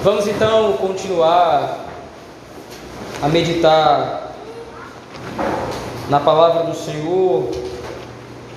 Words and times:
Vamos 0.00 0.28
então 0.28 0.74
continuar 0.74 1.86
a 3.20 3.28
meditar 3.28 4.32
na 6.08 6.20
palavra 6.20 6.70
do 6.70 6.76
Senhor 6.76 7.50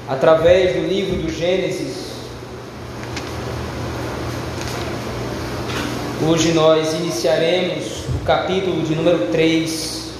através 0.08 0.76
do 0.76 0.88
livro 0.88 1.24
do 1.24 1.32
Gênesis. 1.32 2.12
Hoje 6.30 6.54
nós 6.54 6.94
iniciaremos 6.94 8.04
o 8.22 8.24
capítulo 8.24 8.84
de 8.84 8.94
número 8.94 9.32
3. 9.32 10.12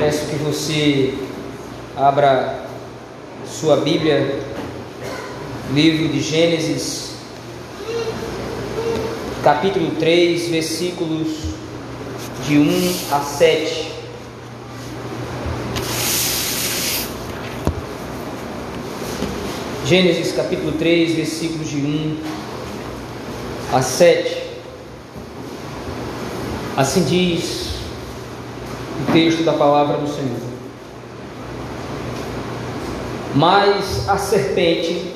Peço 0.00 0.26
que 0.28 0.36
você 0.36 1.18
abra 1.94 2.60
sua 3.46 3.76
Bíblia, 3.76 4.55
livro 5.72 6.08
de 6.08 6.20
Gênesis, 6.20 7.16
capítulo 9.42 9.92
3, 9.98 10.48
versículos 10.48 11.28
de 12.46 12.58
1 12.58 12.94
a 13.10 13.20
7. 13.20 13.92
Gênesis 19.84 20.32
capítulo 20.32 20.72
3, 20.72 21.14
versículos 21.14 21.68
de 21.68 21.76
1 21.76 22.18
a 23.72 23.82
7. 23.82 24.36
Assim 26.76 27.04
diz 27.04 27.70
o 29.08 29.12
texto 29.12 29.42
da 29.42 29.52
palavra 29.52 29.96
do 29.98 30.06
Senhor. 30.06 30.46
Mas 33.34 34.08
a 34.08 34.16
serpente, 34.16 35.15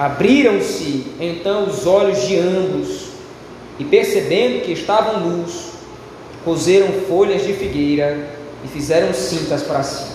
Abriram-se 0.00 1.04
então 1.20 1.68
os 1.68 1.86
olhos 1.86 2.26
de 2.26 2.38
ambos, 2.38 3.08
e 3.78 3.84
percebendo 3.84 4.64
que 4.64 4.72
estavam 4.72 5.20
nus, 5.20 5.72
coseram 6.42 6.88
folhas 7.06 7.44
de 7.46 7.52
figueira 7.52 8.30
e 8.64 8.68
fizeram 8.68 9.12
cintas 9.12 9.62
para 9.62 9.82
si. 9.82 10.06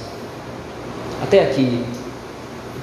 Até 1.22 1.44
aqui 1.44 1.84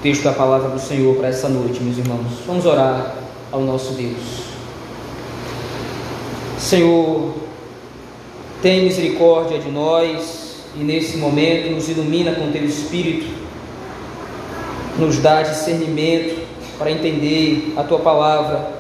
texto 0.01 0.23
da 0.23 0.33
palavra 0.33 0.69
do 0.69 0.79
Senhor 0.79 1.17
para 1.17 1.27
essa 1.27 1.49
noite, 1.49 1.83
meus 1.83 1.99
irmãos. 1.99 2.39
Vamos 2.47 2.65
orar 2.67 3.17
ao 3.51 3.63
nosso 3.63 3.95
Deus. 3.95 4.45
Senhor, 6.57 7.35
tem 8.63 8.85
misericórdia 8.85 9.59
de 9.59 9.73
nós 9.73 10.59
e 10.77 10.85
nesse 10.85 11.17
momento 11.17 11.69
nos 11.73 11.89
ilumina 11.89 12.33
com 12.33 12.53
teu 12.53 12.65
Espírito, 12.65 13.27
nos 14.97 15.19
dá 15.19 15.43
discernimento 15.43 16.42
para 16.83 16.91
entender 16.91 17.75
a 17.77 17.85
tua 17.85 18.01
palavra, 18.01 18.73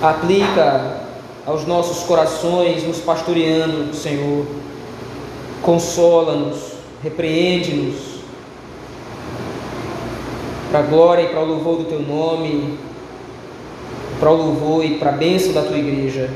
aplica 0.00 1.02
aos 1.44 1.66
nossos 1.66 2.06
corações, 2.06 2.82
nos 2.84 3.00
pastoreando, 3.00 3.94
Senhor, 3.94 4.46
consola-nos, 5.60 6.72
repreende-nos 7.02 7.96
para 10.70 10.78
a 10.78 10.82
glória 10.84 11.24
e 11.24 11.26
para 11.26 11.42
o 11.42 11.44
louvor 11.44 11.76
do 11.76 11.84
teu 11.84 12.00
nome, 12.00 12.78
para 14.18 14.30
o 14.30 14.36
louvor 14.36 14.86
e 14.86 14.94
para 14.94 15.10
a 15.10 15.12
bênção 15.12 15.52
da 15.52 15.60
tua 15.60 15.76
igreja. 15.76 16.30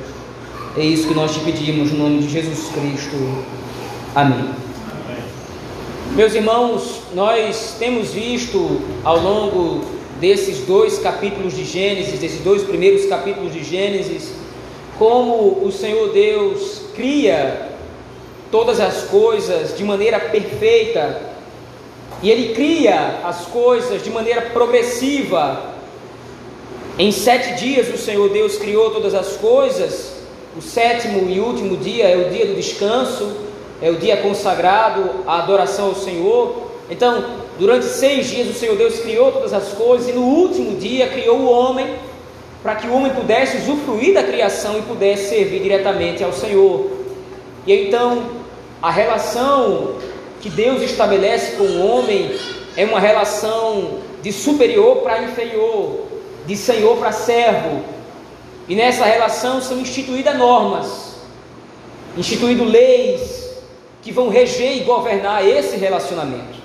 É 0.77 0.83
isso 0.85 1.09
que 1.09 1.15
nós 1.15 1.33
te 1.33 1.41
pedimos 1.41 1.91
no 1.91 2.01
nome 2.01 2.19
de 2.19 2.29
Jesus 2.29 2.69
Cristo. 2.69 3.17
Amém. 4.15 4.41
Amém. 4.41 5.23
Meus 6.15 6.35
irmãos, 6.35 7.01
nós 7.15 7.77
temos 7.79 8.13
visto 8.13 8.83
ao 9.03 9.19
longo 9.19 9.98
desses 10.21 10.59
dois 10.67 10.99
capítulos 10.99 11.55
de 11.55 11.65
Gênesis, 11.65 12.19
desses 12.19 12.41
dois 12.41 12.63
primeiros 12.63 13.07
capítulos 13.07 13.53
de 13.53 13.63
Gênesis, 13.63 14.33
como 14.99 15.65
o 15.65 15.71
Senhor 15.71 16.13
Deus 16.13 16.83
cria 16.95 17.69
todas 18.51 18.81
as 18.81 19.05
coisas 19.05 19.77
de 19.77 19.85
maneira 19.85 20.19
perfeita 20.19 21.29
e 22.23 22.31
ele 22.31 22.53
cria 22.55 23.21
as 23.25 23.47
coisas 23.47 24.03
de 24.03 24.11
maneira 24.11 24.43
progressiva. 24.43 25.75
Em 26.99 27.13
sete 27.13 27.55
dias 27.55 27.89
o 27.95 27.97
Senhor 27.97 28.29
Deus 28.31 28.57
criou 28.57 28.91
todas 28.91 29.15
as 29.15 29.37
coisas. 29.37 30.19
O 30.57 30.63
sétimo 30.63 31.31
e 31.31 31.39
último 31.39 31.77
dia 31.77 32.09
é 32.09 32.17
o 32.17 32.31
dia 32.31 32.47
do 32.47 32.55
descanso, 32.55 33.37
é 33.81 33.91
o 33.91 33.97
dia 33.97 34.17
consagrado 34.17 35.09
à 35.25 35.39
adoração 35.39 35.91
ao 35.91 35.95
Senhor. 35.95 36.73
Então, 36.91 37.25
durante 37.59 37.87
seis 37.87 38.29
dias 38.29 38.49
o 38.49 38.55
Senhor 38.55 38.77
Deus 38.77 39.01
criou 39.01 39.33
todas 39.33 39.53
as 39.53 39.69
coisas 39.73 40.09
e 40.09 40.13
no 40.13 40.23
último 40.23 40.77
dia 40.77 41.09
criou 41.09 41.39
o 41.39 41.51
homem 41.51 41.97
para 42.63 42.77
que 42.77 42.87
o 42.87 42.93
homem 42.93 43.13
pudesse 43.13 43.59
usufruir 43.59 44.15
da 44.15 44.23
criação 44.23 44.79
e 44.79 44.83
pudesse 44.83 45.29
servir 45.29 45.63
diretamente 45.63 46.23
ao 46.25 46.33
Senhor. 46.33 46.91
E 47.67 47.73
então 47.73 48.25
a 48.81 48.91
relação 48.91 49.97
que 50.41 50.49
Deus 50.49 50.83
estabelece 50.83 51.57
com 51.57 51.65
o 51.65 51.87
homem 51.87 52.31
é 52.77 52.85
uma 52.85 53.01
relação 53.01 53.99
de 54.23 54.33
superior 54.33 54.99
para 54.99 55.23
inferior, 55.23 56.07
de 56.47 56.57
senhor 56.57 56.97
para 56.97 57.13
servo. 57.13 57.83
E 58.69 58.75
nessa 58.75 59.05
relação 59.05 59.61
são 59.61 59.79
instituídas 59.81 60.37
normas, 60.37 61.17
instituídas 62.17 62.69
leis 62.69 63.49
que 64.03 64.13
vão 64.13 64.29
reger 64.29 64.77
e 64.77 64.81
governar 64.81 65.47
esse 65.47 65.77
relacionamento. 65.77 66.58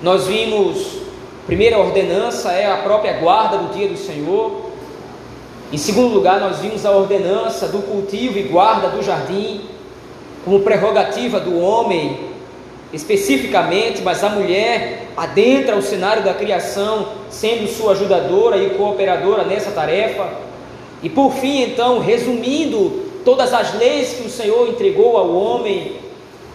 Nós 0.00 0.28
vimos, 0.28 0.98
primeira 1.44 1.76
ordenança 1.76 2.52
é 2.52 2.70
a 2.70 2.76
própria 2.76 3.14
guarda 3.14 3.58
do 3.58 3.74
dia 3.74 3.88
do 3.88 3.96
Senhor. 3.96 4.70
Em 5.72 5.76
segundo 5.76 6.14
lugar, 6.14 6.38
nós 6.38 6.58
vimos 6.58 6.86
a 6.86 6.92
ordenança 6.92 7.66
do 7.66 7.80
cultivo 7.80 8.38
e 8.38 8.42
guarda 8.42 8.90
do 8.90 9.02
jardim, 9.02 9.62
como 10.44 10.60
prerrogativa 10.60 11.40
do 11.40 11.58
homem 11.58 12.28
especificamente, 12.92 14.00
mas 14.00 14.22
a 14.22 14.30
mulher 14.30 15.08
adentra 15.16 15.76
o 15.76 15.82
cenário 15.82 16.22
da 16.22 16.32
criação, 16.32 17.08
sendo 17.28 17.66
sua 17.66 17.92
ajudadora 17.92 18.56
e 18.56 18.70
cooperadora 18.70 19.44
nessa 19.44 19.72
tarefa. 19.72 20.30
E 21.02 21.08
por 21.08 21.32
fim, 21.32 21.62
então, 21.62 21.98
resumindo 21.98 23.02
todas 23.24 23.52
as 23.52 23.74
leis 23.74 24.14
que 24.14 24.26
o 24.28 24.30
Senhor 24.30 24.68
entregou 24.68 25.18
ao 25.18 25.34
homem, 25.34 25.96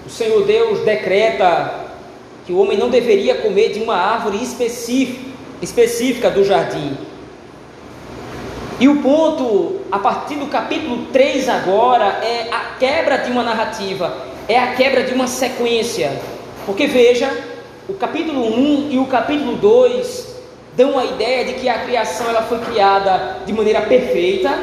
o 0.07 0.09
Senhor 0.09 0.43
Deus 0.45 0.79
decreta 0.79 1.82
que 2.45 2.53
o 2.53 2.59
homem 2.59 2.77
não 2.77 2.89
deveria 2.89 3.35
comer 3.35 3.71
de 3.71 3.79
uma 3.79 3.95
árvore 3.95 4.39
específica 5.61 6.29
do 6.29 6.43
jardim. 6.43 6.97
E 8.79 8.87
o 8.87 9.01
ponto, 9.01 9.81
a 9.91 9.99
partir 9.99 10.35
do 10.35 10.47
capítulo 10.47 11.05
3 11.13 11.47
agora, 11.47 12.19
é 12.23 12.49
a 12.51 12.75
quebra 12.79 13.17
de 13.17 13.31
uma 13.31 13.43
narrativa 13.43 14.33
é 14.47 14.57
a 14.59 14.73
quebra 14.73 15.03
de 15.03 15.13
uma 15.13 15.27
sequência. 15.27 16.11
Porque 16.65 16.87
veja, 16.87 17.29
o 17.87 17.93
capítulo 17.93 18.45
1 18.45 18.91
e 18.91 18.97
o 18.97 19.05
capítulo 19.05 19.55
2 19.55 20.33
dão 20.75 20.97
a 20.97 21.05
ideia 21.05 21.45
de 21.45 21.53
que 21.53 21.69
a 21.69 21.79
criação 21.79 22.29
ela 22.29 22.41
foi 22.43 22.59
criada 22.59 23.39
de 23.45 23.53
maneira 23.53 23.81
perfeita. 23.81 24.57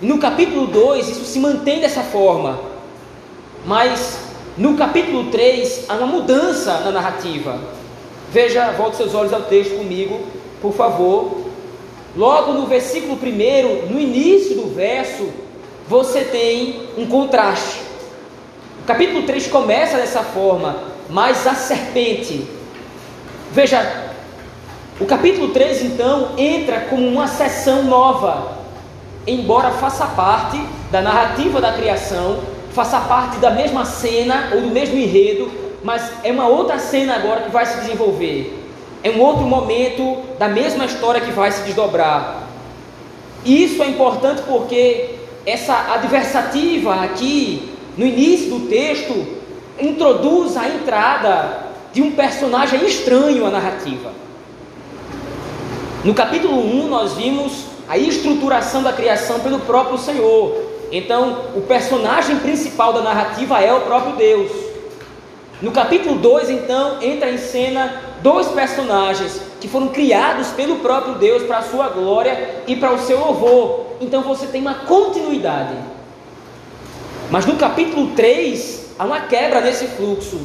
No 0.00 0.18
capítulo 0.18 0.66
2 0.66 1.08
isso 1.08 1.24
se 1.24 1.38
mantém 1.38 1.80
dessa 1.80 2.02
forma. 2.02 2.58
Mas 3.64 4.20
no 4.56 4.74
capítulo 4.76 5.30
3 5.30 5.84
há 5.88 5.94
uma 5.94 6.06
mudança 6.06 6.80
na 6.80 6.90
narrativa. 6.90 7.60
Veja, 8.32 8.70
volte 8.72 8.96
seus 8.96 9.14
olhos 9.14 9.32
ao 9.32 9.42
texto 9.42 9.76
comigo, 9.76 10.20
por 10.60 10.72
favor. 10.72 11.46
logo 12.16 12.54
no 12.54 12.66
versículo 12.66 13.18
1, 13.22 13.92
no 13.92 14.00
início 14.00 14.56
do 14.56 14.74
verso, 14.74 15.28
você 15.86 16.24
tem 16.24 16.88
um 16.96 17.06
contraste. 17.06 17.82
O 18.82 18.86
capítulo 18.86 19.24
3 19.24 19.46
começa 19.48 19.98
dessa 19.98 20.22
forma, 20.22 20.76
mas 21.10 21.46
a 21.46 21.54
serpente. 21.54 22.46
Veja, 23.52 24.10
o 24.98 25.04
capítulo 25.04 25.48
3 25.48 25.82
então 25.82 26.30
entra 26.38 26.80
como 26.88 27.06
uma 27.06 27.26
sessão 27.26 27.84
nova, 27.84 28.56
embora 29.26 29.70
faça 29.72 30.06
parte 30.06 30.58
da 30.90 31.02
narrativa 31.02 31.60
da 31.60 31.72
criação, 31.74 32.38
faça 32.76 33.00
parte 33.00 33.38
da 33.38 33.50
mesma 33.50 33.86
cena 33.86 34.50
ou 34.54 34.60
do 34.60 34.68
mesmo 34.68 34.98
enredo, 34.98 35.50
mas 35.82 36.12
é 36.22 36.30
uma 36.30 36.46
outra 36.46 36.78
cena 36.78 37.14
agora 37.14 37.40
que 37.40 37.50
vai 37.50 37.64
se 37.64 37.80
desenvolver. 37.80 38.54
É 39.02 39.10
um 39.10 39.18
outro 39.18 39.44
momento 39.44 40.18
da 40.38 40.46
mesma 40.46 40.84
história 40.84 41.22
que 41.22 41.30
vai 41.30 41.50
se 41.50 41.62
desdobrar. 41.62 42.42
Isso 43.46 43.82
é 43.82 43.88
importante 43.88 44.42
porque 44.46 45.14
essa 45.46 45.94
adversativa 45.94 46.96
aqui, 46.96 47.70
no 47.96 48.04
início 48.04 48.50
do 48.50 48.68
texto, 48.68 49.26
introduz 49.80 50.54
a 50.58 50.68
entrada 50.68 51.68
de 51.94 52.02
um 52.02 52.10
personagem 52.10 52.84
estranho 52.84 53.46
à 53.46 53.50
narrativa. 53.50 54.12
No 56.04 56.12
capítulo 56.12 56.58
1, 56.58 56.88
nós 56.88 57.14
vimos 57.14 57.64
a 57.88 57.96
estruturação 57.96 58.82
da 58.82 58.92
criação 58.92 59.40
pelo 59.40 59.60
próprio 59.60 59.96
Senhor. 59.96 60.65
Então, 60.90 61.46
o 61.54 61.62
personagem 61.62 62.36
principal 62.38 62.92
da 62.92 63.02
narrativa 63.02 63.60
é 63.60 63.72
o 63.72 63.80
próprio 63.80 64.16
Deus. 64.16 64.52
No 65.60 65.72
capítulo 65.72 66.16
2, 66.16 66.50
então, 66.50 67.02
entra 67.02 67.30
em 67.30 67.38
cena 67.38 68.02
dois 68.22 68.48
personagens 68.48 69.40
que 69.60 69.68
foram 69.68 69.88
criados 69.88 70.48
pelo 70.48 70.76
próprio 70.76 71.14
Deus 71.14 71.42
para 71.44 71.58
a 71.58 71.62
sua 71.62 71.88
glória 71.88 72.62
e 72.66 72.76
para 72.76 72.92
o 72.92 72.98
seu 72.98 73.18
louvor. 73.18 73.86
Então 74.00 74.22
você 74.22 74.46
tem 74.46 74.60
uma 74.60 74.74
continuidade. 74.74 75.74
Mas 77.30 77.46
no 77.46 77.56
capítulo 77.56 78.08
3, 78.14 78.94
há 78.98 79.04
uma 79.04 79.20
quebra 79.20 79.60
nesse 79.60 79.86
fluxo. 79.86 80.40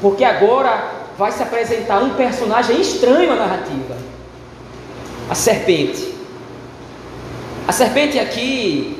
Porque 0.00 0.24
agora 0.24 0.90
vai 1.16 1.30
se 1.30 1.42
apresentar 1.42 2.02
um 2.02 2.10
personagem 2.10 2.80
estranho 2.80 3.32
à 3.32 3.36
narrativa: 3.36 3.96
a 5.30 5.34
serpente. 5.34 6.14
A 7.66 7.72
serpente 7.72 8.18
aqui, 8.18 8.98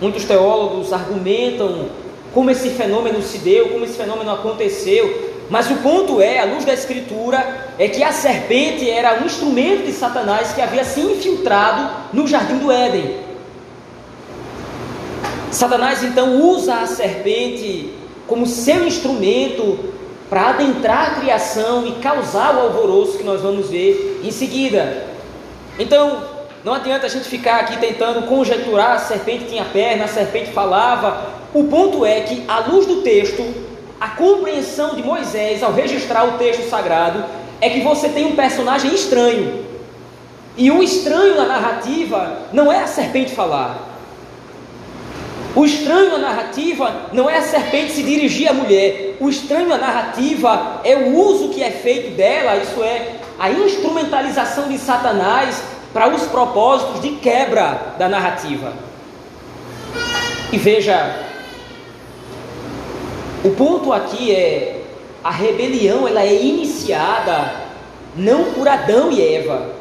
muitos 0.00 0.24
teólogos 0.24 0.92
argumentam 0.92 1.86
como 2.32 2.50
esse 2.50 2.70
fenômeno 2.70 3.22
se 3.22 3.38
deu, 3.38 3.70
como 3.70 3.84
esse 3.84 3.96
fenômeno 3.96 4.30
aconteceu. 4.30 5.28
Mas 5.50 5.70
o 5.70 5.76
ponto 5.76 6.20
é, 6.20 6.40
à 6.40 6.44
luz 6.44 6.64
da 6.64 6.74
Escritura, 6.74 7.72
é 7.78 7.88
que 7.88 8.02
a 8.02 8.12
serpente 8.12 8.88
era 8.88 9.20
um 9.22 9.26
instrumento 9.26 9.86
de 9.86 9.92
Satanás 9.92 10.52
que 10.52 10.60
havia 10.60 10.84
se 10.84 11.00
infiltrado 11.00 11.90
no 12.12 12.26
jardim 12.26 12.58
do 12.58 12.70
Éden. 12.70 13.16
Satanás 15.50 16.02
então 16.02 16.42
usa 16.42 16.74
a 16.74 16.86
serpente 16.86 17.94
como 18.26 18.46
seu 18.46 18.86
instrumento 18.86 19.78
para 20.28 20.50
adentrar 20.50 21.12
a 21.12 21.20
criação 21.20 21.86
e 21.86 21.92
causar 21.92 22.54
o 22.54 22.60
alvoroço 22.60 23.16
que 23.16 23.24
nós 23.24 23.40
vamos 23.40 23.70
ver 23.70 24.20
em 24.22 24.30
seguida. 24.30 25.06
Então, 25.78 26.37
não 26.64 26.74
adianta 26.74 27.06
a 27.06 27.08
gente 27.08 27.28
ficar 27.28 27.60
aqui 27.60 27.76
tentando 27.78 28.26
conjecturar, 28.26 28.92
a 28.92 28.98
serpente 28.98 29.46
tinha 29.46 29.64
perna, 29.64 30.04
a 30.04 30.08
serpente 30.08 30.50
falava. 30.52 31.38
O 31.54 31.64
ponto 31.64 32.04
é 32.04 32.20
que, 32.22 32.44
à 32.48 32.58
luz 32.60 32.86
do 32.86 33.02
texto, 33.02 33.44
a 34.00 34.08
compreensão 34.08 34.94
de 34.94 35.02
Moisés 35.02 35.62
ao 35.62 35.72
registrar 35.72 36.24
o 36.24 36.38
texto 36.38 36.68
sagrado 36.68 37.24
é 37.60 37.70
que 37.70 37.80
você 37.80 38.08
tem 38.08 38.26
um 38.26 38.36
personagem 38.36 38.92
estranho. 38.94 39.64
E 40.56 40.70
o 40.70 40.82
estranho 40.82 41.36
na 41.36 41.46
narrativa 41.46 42.38
não 42.52 42.72
é 42.72 42.82
a 42.82 42.86
serpente 42.86 43.32
falar. 43.32 43.86
O 45.54 45.64
estranho 45.64 46.10
na 46.10 46.18
narrativa 46.18 47.10
não 47.12 47.30
é 47.30 47.38
a 47.38 47.42
serpente 47.42 47.92
se 47.92 48.02
dirigir 48.02 48.48
à 48.48 48.52
mulher. 48.52 49.16
O 49.20 49.28
estranho 49.28 49.68
na 49.68 49.78
narrativa 49.78 50.80
é 50.84 50.96
o 50.96 51.16
uso 51.16 51.48
que 51.48 51.62
é 51.62 51.70
feito 51.70 52.16
dela, 52.16 52.56
isso 52.56 52.82
é, 52.82 53.16
a 53.38 53.50
instrumentalização 53.50 54.68
de 54.68 54.78
Satanás 54.78 55.62
para 55.92 56.08
os 56.08 56.22
propósitos 56.24 57.00
de 57.00 57.12
quebra 57.16 57.94
da 57.98 58.08
narrativa. 58.08 58.72
E 60.52 60.58
veja, 60.58 61.26
o 63.44 63.50
ponto 63.50 63.92
aqui 63.92 64.34
é 64.34 64.82
a 65.22 65.30
rebelião, 65.30 66.06
ela 66.08 66.22
é 66.22 66.42
iniciada 66.42 67.68
não 68.16 68.52
por 68.52 68.66
Adão 68.66 69.12
e 69.12 69.22
Eva. 69.22 69.72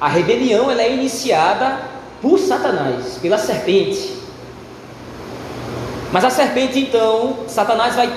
A 0.00 0.08
rebelião 0.08 0.70
ela 0.70 0.82
é 0.82 0.92
iniciada 0.92 1.78
por 2.20 2.38
Satanás, 2.38 3.18
pela 3.20 3.38
serpente. 3.38 4.14
Mas 6.12 6.24
a 6.24 6.30
serpente 6.30 6.78
então, 6.78 7.40
Satanás 7.46 7.94
vai 7.94 8.10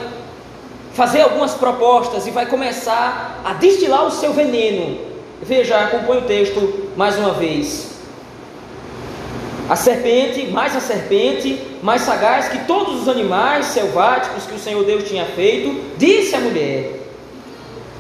fazer 0.94 1.22
algumas 1.22 1.54
propostas 1.54 2.28
e 2.28 2.32
vai 2.32 2.46
começar 2.46 3.42
a 3.44 3.54
destilar 3.54 4.06
o 4.06 4.12
seu 4.12 4.34
veneno. 4.34 5.09
Veja, 5.42 5.80
acompanhe 5.80 6.22
o 6.22 6.26
texto 6.26 6.92
mais 6.98 7.18
uma 7.18 7.34
vez. 7.34 7.92
A 9.70 9.76
serpente, 9.76 10.48
mais 10.48 10.76
a 10.76 10.80
serpente, 10.80 11.62
mais 11.82 12.02
sagaz 12.02 12.50
que 12.50 12.66
todos 12.66 13.02
os 13.02 13.08
animais 13.08 13.68
selváticos 13.68 14.46
que 14.46 14.56
o 14.56 14.60
Senhor 14.60 14.84
Deus 14.84 15.08
tinha 15.08 15.26
feito, 15.26 15.80
disse 15.98 16.36
à 16.36 16.40
mulher: 16.40 17.04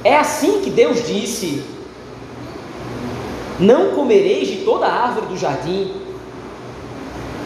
É 0.03 0.17
assim 0.17 0.61
que 0.61 0.69
Deus 0.69 1.05
disse: 1.07 1.63
Não 3.59 3.91
comereis 3.91 4.47
de 4.49 4.57
toda 4.57 4.87
a 4.87 5.03
árvore 5.07 5.27
do 5.27 5.37
jardim. 5.37 5.93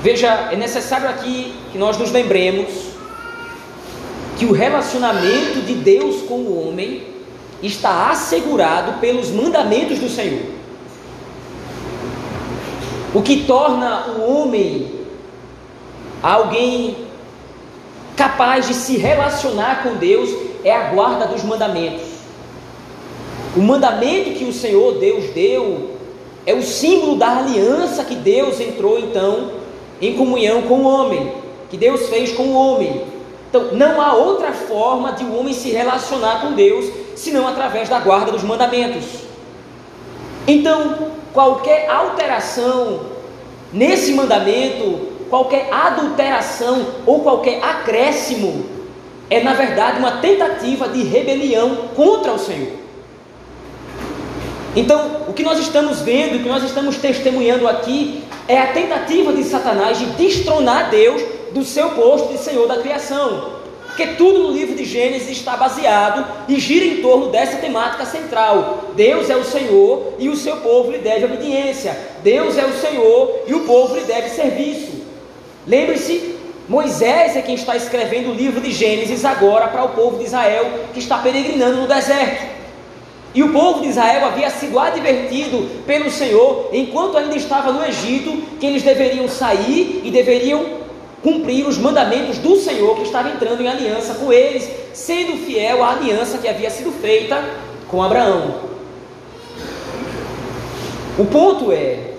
Veja, 0.01 0.50
é 0.51 0.56
necessário 0.56 1.07
aqui 1.07 1.54
que 1.72 1.78
nós 1.78 1.98
nos 1.98 2.12
lembremos 2.12 2.94
que 4.38 4.45
o 4.45 4.51
relacionamento 4.51 5.62
de 5.66 5.75
Deus 5.75 6.24
com 6.24 6.36
o 6.36 6.68
homem 6.68 7.12
está 7.63 8.12
assegurado 8.12 9.00
pelos 9.00 9.30
mandamentos 9.30 9.98
do 9.98 10.10
Senhor. 10.10 10.51
O 13.13 13.21
que 13.21 13.45
torna 13.45 14.07
o 14.07 14.30
homem 14.30 14.92
alguém 16.21 16.98
capaz 18.15 18.68
de 18.68 18.74
se 18.74 18.98
relacionar 18.98 19.83
com 19.83 19.95
Deus 19.95 20.30
é 20.63 20.75
a 20.75 20.89
guarda 20.89 21.25
dos 21.27 21.44
mandamentos. 21.44 22.13
O 23.56 23.62
mandamento 23.62 24.31
que 24.31 24.45
o 24.45 24.54
Senhor 24.54 24.95
Deus 24.95 25.30
deu 25.33 25.92
é 26.45 26.54
o 26.54 26.61
símbolo 26.61 27.16
da 27.16 27.37
aliança 27.37 28.04
que 28.04 28.16
Deus 28.16 28.59
entrou 28.59 28.99
então 28.99 29.52
em 30.02 30.16
comunhão 30.16 30.64
com 30.64 30.81
o 30.81 30.85
homem, 30.85 31.31
que 31.69 31.78
Deus 31.78 32.09
fez 32.09 32.31
com 32.33 32.44
o 32.44 32.56
homem. 32.56 33.04
Então, 33.49 33.73
não 33.73 34.02
há 34.02 34.14
outra 34.16 34.52
forma 34.52 35.11
de 35.14 35.23
o 35.23 35.37
homem 35.37 35.54
se 35.54 35.69
relacionar 35.69 36.42
com 36.42 36.54
Deus 36.54 37.03
senão 37.15 37.47
através 37.47 37.89
da 37.89 37.99
guarda 37.99 38.31
dos 38.31 38.43
mandamentos. 38.43 39.03
Então, 40.47 41.11
qualquer 41.33 41.89
alteração 41.89 43.01
nesse 43.71 44.13
mandamento, 44.13 45.11
qualquer 45.29 45.69
adulteração 45.71 46.85
ou 47.05 47.21
qualquer 47.21 47.63
acréscimo, 47.63 48.65
é 49.29 49.41
na 49.41 49.53
verdade 49.53 49.99
uma 49.99 50.17
tentativa 50.17 50.87
de 50.87 51.01
rebelião 51.03 51.87
contra 51.95 52.33
o 52.33 52.39
Senhor. 52.39 52.83
Então, 54.75 55.23
o 55.27 55.33
que 55.33 55.43
nós 55.43 55.59
estamos 55.59 56.01
vendo, 56.01 56.35
o 56.35 56.39
que 56.43 56.49
nós 56.49 56.63
estamos 56.63 56.97
testemunhando 56.97 57.67
aqui, 57.67 58.23
é 58.47 58.59
a 58.59 58.67
tentativa 58.67 59.31
de 59.31 59.43
Satanás 59.43 59.99
de 59.99 60.05
destronar 60.07 60.89
Deus 60.89 61.21
do 61.53 61.63
seu 61.63 61.91
posto 61.91 62.33
de 62.33 62.39
Senhor 62.39 62.67
da 62.67 62.77
criação. 62.77 63.62
Porque 63.94 64.07
tudo 64.16 64.40
no 64.40 64.52
livro 64.52 64.76
de 64.76 64.85
Gênesis 64.85 65.30
está 65.30 65.56
baseado 65.56 66.26
e 66.47 66.59
gira 66.59 66.83
em 66.83 67.00
torno 67.00 67.28
dessa 67.28 67.57
temática 67.57 68.07
central. 68.07 68.85
Deus 68.95 69.30
é 69.30 69.35
o 69.35 69.44
Senhor 69.44 70.16
e 70.18 70.30
o 70.30 70.35
seu 70.35 70.57
povo 70.57 70.92
lhe 70.92 70.97
deve 70.97 71.26
obediência. 71.26 71.95
Deus 72.23 72.57
é 72.57 72.66
o 72.66 72.73
Senhor 72.73 73.44
e 73.45 73.54
o 73.54 73.59
povo 73.66 73.94
lhe 73.94 74.02
deve 74.02 74.30
serviço. 74.30 74.94
Lembre-se, 75.68 76.38
Moisés 76.68 77.35
é 77.35 77.44
quem 77.44 77.54
está 77.54 77.76
escrevendo 77.76 78.31
o 78.31 78.33
livro 78.33 78.59
de 78.59 78.71
Gênesis 78.71 79.23
agora 79.23 79.68
para 79.68 79.83
o 79.83 79.90
povo 79.90 80.18
de 80.18 80.23
Israel 80.23 80.71
que 80.92 80.97
está 80.97 81.19
peregrinando 81.19 81.81
no 81.81 81.88
deserto. 81.88 82.52
E 83.35 83.44
o 83.44 83.54
povo 83.54 83.81
de 83.81 83.90
Israel 83.90 84.26
havia 84.26 84.50
sido 84.50 84.80
advertido 84.80 85.83
pelo 85.85 86.09
Senhor, 86.09 86.69
enquanto 86.73 87.18
ainda 87.18 87.35
estava 87.35 87.71
no 87.71 87.85
Egito, 87.85 88.31
que 88.59 88.66
eles 88.66 88.81
deveriam 88.81 89.28
sair 89.28 90.02
e 90.04 90.09
deveriam 90.09 90.82
cumprir 91.23 91.65
os 91.65 91.77
mandamentos 91.77 92.37
do 92.37 92.57
Senhor 92.57 92.95
que 92.97 93.03
estava 93.03 93.30
entrando 93.30 93.61
em 93.61 93.68
aliança 93.68 94.15
com 94.15 94.31
eles, 94.31 94.69
sendo 94.94 95.37
fiel 95.45 95.81
à 95.81 95.94
aliança 95.94 96.37
que 96.37 96.47
havia 96.47 96.69
sido 96.69 96.92
feita 96.92 97.42
com 97.87 98.03
Abraão. 98.03 98.56
O 101.18 101.25
ponto 101.25 101.71
é: 101.71 102.11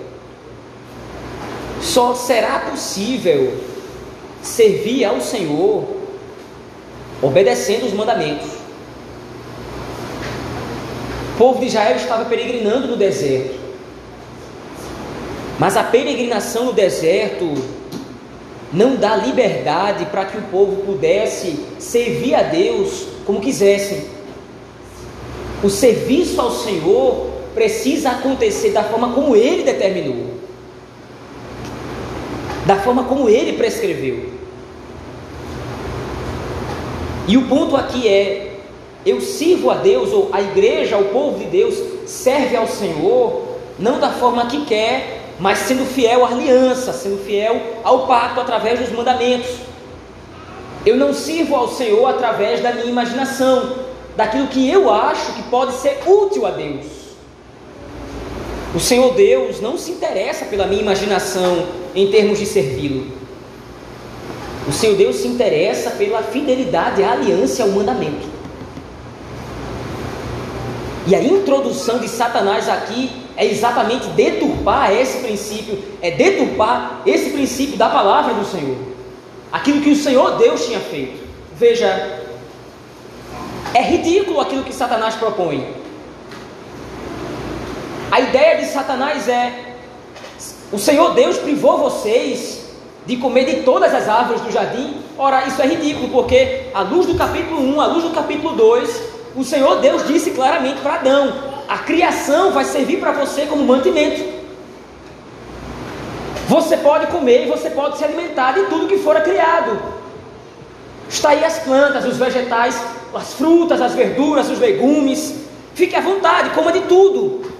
só 1.82 2.14
será 2.14 2.60
possível 2.60 3.62
servir 4.42 5.04
ao 5.04 5.20
Senhor 5.20 5.84
obedecendo 7.20 7.86
os 7.86 7.92
mandamentos. 7.92 8.48
O 11.34 11.36
povo 11.36 11.60
de 11.60 11.66
Israel 11.66 11.96
estava 11.96 12.24
peregrinando 12.24 12.86
no 12.86 12.96
deserto. 12.96 13.58
Mas 15.58 15.76
a 15.76 15.84
peregrinação 15.84 16.66
no 16.66 16.72
deserto 16.72 17.54
não 18.74 18.96
dá 18.96 19.14
liberdade 19.14 20.04
para 20.06 20.24
que 20.24 20.36
o 20.36 20.42
povo 20.42 20.82
pudesse 20.82 21.60
servir 21.78 22.34
a 22.34 22.42
Deus 22.42 23.06
como 23.24 23.40
quisessem. 23.40 24.04
O 25.62 25.70
serviço 25.70 26.40
ao 26.40 26.50
Senhor 26.50 27.30
precisa 27.54 28.10
acontecer 28.10 28.70
da 28.70 28.82
forma 28.82 29.12
como 29.12 29.36
Ele 29.36 29.62
determinou, 29.62 30.34
da 32.66 32.76
forma 32.76 33.04
como 33.04 33.28
Ele 33.28 33.52
prescreveu. 33.52 34.30
E 37.28 37.36
o 37.36 37.46
ponto 37.46 37.76
aqui 37.76 38.08
é: 38.08 38.56
eu 39.06 39.20
sirvo 39.20 39.70
a 39.70 39.76
Deus, 39.76 40.12
ou 40.12 40.30
a 40.32 40.42
igreja, 40.42 40.98
o 40.98 41.06
povo 41.06 41.38
de 41.38 41.44
Deus, 41.44 41.76
serve 42.06 42.56
ao 42.56 42.66
Senhor, 42.66 43.42
não 43.78 44.00
da 44.00 44.10
forma 44.10 44.46
que 44.46 44.64
quer, 44.66 45.23
mas 45.38 45.58
sendo 45.58 45.84
fiel 45.84 46.24
à 46.24 46.28
aliança, 46.28 46.92
sendo 46.92 47.24
fiel 47.24 47.60
ao 47.82 48.06
pacto 48.06 48.40
através 48.40 48.80
dos 48.80 48.90
mandamentos. 48.90 49.50
Eu 50.86 50.96
não 50.96 51.12
sirvo 51.12 51.56
ao 51.56 51.68
Senhor 51.68 52.06
através 52.06 52.62
da 52.62 52.72
minha 52.72 52.86
imaginação, 52.86 53.76
daquilo 54.16 54.48
que 54.48 54.68
eu 54.68 54.92
acho 54.92 55.32
que 55.32 55.42
pode 55.44 55.72
ser 55.74 56.00
útil 56.06 56.46
a 56.46 56.50
Deus. 56.50 56.86
O 58.74 58.80
Senhor 58.80 59.14
Deus 59.14 59.60
não 59.60 59.78
se 59.78 59.92
interessa 59.92 60.44
pela 60.46 60.66
minha 60.66 60.82
imaginação 60.82 61.66
em 61.94 62.10
termos 62.10 62.38
de 62.38 62.46
servi-lo. 62.46 63.06
O 64.66 64.72
Senhor 64.72 64.96
Deus 64.96 65.16
se 65.16 65.28
interessa 65.28 65.90
pela 65.90 66.22
fidelidade 66.22 67.02
à 67.02 67.12
aliança 67.12 67.60
e 67.60 67.62
ao 67.62 67.68
mandamento. 67.68 68.26
E 71.06 71.14
a 71.14 71.22
introdução 71.22 71.98
de 71.98 72.08
Satanás 72.08 72.68
aqui 72.68 73.23
é 73.36 73.44
exatamente 73.44 74.06
deturpar 74.08 74.92
esse 74.92 75.18
princípio, 75.18 75.82
é 76.00 76.10
deturpar 76.10 77.02
esse 77.04 77.30
princípio 77.30 77.76
da 77.76 77.88
palavra 77.88 78.34
do 78.34 78.44
Senhor. 78.44 78.76
Aquilo 79.50 79.80
que 79.80 79.90
o 79.90 79.96
Senhor 79.96 80.36
Deus 80.36 80.66
tinha 80.66 80.80
feito. 80.80 81.22
Veja, 81.56 82.22
é 83.72 83.82
ridículo 83.82 84.40
aquilo 84.40 84.64
que 84.64 84.72
Satanás 84.72 85.14
propõe. 85.14 85.74
A 88.10 88.20
ideia 88.20 88.58
de 88.58 88.66
Satanás 88.66 89.28
é: 89.28 89.76
o 90.72 90.78
Senhor 90.78 91.14
Deus 91.14 91.36
privou 91.38 91.78
vocês 91.78 92.64
de 93.06 93.16
comer 93.16 93.44
de 93.44 93.62
todas 93.62 93.92
as 93.92 94.08
árvores 94.08 94.40
do 94.42 94.50
jardim. 94.50 95.02
Ora, 95.18 95.46
isso 95.46 95.60
é 95.60 95.66
ridículo, 95.66 96.08
porque 96.08 96.70
à 96.72 96.82
luz 96.82 97.06
do 97.06 97.14
capítulo 97.14 97.60
1, 97.60 97.80
à 97.80 97.86
luz 97.86 98.04
do 98.04 98.10
capítulo 98.10 98.54
2, 98.54 99.02
o 99.36 99.44
Senhor 99.44 99.80
Deus 99.80 100.06
disse 100.06 100.30
claramente 100.30 100.80
para 100.80 100.94
Adão: 100.94 101.53
a 101.68 101.78
criação 101.78 102.52
vai 102.52 102.64
servir 102.64 102.98
para 102.98 103.12
você 103.12 103.46
como 103.46 103.64
mantimento. 103.64 104.22
Você 106.48 106.76
pode 106.76 107.06
comer 107.06 107.46
e 107.46 107.50
você 107.50 107.70
pode 107.70 107.98
se 107.98 108.04
alimentar 108.04 108.52
de 108.52 108.66
tudo 108.66 108.86
que 108.86 108.98
for 108.98 109.20
criado. 109.22 109.80
Está 111.08 111.30
aí 111.30 111.44
as 111.44 111.58
plantas, 111.60 112.04
os 112.04 112.16
vegetais, 112.16 112.80
as 113.14 113.34
frutas, 113.34 113.80
as 113.80 113.94
verduras, 113.94 114.50
os 114.50 114.58
legumes. 114.58 115.34
Fique 115.74 115.96
à 115.96 116.00
vontade, 116.00 116.50
coma 116.50 116.72
de 116.72 116.82
tudo. 116.82 117.52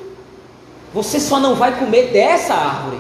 Você 0.93 1.19
só 1.19 1.41
não 1.41 1.55
vai 1.55 1.79
comer 1.79 2.11
dessa 2.13 2.55
árvore. 2.55 2.99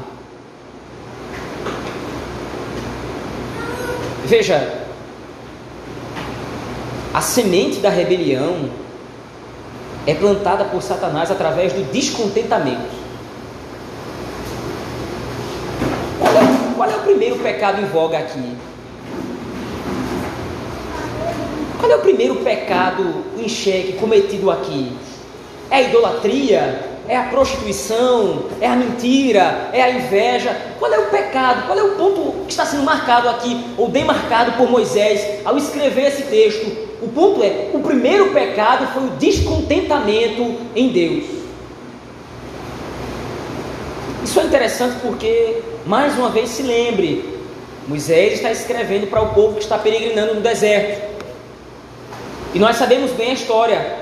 Veja, 4.24 4.84
a 7.12 7.20
semente 7.20 7.78
da 7.78 7.90
rebelião 7.90 8.70
é 10.06 10.14
plantada 10.14 10.64
por 10.64 10.82
Satanás 10.82 11.30
através 11.30 11.72
do 11.72 11.82
descontentamento. 11.90 13.04
Qual 16.20 16.32
é, 16.32 16.76
qual 16.76 16.90
é 16.90 16.96
o 16.96 17.00
primeiro 17.00 17.36
pecado 17.36 17.80
em 17.80 17.86
voga 17.86 18.18
aqui? 18.18 18.56
Qual 21.78 21.90
é 21.90 21.96
o 21.96 22.00
primeiro 22.00 22.36
pecado 22.36 23.24
em 23.38 23.48
xeque 23.48 23.94
cometido 23.94 24.50
aqui? 24.50 24.92
É 25.70 25.76
a 25.76 25.82
idolatria? 25.82 26.94
É 27.06 27.16
a 27.16 27.24
prostituição? 27.24 28.44
É 28.60 28.66
a 28.66 28.76
mentira? 28.76 29.68
É 29.72 29.82
a 29.82 29.90
inveja? 29.90 30.56
Qual 30.78 30.92
é 30.92 30.98
o 30.98 31.10
pecado? 31.10 31.66
Qual 31.66 31.78
é 31.78 31.82
o 31.82 31.96
ponto 31.96 32.44
que 32.44 32.52
está 32.52 32.64
sendo 32.64 32.82
marcado 32.82 33.28
aqui, 33.28 33.66
ou 33.76 33.88
demarcado 33.88 34.52
por 34.52 34.70
Moisés 34.70 35.40
ao 35.44 35.56
escrever 35.58 36.08
esse 36.08 36.22
texto? 36.22 36.83
O 37.02 37.08
ponto 37.08 37.42
é: 37.42 37.70
o 37.72 37.80
primeiro 37.80 38.32
pecado 38.32 38.92
foi 38.92 39.04
o 39.04 39.10
descontentamento 39.10 40.56
em 40.74 40.88
Deus. 40.88 41.24
Isso 44.24 44.40
é 44.40 44.44
interessante 44.44 44.96
porque, 45.02 45.62
mais 45.86 46.16
uma 46.18 46.30
vez, 46.30 46.50
se 46.50 46.62
lembre: 46.62 47.38
Moisés 47.86 48.34
está 48.34 48.50
escrevendo 48.50 49.06
para 49.08 49.22
o 49.22 49.34
povo 49.34 49.56
que 49.56 49.62
está 49.62 49.78
peregrinando 49.78 50.34
no 50.34 50.40
deserto. 50.40 51.14
E 52.54 52.58
nós 52.58 52.76
sabemos 52.76 53.10
bem 53.12 53.30
a 53.30 53.34
história 53.34 53.96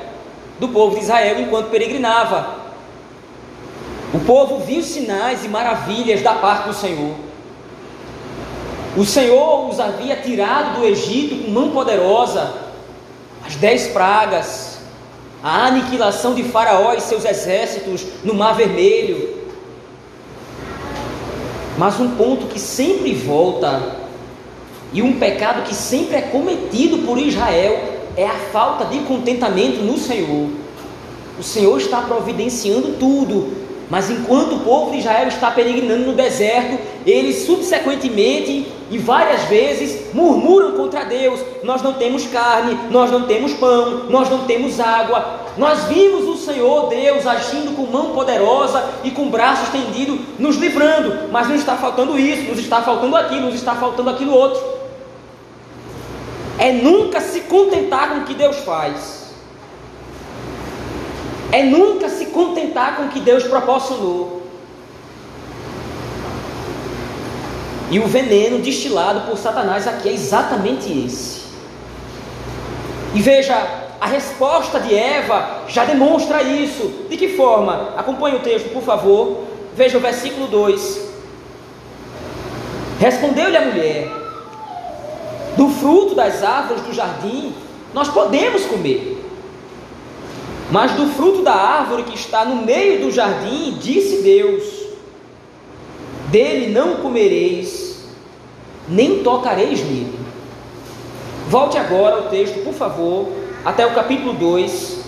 do 0.60 0.68
povo 0.68 0.94
de 0.94 1.02
Israel 1.02 1.40
enquanto 1.40 1.70
peregrinava. 1.70 2.62
O 4.14 4.20
povo 4.20 4.58
viu 4.58 4.82
sinais 4.82 5.44
e 5.44 5.48
maravilhas 5.48 6.22
da 6.22 6.34
parte 6.34 6.68
do 6.68 6.74
Senhor. 6.74 7.14
O 8.96 9.04
Senhor 9.06 9.70
os 9.70 9.80
havia 9.80 10.16
tirado 10.16 10.80
do 10.80 10.86
Egito 10.86 11.44
com 11.44 11.50
mão 11.50 11.70
poderosa, 11.70 12.52
as 13.46 13.56
dez 13.56 13.88
pragas, 13.88 14.78
a 15.42 15.66
aniquilação 15.66 16.34
de 16.34 16.44
Faraó 16.44 16.94
e 16.94 17.00
seus 17.00 17.24
exércitos 17.24 18.06
no 18.22 18.34
Mar 18.34 18.54
Vermelho. 18.54 19.42
Mas 21.76 21.98
um 21.98 22.10
ponto 22.16 22.46
que 22.46 22.60
sempre 22.60 23.14
volta, 23.14 23.96
e 24.92 25.02
um 25.02 25.18
pecado 25.18 25.62
que 25.62 25.74
sempre 25.74 26.16
é 26.16 26.20
cometido 26.20 26.98
por 26.98 27.18
Israel, 27.18 28.02
é 28.16 28.26
a 28.26 28.38
falta 28.52 28.84
de 28.84 29.00
contentamento 29.00 29.80
no 29.80 29.96
Senhor. 29.96 30.50
O 31.38 31.42
Senhor 31.42 31.78
está 31.78 32.02
providenciando 32.02 32.96
tudo, 33.00 33.52
mas 33.88 34.10
enquanto 34.10 34.56
o 34.56 34.60
povo 34.60 34.92
de 34.92 34.98
Israel 34.98 35.28
está 35.28 35.50
peregrinando 35.50 36.04
no 36.04 36.12
deserto, 36.12 36.78
eles 37.06 37.46
subsequentemente 37.46 38.66
e 38.92 38.98
várias 38.98 39.42
vezes 39.44 40.14
murmuram 40.14 40.72
contra 40.72 41.04
Deus: 41.04 41.40
Nós 41.64 41.82
não 41.82 41.94
temos 41.94 42.26
carne, 42.26 42.78
nós 42.90 43.10
não 43.10 43.22
temos 43.22 43.52
pão, 43.54 44.04
nós 44.08 44.30
não 44.30 44.44
temos 44.44 44.78
água. 44.78 45.40
Nós 45.58 45.84
vimos 45.84 46.28
o 46.28 46.36
Senhor 46.36 46.88
Deus 46.88 47.26
agindo 47.26 47.74
com 47.74 47.90
mão 47.90 48.12
poderosa 48.12 48.88
e 49.02 49.10
com 49.10 49.28
braço 49.28 49.64
estendido, 49.64 50.18
nos 50.38 50.56
livrando, 50.56 51.28
mas 51.32 51.48
nos 51.48 51.58
está 51.58 51.76
faltando 51.76 52.18
isso, 52.18 52.50
nos 52.50 52.58
está 52.58 52.80
faltando 52.82 53.16
aquilo, 53.16 53.46
nos 53.46 53.54
está 53.54 53.74
faltando 53.74 54.10
aquilo 54.10 54.32
outro. 54.32 54.62
É 56.58 56.70
nunca 56.70 57.20
se 57.20 57.40
contentar 57.40 58.10
com 58.10 58.18
o 58.20 58.24
que 58.24 58.34
Deus 58.34 58.58
faz 58.58 59.22
é 61.52 61.62
nunca 61.62 62.08
se 62.08 62.26
contentar 62.26 62.96
com 62.96 63.04
o 63.04 63.08
que 63.10 63.20
Deus 63.20 63.44
proporcionou. 63.44 64.41
E 67.92 67.98
o 67.98 68.06
veneno 68.06 68.58
destilado 68.58 69.28
por 69.28 69.36
Satanás 69.36 69.86
aqui 69.86 70.08
é 70.08 70.14
exatamente 70.14 70.90
esse. 70.90 71.42
E 73.14 73.20
veja, 73.20 73.54
a 74.00 74.06
resposta 74.06 74.80
de 74.80 74.94
Eva 74.94 75.64
já 75.68 75.84
demonstra 75.84 76.42
isso. 76.42 77.04
De 77.10 77.18
que 77.18 77.36
forma? 77.36 77.92
Acompanhe 77.94 78.36
o 78.36 78.40
texto, 78.40 78.70
por 78.70 78.82
favor. 78.82 79.44
Veja 79.76 79.98
o 79.98 80.00
versículo 80.00 80.46
2. 80.46 81.00
Respondeu-lhe 82.98 83.58
a 83.58 83.66
mulher: 83.66 84.08
Do 85.58 85.68
fruto 85.68 86.14
das 86.14 86.42
árvores 86.42 86.82
do 86.84 86.94
jardim 86.94 87.52
nós 87.92 88.08
podemos 88.08 88.64
comer. 88.64 89.22
Mas 90.70 90.92
do 90.92 91.08
fruto 91.08 91.42
da 91.42 91.52
árvore 91.52 92.04
que 92.04 92.14
está 92.14 92.42
no 92.46 92.64
meio 92.64 93.02
do 93.02 93.10
jardim, 93.10 93.76
disse 93.78 94.22
Deus: 94.22 94.81
Dele 96.32 96.72
não 96.72 96.96
comereis, 96.96 97.98
nem 98.88 99.22
tocareis 99.22 99.80
nele. 99.80 100.18
Volte 101.50 101.76
agora 101.76 102.16
ao 102.16 102.22
texto, 102.30 102.64
por 102.64 102.72
favor, 102.72 103.28
até 103.62 103.84
o 103.84 103.94
capítulo 103.94 104.32
2, 104.32 105.00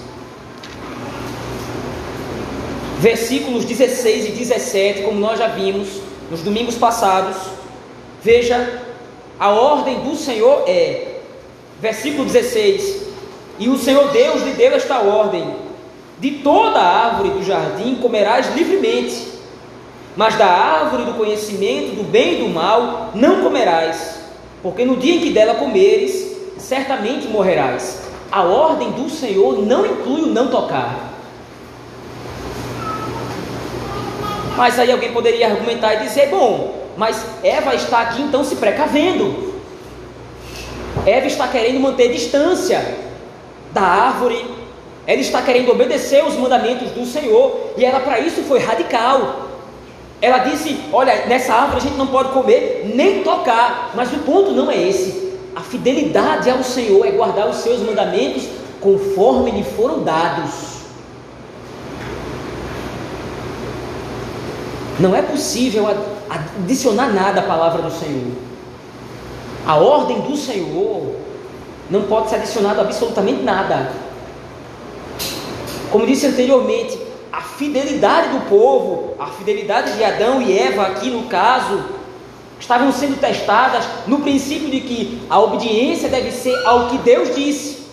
versículos 2.99 3.65
16 3.65 4.27
e 4.27 4.33
17, 4.33 5.03
como 5.03 5.19
nós 5.19 5.39
já 5.39 5.49
vimos 5.49 5.89
nos 6.31 6.43
domingos 6.43 6.75
passados. 6.75 7.39
Veja, 8.23 8.83
a 9.41 9.49
ordem 9.49 10.01
do 10.01 10.15
Senhor 10.15 10.65
é, 10.69 11.21
versículo 11.81 12.27
16: 12.27 13.03
e 13.59 13.71
o 13.71 13.79
Senhor 13.79 14.11
Deus 14.11 14.43
lhe 14.43 14.53
deu 14.53 14.73
esta 14.73 15.01
ordem: 15.01 15.57
De 16.19 16.33
toda 16.33 16.81
árvore 16.81 17.31
do 17.31 17.43
jardim 17.43 17.95
comerás 17.95 18.55
livremente, 18.55 19.34
mas 20.17 20.37
da 20.37 20.47
árvore 20.47 21.05
do 21.05 21.15
conhecimento 21.15 21.97
do 21.97 22.05
bem 22.05 22.35
e 22.35 22.45
do 22.45 22.49
mal 22.49 23.11
não 23.15 23.43
comerás, 23.43 24.21
porque 24.63 24.85
no 24.85 24.97
dia 24.97 25.17
em 25.17 25.21
que 25.21 25.31
dela 25.31 25.55
comeres, 25.55 26.37
certamente 26.59 27.27
morrerás. 27.29 28.03
A 28.31 28.43
ordem 28.43 28.91
do 28.93 29.09
Senhor 29.11 29.65
não 29.65 29.85
inclui 29.85 30.23
o 30.23 30.27
não 30.27 30.49
tocar. 30.49 31.13
Mas 34.57 34.79
aí 34.79 34.91
alguém 34.91 35.13
poderia 35.13 35.49
argumentar 35.49 35.95
e 35.95 36.05
dizer: 36.05 36.31
bom, 36.31 36.85
mas 36.97 37.25
Eva 37.43 37.75
está 37.75 38.01
aqui 38.01 38.23
então 38.23 38.45
se 38.45 38.57
precavendo. 38.57 39.55
Eva 41.05 41.27
está 41.27 41.49
querendo 41.49 41.81
manter 41.81 42.13
distância 42.13 42.97
da 43.73 43.83
árvore, 43.83 44.45
ela 45.07 45.21
está 45.21 45.43
querendo 45.43 45.71
obedecer 45.71 46.25
os 46.25 46.35
mandamentos 46.37 46.91
do 46.93 47.05
Senhor, 47.05 47.73
e 47.77 47.85
ela 47.85 48.01
para 48.01 48.21
isso 48.21 48.43
foi 48.43 48.61
radical. 48.61 49.44
Ela 50.25 50.39
disse: 50.39 50.81
Olha, 50.91 51.27
nessa 51.27 51.53
árvore 51.53 51.81
a 51.81 51.83
gente 51.83 51.99
não 51.99 52.07
pode 52.07 52.31
comer 52.31 52.91
nem 52.95 53.23
tocar, 53.23 53.91
mas 53.95 54.11
o 54.11 54.21
ponto 54.21 54.53
não 54.53 54.71
é 54.71 54.89
esse. 54.89 55.35
A 55.55 55.61
fidelidade 55.61 56.49
ao 56.49 56.63
Senhor 56.63 57.07
é 57.07 57.11
guardar 57.11 57.47
os 57.47 57.57
seus 57.57 57.81
mandamentos 57.81 58.45
conforme 58.81 59.51
lhe 59.51 59.63
foram 59.63 60.03
dados. 60.03 60.79
Não 64.99 65.15
é 65.15 65.21
possível 65.21 65.87
adicionar 66.31 67.13
nada 67.13 67.41
à 67.41 67.45
palavra 67.45 67.83
do 67.83 67.91
Senhor. 67.91 68.33
A 69.67 69.77
ordem 69.77 70.23
do 70.23 70.39
Senhor 70.39 71.17
não 71.91 72.05
pode 72.05 72.31
ser 72.31 72.37
adicionado 72.37 72.81
absolutamente 72.81 73.43
nada. 73.43 73.93
Como 75.93 76.07
disse 76.07 76.27
anteriormente, 76.27 77.04
a 77.37 77.41
fidelidade 77.41 78.29
do 78.29 78.49
povo, 78.49 79.15
a 79.19 79.27
fidelidade 79.27 79.97
de 79.97 80.05
Adão 80.05 80.41
e 80.41 80.57
Eva, 80.57 80.83
aqui 80.83 81.11
no 81.11 81.25
caso, 81.25 81.85
estavam 82.61 82.93
sendo 82.93 83.19
testadas 83.21 83.85
no 84.07 84.21
princípio 84.21 84.71
de 84.71 84.81
que 84.81 85.23
a 85.29 85.41
obediência 85.41 86.09
deve 86.09 86.31
ser 86.31 86.55
ao 86.67 86.89
que 86.89 86.99
Deus 86.99 87.35
disse. 87.35 87.85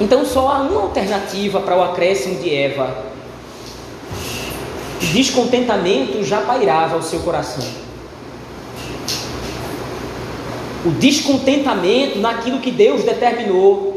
Então 0.00 0.24
só 0.24 0.48
há 0.48 0.58
uma 0.62 0.82
alternativa 0.82 1.60
para 1.60 1.76
o 1.76 1.82
acréscimo 1.82 2.40
de 2.40 2.54
Eva 2.54 3.12
descontentamento 5.12 6.24
já 6.24 6.40
pairava 6.40 6.96
o 6.96 7.02
seu 7.02 7.20
coração. 7.20 7.64
O 10.84 10.90
descontentamento 10.90 12.18
naquilo 12.18 12.60
que 12.60 12.70
Deus 12.70 13.04
determinou. 13.04 13.91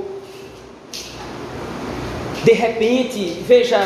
De 2.45 2.53
repente, 2.53 3.41
veja 3.47 3.79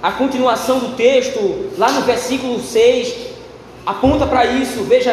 a 0.00 0.12
continuação 0.12 0.78
do 0.78 0.94
texto, 0.94 1.72
lá 1.76 1.90
no 1.90 2.02
versículo 2.02 2.62
6, 2.62 3.12
aponta 3.84 4.28
para 4.28 4.46
isso. 4.46 4.84
Veja, 4.84 5.12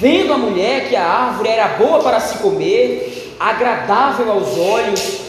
vendo 0.00 0.32
a 0.32 0.36
mulher 0.36 0.88
que 0.88 0.96
a 0.96 1.06
árvore 1.06 1.50
era 1.50 1.68
boa 1.68 2.02
para 2.02 2.18
se 2.18 2.38
comer, 2.38 3.36
agradável 3.38 4.32
aos 4.32 4.58
olhos 4.58 5.20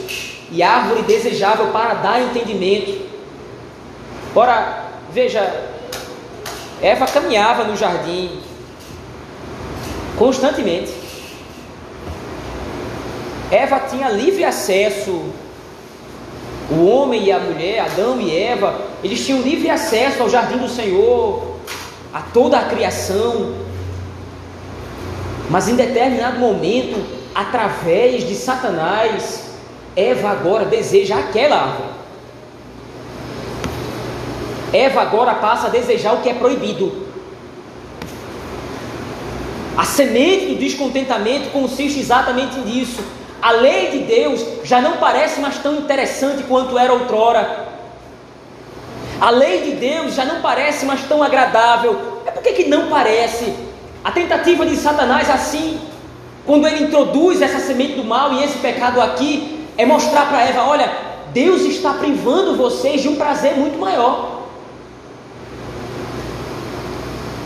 e 0.51 0.63
árvore 0.63 1.03
desejável 1.03 1.67
para 1.67 1.94
dar 1.94 2.20
entendimento. 2.24 3.05
Ora, 4.34 4.86
veja, 5.13 5.70
Eva 6.82 7.05
caminhava 7.05 7.65
no 7.65 7.77
jardim 7.77 8.39
constantemente. 10.17 10.91
Eva 13.51 13.79
tinha 13.82 14.10
livre 14.10 14.44
acesso. 14.44 15.44
O 16.69 16.86
homem 16.86 17.25
e 17.25 17.31
a 17.31 17.39
mulher, 17.39 17.79
Adão 17.79 18.19
e 18.19 18.36
Eva, 18.36 18.81
eles 19.03 19.24
tinham 19.24 19.41
livre 19.41 19.69
acesso 19.69 20.24
ao 20.24 20.29
jardim 20.29 20.57
do 20.57 20.67
Senhor, 20.67 21.57
a 22.13 22.22
toda 22.22 22.57
a 22.57 22.65
criação. 22.65 23.53
Mas 25.50 25.67
em 25.67 25.75
determinado 25.75 26.39
momento, 26.39 26.98
através 27.36 28.27
de 28.27 28.34
Satanás, 28.34 29.51
Eva 29.95 30.29
agora 30.29 30.65
deseja 30.65 31.17
aquela 31.17 31.55
árvore. 31.55 31.89
Eva 34.73 35.01
agora 35.01 35.36
passa 35.36 35.67
a 35.67 35.69
desejar 35.69 36.13
o 36.13 36.21
que 36.21 36.30
é 36.30 36.34
proibido. 36.34 37.06
A 39.78 39.86
semente 39.86 40.47
do 40.47 40.56
descontentamento 40.56 41.49
consiste 41.51 41.99
exatamente 41.99 42.58
nisso. 42.60 43.04
A 43.45 43.51
lei 43.51 43.91
de 43.91 43.99
Deus 43.99 44.43
já 44.63 44.81
não 44.81 44.93
parece 44.93 45.39
mais 45.39 45.60
tão 45.60 45.75
interessante 45.75 46.41
quanto 46.45 46.79
era 46.79 46.91
outrora. 46.91 47.67
A 49.21 49.29
lei 49.29 49.62
de 49.62 49.71
Deus 49.73 50.15
já 50.15 50.25
não 50.25 50.41
parece 50.41 50.84
mais 50.84 51.03
tão 51.03 51.21
agradável. 51.21 52.23
É 52.25 52.31
porque 52.31 52.53
que 52.53 52.67
não 52.67 52.88
parece? 52.88 53.53
A 54.03 54.10
tentativa 54.10 54.65
de 54.65 54.75
Satanás 54.75 55.29
assim, 55.29 55.79
quando 56.43 56.65
ele 56.67 56.86
introduz 56.86 57.39
essa 57.39 57.60
semente 57.60 57.93
do 57.93 58.03
mal 58.03 58.34
e 58.34 58.43
esse 58.43 58.58
pecado 58.58 58.99
aqui, 58.99 59.67
é 59.77 59.86
mostrar 59.86 60.27
para 60.27 60.41
Eva: 60.41 60.63
olha, 60.63 60.91
Deus 61.31 61.62
está 61.65 61.93
privando 61.93 62.55
vocês 62.55 63.03
de 63.03 63.10
um 63.10 63.15
prazer 63.15 63.55
muito 63.55 63.77
maior. 63.77 64.35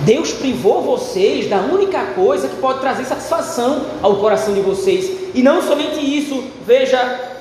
Deus 0.09 0.31
privou 0.31 0.81
vocês 0.81 1.47
da 1.47 1.57
única 1.57 2.03
coisa 2.15 2.47
que 2.47 2.55
pode 2.55 2.79
trazer 2.79 3.05
satisfação 3.05 3.85
ao 4.01 4.15
coração 4.15 4.55
de 4.55 4.59
vocês. 4.59 5.35
E 5.35 5.43
não 5.43 5.61
somente 5.61 5.99
isso, 5.99 6.45
veja, 6.65 6.97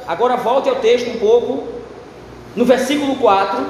agora 0.07 0.37
volte 0.37 0.69
ao 0.69 0.77
texto 0.77 1.09
um 1.09 1.19
pouco, 1.19 1.67
no 2.55 2.67
versículo 2.67 3.17
4. 3.17 3.67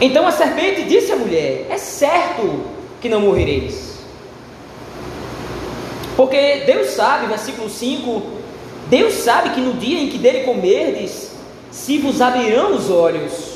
Então 0.00 0.24
a 0.24 0.30
serpente 0.30 0.84
disse 0.84 1.10
à 1.10 1.16
mulher: 1.16 1.66
É 1.68 1.76
certo 1.78 2.60
que 3.00 3.08
não 3.08 3.22
morrereis. 3.22 3.96
Porque 6.16 6.62
Deus 6.64 6.90
sabe, 6.90 7.26
versículo 7.26 7.68
5, 7.68 8.22
Deus 8.88 9.14
sabe 9.14 9.50
que 9.50 9.60
no 9.60 9.72
dia 9.72 9.98
em 9.98 10.08
que 10.08 10.18
dele 10.18 10.44
comerdes, 10.44 11.32
se 11.72 11.98
vos 11.98 12.20
abrirão 12.20 12.76
os 12.76 12.88
olhos 12.88 13.51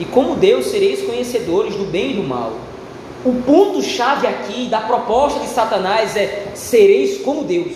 e 0.00 0.04
como 0.06 0.34
Deus 0.34 0.66
sereis 0.66 1.02
conhecedores 1.02 1.76
do 1.76 1.84
bem 1.84 2.12
e 2.12 2.14
do 2.14 2.22
mal. 2.22 2.54
O 3.22 3.34
ponto-chave 3.42 4.26
aqui 4.26 4.66
da 4.66 4.80
proposta 4.80 5.40
de 5.40 5.46
Satanás 5.48 6.16
é: 6.16 6.52
sereis 6.54 7.20
como 7.20 7.44
Deus. 7.44 7.74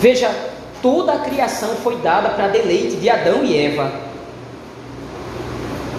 Veja, 0.00 0.34
toda 0.82 1.12
a 1.12 1.18
criação 1.20 1.76
foi 1.76 1.96
dada 1.98 2.30
para 2.30 2.48
deleite 2.48 2.96
de 2.96 3.08
Adão 3.08 3.44
e 3.44 3.56
Eva. 3.56 3.92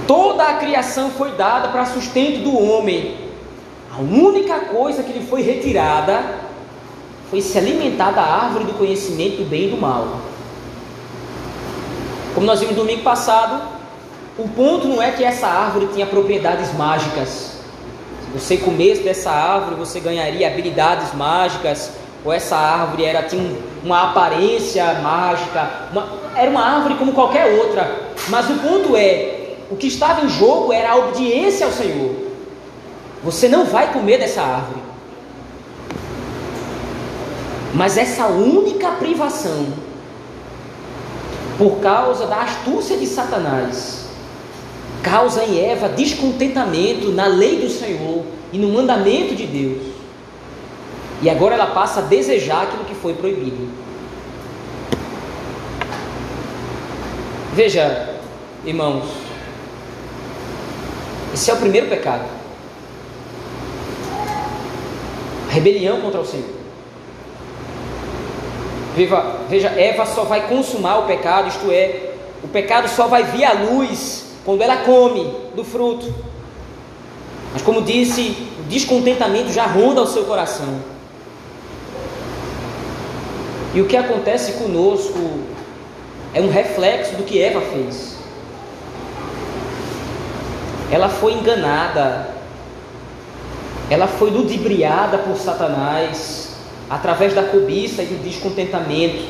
Toda 0.06 0.44
a 0.44 0.56
criação 0.56 1.10
foi 1.12 1.32
dada 1.32 1.70
para 1.70 1.86
sustento 1.86 2.44
do 2.44 2.62
homem. 2.62 3.16
A 3.96 4.02
única 4.02 4.60
coisa 4.60 5.04
que 5.04 5.14
lhe 5.14 5.26
foi 5.26 5.42
retirada 5.42 6.22
foi 7.30 7.40
se 7.40 7.58
alimentar 7.58 8.12
da 8.12 8.24
árvore 8.24 8.66
do 8.66 8.74
conhecimento 8.74 9.38
do 9.38 9.46
bem 9.46 9.68
e 9.68 9.70
do 9.70 9.78
mal. 9.78 10.31
Como 12.34 12.46
nós 12.46 12.62
vimos 12.62 12.76
domingo 12.76 13.04
passado, 13.04 13.62
o 14.38 14.48
ponto 14.48 14.88
não 14.88 15.02
é 15.02 15.12
que 15.12 15.24
essa 15.24 15.48
árvore 15.48 15.90
tinha 15.94 16.06
propriedades 16.06 16.74
mágicas. 16.74 17.58
Se 18.24 18.40
você 18.40 18.58
comesse 18.58 19.04
dessa 19.04 19.30
árvore, 19.30 19.76
você 19.76 20.00
ganharia 20.00 20.48
habilidades 20.48 21.14
mágicas, 21.14 21.92
ou 22.24 22.32
essa 22.32 22.56
árvore 22.56 23.04
era 23.04 23.24
tinha 23.24 23.58
uma 23.84 24.12
aparência 24.12 24.94
mágica, 25.02 25.70
uma, 25.92 26.08
era 26.36 26.50
uma 26.50 26.64
árvore 26.64 26.96
como 26.96 27.12
qualquer 27.12 27.60
outra. 27.60 28.00
Mas 28.30 28.50
o 28.50 28.54
ponto 28.60 28.96
é, 28.96 29.58
o 29.70 29.76
que 29.76 29.88
estava 29.88 30.24
em 30.26 30.30
jogo 30.30 30.72
era 30.72 30.92
a 30.92 30.96
obediência 30.96 31.66
ao 31.66 31.72
Senhor. 31.74 32.16
Você 33.24 33.50
não 33.50 33.66
vai 33.66 33.92
comer 33.92 34.20
dessa 34.20 34.42
árvore. 34.42 34.82
Mas 37.74 37.98
essa 37.98 38.28
única 38.28 38.92
privação 38.92 39.68
por 41.58 41.80
causa 41.80 42.26
da 42.26 42.38
astúcia 42.38 42.98
de 42.98 43.06
Satanás, 43.06 44.06
causa 45.02 45.44
em 45.44 45.60
Eva 45.60 45.90
descontentamento 45.90 47.12
na 47.12 47.28
lei 47.28 47.60
do 47.60 47.70
Senhor 47.70 48.24
e 48.52 48.58
no 48.58 48.70
mandamento 48.70 49.36
de 49.36 49.46
Deus. 49.46 49.84
E 51.22 51.30
agora 51.30 51.56
ela 51.56 51.68
passa 51.68 52.00
a 52.00 52.04
desejar 52.04 52.64
aquilo 52.64 52.86
que 52.86 52.96
foi 52.96 53.14
proibido. 53.14 53.70
Veja, 57.54 58.16
irmãos, 58.66 59.06
esse 61.34 61.52
é 61.52 61.54
o 61.54 61.58
primeiro 61.58 61.88
pecado. 61.88 62.26
Rebelião 65.50 66.02
contra 66.02 66.22
o 66.22 66.26
Senhor. 66.26 66.61
Veja, 68.96 69.36
veja, 69.50 69.70
Eva 69.70 70.06
só 70.06 70.24
vai 70.24 70.48
consumar 70.48 71.00
o 71.00 71.04
pecado, 71.04 71.48
isto 71.48 71.72
é, 71.72 72.12
o 72.44 72.48
pecado 72.48 72.90
só 72.90 73.08
vai 73.08 73.24
vir 73.24 73.46
à 73.46 73.54
luz 73.54 74.26
quando 74.44 74.62
ela 74.62 74.78
come 74.78 75.34
do 75.56 75.64
fruto. 75.64 76.14
Mas 77.54 77.62
como 77.62 77.82
disse, 77.82 78.48
o 78.60 78.64
descontentamento 78.64 79.52
já 79.52 79.66
ronda 79.66 80.02
o 80.02 80.08
seu 80.08 80.26
coração. 80.26 80.80
E 83.74 83.80
o 83.80 83.88
que 83.88 83.96
acontece 83.96 84.54
conosco 84.54 85.40
é 86.34 86.42
um 86.42 86.50
reflexo 86.50 87.16
do 87.16 87.24
que 87.24 87.42
Eva 87.42 87.62
fez. 87.62 88.18
Ela 90.92 91.08
foi 91.08 91.34
enganada, 91.34 92.30
ela 93.90 94.08
foi 94.08 94.30
ludibriada 94.30 95.18
por 95.20 95.38
Satanás, 95.38 96.51
através 96.92 97.34
da 97.34 97.44
cobiça 97.44 98.04
e 98.04 98.08
do 98.08 98.22
descontentamento. 98.22 99.24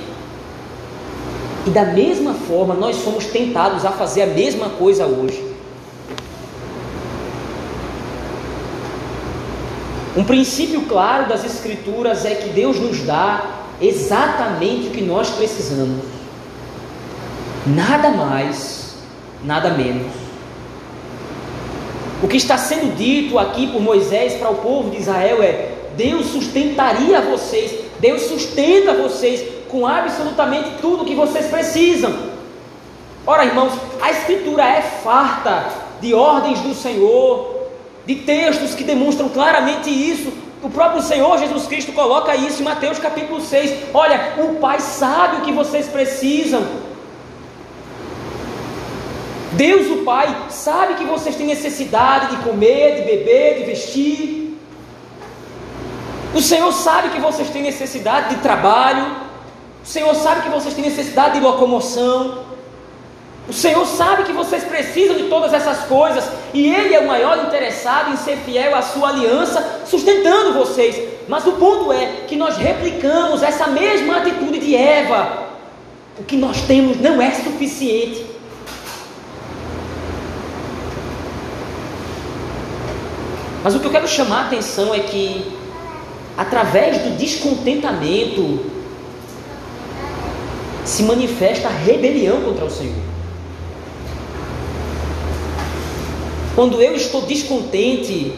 E 1.67 1.69
da 1.69 1.85
mesma 1.85 2.33
forma, 2.33 2.73
nós 2.73 2.95
somos 2.95 3.27
tentados 3.27 3.85
a 3.85 3.91
fazer 3.91 4.23
a 4.23 4.25
mesma 4.25 4.69
coisa 4.69 5.05
hoje. 5.05 5.51
Um 10.17 10.23
princípio 10.23 10.81
claro 10.87 11.29
das 11.29 11.45
Escrituras 11.45 12.25
é 12.25 12.33
que 12.33 12.49
Deus 12.49 12.79
nos 12.79 13.03
dá 13.03 13.59
exatamente 13.79 14.87
o 14.87 14.91
que 14.91 15.01
nós 15.01 15.29
precisamos. 15.29 16.03
Nada 17.67 18.09
mais, 18.09 18.95
nada 19.43 19.69
menos. 19.69 20.11
O 22.23 22.27
que 22.27 22.37
está 22.37 22.57
sendo 22.57 22.95
dito 22.95 23.37
aqui 23.37 23.67
por 23.71 23.81
Moisés 23.81 24.33
para 24.33 24.49
o 24.49 24.55
povo 24.55 24.89
de 24.89 24.97
Israel 24.97 25.43
é: 25.43 25.70
Deus 26.01 26.25
sustentaria 26.31 27.21
vocês, 27.21 27.79
Deus 27.99 28.23
sustenta 28.23 28.91
vocês 28.93 29.43
com 29.69 29.85
absolutamente 29.85 30.81
tudo 30.81 31.05
que 31.05 31.13
vocês 31.13 31.45
precisam. 31.45 32.11
Ora, 33.25 33.45
irmãos, 33.45 33.73
a 34.01 34.09
Escritura 34.09 34.63
é 34.63 34.81
farta 34.81 35.71
de 36.01 36.11
ordens 36.15 36.59
do 36.61 36.73
Senhor, 36.73 37.67
de 38.03 38.15
textos 38.15 38.73
que 38.73 38.83
demonstram 38.83 39.29
claramente 39.29 39.91
isso. 39.91 40.33
O 40.63 40.71
próprio 40.71 41.03
Senhor 41.03 41.37
Jesus 41.37 41.67
Cristo 41.67 41.91
coloca 41.91 42.35
isso 42.35 42.63
em 42.63 42.65
Mateus 42.65 42.97
capítulo 42.97 43.39
6. 43.39 43.93
Olha, 43.93 44.33
o 44.39 44.55
Pai 44.55 44.79
sabe 44.79 45.37
o 45.37 45.41
que 45.41 45.51
vocês 45.51 45.87
precisam. 45.87 46.65
Deus, 49.53 49.87
o 49.91 49.97
Pai, 49.97 50.47
sabe 50.49 50.95
que 50.95 51.03
vocês 51.03 51.35
têm 51.35 51.45
necessidade 51.45 52.35
de 52.35 52.43
comer, 52.43 52.95
de 52.95 53.01
beber, 53.03 53.59
de 53.59 53.63
vestir. 53.65 54.40
O 56.33 56.41
Senhor 56.41 56.71
sabe 56.71 57.09
que 57.09 57.19
vocês 57.19 57.49
têm 57.49 57.61
necessidade 57.61 58.35
de 58.35 58.41
trabalho. 58.41 59.05
O 59.83 59.87
Senhor 59.87 60.13
sabe 60.15 60.41
que 60.41 60.49
vocês 60.49 60.73
têm 60.73 60.85
necessidade 60.85 61.35
de 61.35 61.45
locomoção. 61.45 62.51
O 63.49 63.53
Senhor 63.53 63.85
sabe 63.85 64.23
que 64.23 64.31
vocês 64.31 64.63
precisam 64.63 65.17
de 65.17 65.23
todas 65.23 65.53
essas 65.53 65.79
coisas 65.79 66.23
e 66.53 66.73
Ele 66.73 66.95
é 66.95 66.99
o 66.99 67.07
maior 67.07 67.37
interessado 67.45 68.13
em 68.13 68.17
ser 68.17 68.37
fiel 68.37 68.75
à 68.75 68.81
sua 68.81 69.09
aliança, 69.09 69.81
sustentando 69.85 70.53
vocês. 70.53 70.95
Mas 71.27 71.45
o 71.45 71.53
ponto 71.53 71.91
é 71.91 72.23
que 72.27 72.35
nós 72.35 72.55
replicamos 72.57 73.43
essa 73.43 73.67
mesma 73.67 74.17
atitude 74.17 74.59
de 74.59 74.75
Eva. 74.75 75.49
O 76.17 76.23
que 76.23 76.37
nós 76.37 76.61
temos 76.61 77.01
não 77.01 77.21
é 77.21 77.31
suficiente. 77.31 78.25
Mas 83.63 83.75
o 83.75 83.79
que 83.79 83.85
eu 83.85 83.91
quero 83.91 84.07
chamar 84.07 84.43
a 84.43 84.45
atenção 84.47 84.93
é 84.93 84.99
que, 84.99 85.60
através 86.37 86.97
do 86.99 87.17
descontentamento, 87.17 88.59
se 90.85 91.03
manifesta 91.03 91.67
a 91.67 91.71
rebelião 91.71 92.41
contra 92.41 92.65
o 92.65 92.69
Senhor. 92.69 93.11
Quando 96.55 96.81
eu 96.81 96.95
estou 96.95 97.21
descontente 97.21 98.33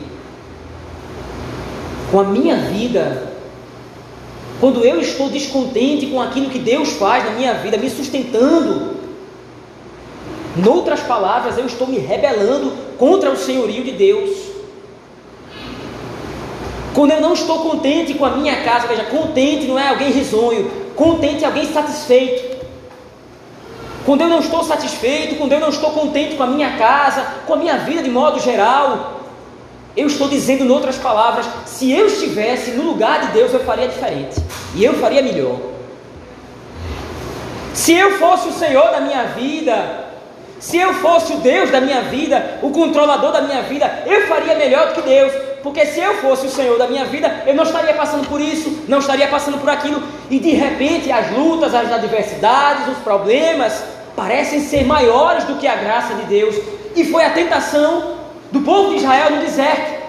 com 2.12 2.20
a 2.20 2.24
minha 2.24 2.58
vida, 2.58 3.34
quando 4.60 4.86
eu 4.86 5.02
estou 5.02 5.30
descontente 5.30 6.06
com 6.06 6.22
aquilo 6.22 6.50
que 6.50 6.60
Deus 6.60 6.94
faz 6.94 7.26
na 7.26 7.32
minha 7.32 7.56
vida, 7.56 7.76
me 7.76 7.90
sustentando, 7.90 8.94
noutras 10.56 11.02
palavras, 11.02 11.58
eu 11.58 11.66
estou 11.66 11.88
me 11.88 11.98
rebelando 11.98 12.72
contra 12.98 13.32
o 13.32 13.36
senhorio 13.36 13.84
de 13.84 13.92
Deus. 13.92 14.53
Quando 16.94 17.12
eu 17.12 17.22
não 17.22 17.34
estou 17.34 17.60
contente 17.60 18.14
com 18.14 18.26
a 18.26 18.32
minha 18.32 18.64
casa, 18.64 18.88
veja, 18.88 19.04
contente 19.06 19.66
não 19.66 19.80
é 19.80 19.90
alguém 19.90 20.12
risonho, 20.12 20.70
contente 20.96 21.44
é 21.44 21.48
alguém 21.48 21.72
satisfeito. 21.74 22.54
Quando 24.06 24.22
eu 24.22 24.28
não 24.28 24.40
estou 24.40 24.64
satisfeito, 24.64 25.36
quando 25.36 25.54
eu 25.54 25.60
não 25.60 25.70
estou 25.70 25.92
contente 25.92 26.36
com 26.36 26.44
a 26.44 26.48
minha 26.48 26.78
casa, 26.78 27.26
com 27.48 27.54
a 27.54 27.58
minha 27.58 27.78
vida 27.78 28.04
de 28.04 28.10
modo 28.10 28.40
geral, 28.40 29.22
eu 29.96 30.08
estou 30.08 30.28
dizendo, 30.28 30.66
em 30.66 30.70
outras 30.70 30.98
palavras, 30.98 31.48
se 31.66 31.92
eu 31.92 32.08
estivesse 32.08 32.72
no 32.72 32.84
lugar 32.84 33.22
de 33.22 33.28
Deus, 33.28 33.54
eu 33.54 33.62
faria 33.62 33.88
diferente 33.88 34.42
e 34.76 34.84
eu 34.84 34.94
faria 34.96 35.22
melhor. 35.22 35.58
Se 37.74 37.94
eu 37.94 38.20
fosse 38.20 38.50
o 38.50 38.54
Senhor 38.54 38.92
da 38.92 39.00
minha 39.00 39.24
vida, 39.28 40.06
se 40.60 40.78
eu 40.78 40.94
fosse 40.96 41.34
o 41.34 41.38
Deus 41.38 41.72
da 41.72 41.82
minha 41.82 42.02
vida, 42.04 42.60
o 42.62 42.72
controlador 42.72 43.32
da 43.32 43.42
minha 43.42 43.64
vida, 43.64 44.04
eu 44.06 44.28
faria 44.28 44.56
melhor 44.56 44.90
do 44.90 44.94
que 44.96 45.02
Deus, 45.02 45.34
porque 45.64 45.86
se 45.86 46.02
eu 46.02 46.16
fosse 46.16 46.46
o 46.46 46.50
Senhor 46.50 46.78
da 46.78 46.88
minha 46.88 47.06
vida, 47.06 47.44
eu 47.48 47.56
não 47.56 47.64
estaria 47.64 47.94
passando 47.94 48.28
por 48.28 48.42
isso, 48.42 48.84
não 48.86 49.00
estaria 49.00 49.30
passando 49.30 49.58
por 49.58 49.70
aquilo, 49.70 50.04
e 50.30 50.38
de 50.38 50.52
repente 50.52 51.10
as 51.10 51.32
lutas, 51.32 51.74
as 51.74 51.90
adversidades, 51.90 52.90
os 52.90 52.98
problemas 52.98 53.82
parecem 54.14 54.60
ser 54.60 54.86
maiores 54.86 55.46
do 55.46 55.56
que 55.56 55.66
a 55.66 55.76
graça 55.76 56.16
de 56.16 56.24
Deus, 56.24 56.56
e 56.94 57.06
foi 57.06 57.24
a 57.24 57.32
tentação 57.32 58.18
do 58.52 58.60
povo 58.60 58.90
de 58.90 58.98
Israel 58.98 59.32
no 59.32 59.42
deserto. 59.42 60.04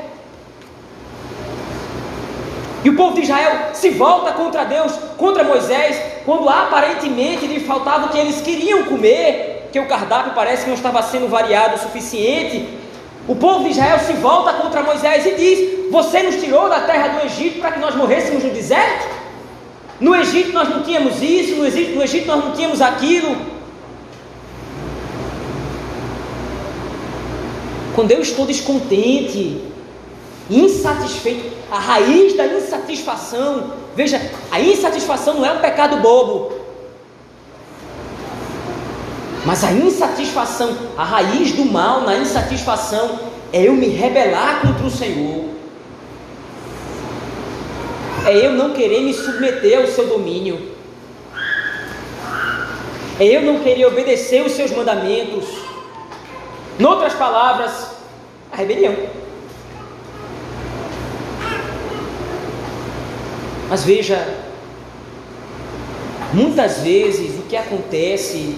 E 2.82 2.90
o 2.90 2.96
povo 2.96 3.14
de 3.14 3.22
Israel 3.22 3.70
se 3.72 3.90
volta 3.90 4.32
contra 4.32 4.64
Deus, 4.64 4.92
contra 5.16 5.44
Moisés, 5.44 5.98
quando 6.26 6.48
aparentemente 6.48 7.46
lhe 7.46 7.60
faltava 7.60 8.06
o 8.06 8.08
que 8.08 8.18
eles 8.18 8.40
queriam 8.42 8.82
comer, 8.82 9.68
que 9.72 9.78
o 9.78 9.86
cardápio 9.86 10.32
parece 10.34 10.64
que 10.64 10.68
não 10.68 10.76
estava 10.76 11.00
sendo 11.00 11.28
variado 11.28 11.76
o 11.76 11.78
suficiente, 11.78 12.83
o 13.26 13.34
povo 13.34 13.64
de 13.64 13.70
Israel 13.70 13.98
se 14.00 14.12
volta 14.14 14.52
contra 14.54 14.82
Moisés 14.82 15.24
e 15.26 15.34
diz: 15.34 15.90
Você 15.90 16.22
nos 16.22 16.36
tirou 16.36 16.68
da 16.68 16.80
terra 16.80 17.18
do 17.18 17.26
Egito 17.26 17.58
para 17.60 17.72
que 17.72 17.78
nós 17.80 17.94
morrêssemos 17.94 18.44
no 18.44 18.50
deserto? 18.50 19.08
No 20.00 20.14
Egito 20.14 20.52
nós 20.52 20.68
não 20.68 20.82
tínhamos 20.82 21.22
isso, 21.22 21.54
no 21.54 21.66
Egito, 21.66 21.96
no 21.96 22.02
Egito 22.02 22.26
nós 22.26 22.44
não 22.44 22.52
tínhamos 22.52 22.82
aquilo. 22.82 23.36
Quando 27.94 28.10
eu 28.10 28.20
estou 28.20 28.44
descontente, 28.44 29.62
insatisfeito, 30.50 31.54
a 31.70 31.78
raiz 31.78 32.36
da 32.36 32.46
insatisfação, 32.46 33.70
veja, 33.94 34.20
a 34.50 34.60
insatisfação 34.60 35.34
não 35.34 35.46
é 35.46 35.52
um 35.52 35.60
pecado 35.60 35.98
bobo, 35.98 36.52
mas 39.44 39.62
a 39.62 39.72
insatisfação, 39.72 40.76
a 40.96 41.04
raiz 41.04 41.52
do 41.52 41.66
mal 41.66 42.00
na 42.00 42.16
insatisfação 42.16 43.20
é 43.52 43.62
eu 43.62 43.74
me 43.74 43.88
rebelar 43.88 44.62
contra 44.62 44.86
o 44.86 44.90
Senhor. 44.90 45.44
É 48.26 48.34
eu 48.34 48.52
não 48.52 48.70
querer 48.70 49.00
me 49.00 49.12
submeter 49.12 49.80
ao 49.80 49.86
seu 49.86 50.06
domínio. 50.06 50.72
É 53.20 53.24
eu 53.24 53.42
não 53.42 53.60
querer 53.60 53.84
obedecer 53.84 54.44
os 54.44 54.52
seus 54.52 54.70
mandamentos. 54.70 55.44
Em 56.80 56.84
outras 56.84 57.12
palavras, 57.12 57.90
a 58.50 58.56
rebelião. 58.56 58.96
Mas 63.68 63.84
veja, 63.84 64.26
muitas 66.32 66.78
vezes 66.78 67.38
o 67.38 67.42
que 67.42 67.56
acontece 67.56 68.56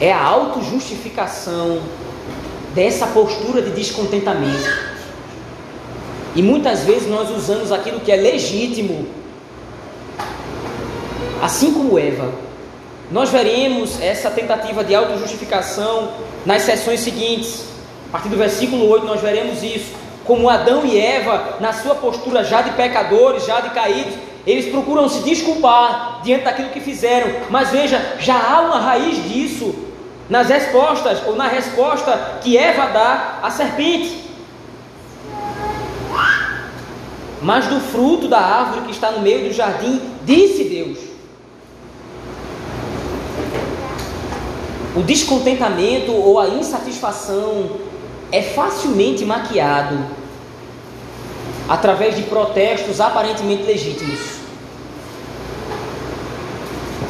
é 0.00 0.12
a 0.12 0.22
autojustificação 0.22 1.80
dessa 2.74 3.06
postura 3.08 3.60
de 3.62 3.70
descontentamento. 3.70 4.88
E 6.36 6.42
muitas 6.42 6.84
vezes 6.84 7.08
nós 7.08 7.30
usamos 7.30 7.72
aquilo 7.72 8.00
que 8.00 8.12
é 8.12 8.16
legítimo, 8.16 9.08
assim 11.42 11.72
como 11.72 11.98
Eva. 11.98 12.30
Nós 13.10 13.30
veremos 13.30 14.00
essa 14.00 14.30
tentativa 14.30 14.84
de 14.84 14.94
autojustificação 14.94 16.10
nas 16.44 16.62
sessões 16.62 17.00
seguintes. 17.00 17.64
A 18.08 18.12
partir 18.12 18.28
do 18.28 18.36
versículo 18.36 18.88
8 18.88 19.06
nós 19.06 19.20
veremos 19.20 19.62
isso. 19.62 19.92
Como 20.24 20.48
Adão 20.48 20.84
e 20.84 21.00
Eva, 21.00 21.56
na 21.58 21.72
sua 21.72 21.94
postura 21.94 22.44
já 22.44 22.60
de 22.60 22.70
pecadores, 22.72 23.46
já 23.46 23.60
de 23.60 23.70
caídos, 23.70 24.14
eles 24.46 24.70
procuram 24.70 25.08
se 25.08 25.20
desculpar 25.22 26.20
diante 26.22 26.44
daquilo 26.44 26.68
que 26.68 26.80
fizeram. 26.80 27.30
Mas 27.50 27.70
veja, 27.70 28.16
já 28.20 28.38
há 28.38 28.60
uma 28.60 28.78
raiz 28.78 29.16
disso 29.28 29.87
nas 30.28 30.48
respostas 30.48 31.26
ou 31.26 31.36
na 31.36 31.48
resposta 31.48 32.38
que 32.42 32.56
Eva 32.56 32.86
dá 32.86 33.38
à 33.42 33.50
serpente. 33.50 34.28
Mas 37.40 37.66
do 37.66 37.80
fruto 37.80 38.28
da 38.28 38.40
árvore 38.40 38.86
que 38.86 38.90
está 38.90 39.10
no 39.10 39.20
meio 39.20 39.48
do 39.48 39.54
jardim, 39.54 40.00
disse 40.24 40.64
Deus. 40.64 40.98
O 44.96 45.02
descontentamento 45.02 46.12
ou 46.12 46.38
a 46.40 46.48
insatisfação 46.48 47.70
é 48.32 48.42
facilmente 48.42 49.24
maquiado 49.24 49.98
através 51.68 52.16
de 52.16 52.22
protestos 52.22 53.00
aparentemente 53.00 53.62
legítimos. 53.62 54.38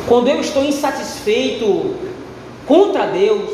Quando 0.07 0.29
eu 0.29 0.41
estou 0.41 0.65
insatisfeito 0.65 2.08
contra 2.69 3.07
Deus, 3.07 3.51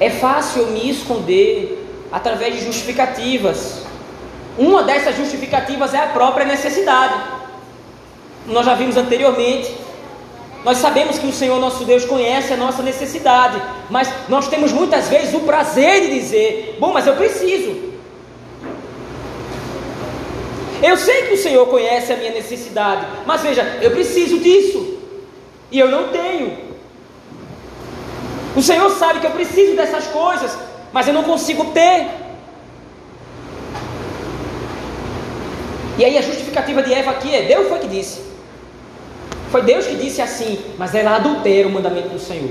é 0.00 0.10
fácil 0.10 0.62
eu 0.62 0.68
me 0.72 0.90
esconder 0.90 1.86
através 2.10 2.56
de 2.56 2.66
justificativas. 2.66 3.82
Uma 4.58 4.82
dessas 4.82 5.16
justificativas 5.16 5.94
é 5.94 5.98
a 5.98 6.08
própria 6.08 6.44
necessidade. 6.44 7.14
Nós 8.46 8.66
já 8.66 8.74
vimos 8.74 8.96
anteriormente. 8.96 9.72
Nós 10.64 10.78
sabemos 10.78 11.18
que 11.18 11.26
o 11.28 11.32
Senhor 11.32 11.60
nosso 11.60 11.84
Deus 11.84 12.04
conhece 12.04 12.52
a 12.52 12.56
nossa 12.56 12.82
necessidade, 12.82 13.62
mas 13.88 14.12
nós 14.28 14.48
temos 14.48 14.72
muitas 14.72 15.08
vezes 15.08 15.32
o 15.32 15.40
prazer 15.40 16.00
de 16.00 16.14
dizer: 16.14 16.76
bom, 16.80 16.92
mas 16.92 17.06
eu 17.06 17.14
preciso. 17.14 17.88
Eu 20.82 20.96
sei 20.96 21.22
que 21.22 21.34
o 21.34 21.38
Senhor 21.38 21.66
conhece 21.66 22.12
a 22.12 22.16
minha 22.16 22.32
necessidade, 22.32 23.06
mas 23.24 23.40
veja, 23.40 23.78
eu 23.80 23.92
preciso 23.92 24.38
disso 24.38 24.98
e 25.70 25.78
eu 25.78 25.88
não 25.88 26.08
tenho. 26.08 26.67
O 28.58 28.62
Senhor 28.62 28.90
sabe 28.90 29.20
que 29.20 29.26
eu 29.26 29.30
preciso 29.30 29.76
dessas 29.76 30.08
coisas, 30.08 30.58
mas 30.92 31.06
eu 31.06 31.14
não 31.14 31.22
consigo 31.22 31.66
ter. 31.66 32.08
E 35.96 36.04
aí 36.04 36.18
a 36.18 36.22
justificativa 36.22 36.82
de 36.82 36.92
Eva 36.92 37.12
aqui 37.12 37.32
é: 37.32 37.42
Deus 37.42 37.68
foi 37.68 37.78
que 37.78 37.86
disse. 37.86 38.20
Foi 39.52 39.62
Deus 39.62 39.86
que 39.86 39.94
disse 39.94 40.20
assim, 40.20 40.58
mas 40.76 40.92
ela 40.92 41.14
adultera 41.14 41.68
o 41.68 41.70
mandamento 41.70 42.08
do 42.08 42.18
Senhor. 42.18 42.50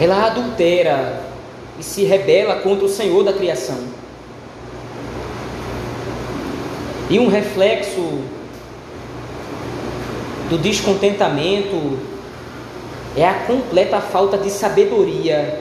Ela 0.00 0.28
adultera 0.28 1.22
e 1.78 1.82
se 1.82 2.02
rebela 2.04 2.60
contra 2.60 2.86
o 2.86 2.88
Senhor 2.88 3.22
da 3.24 3.34
criação. 3.34 3.78
E 7.10 7.18
um 7.18 7.28
reflexo 7.28 8.22
do 10.48 10.56
descontentamento 10.56 12.10
é 13.16 13.28
a 13.28 13.34
completa 13.46 14.00
falta 14.00 14.38
de 14.38 14.50
sabedoria 14.50 15.60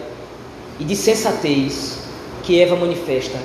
e 0.79 0.83
de 0.83 0.95
sensatez 0.95 1.99
que 2.43 2.59
Eva 2.59 2.75
manifesta. 2.75 3.37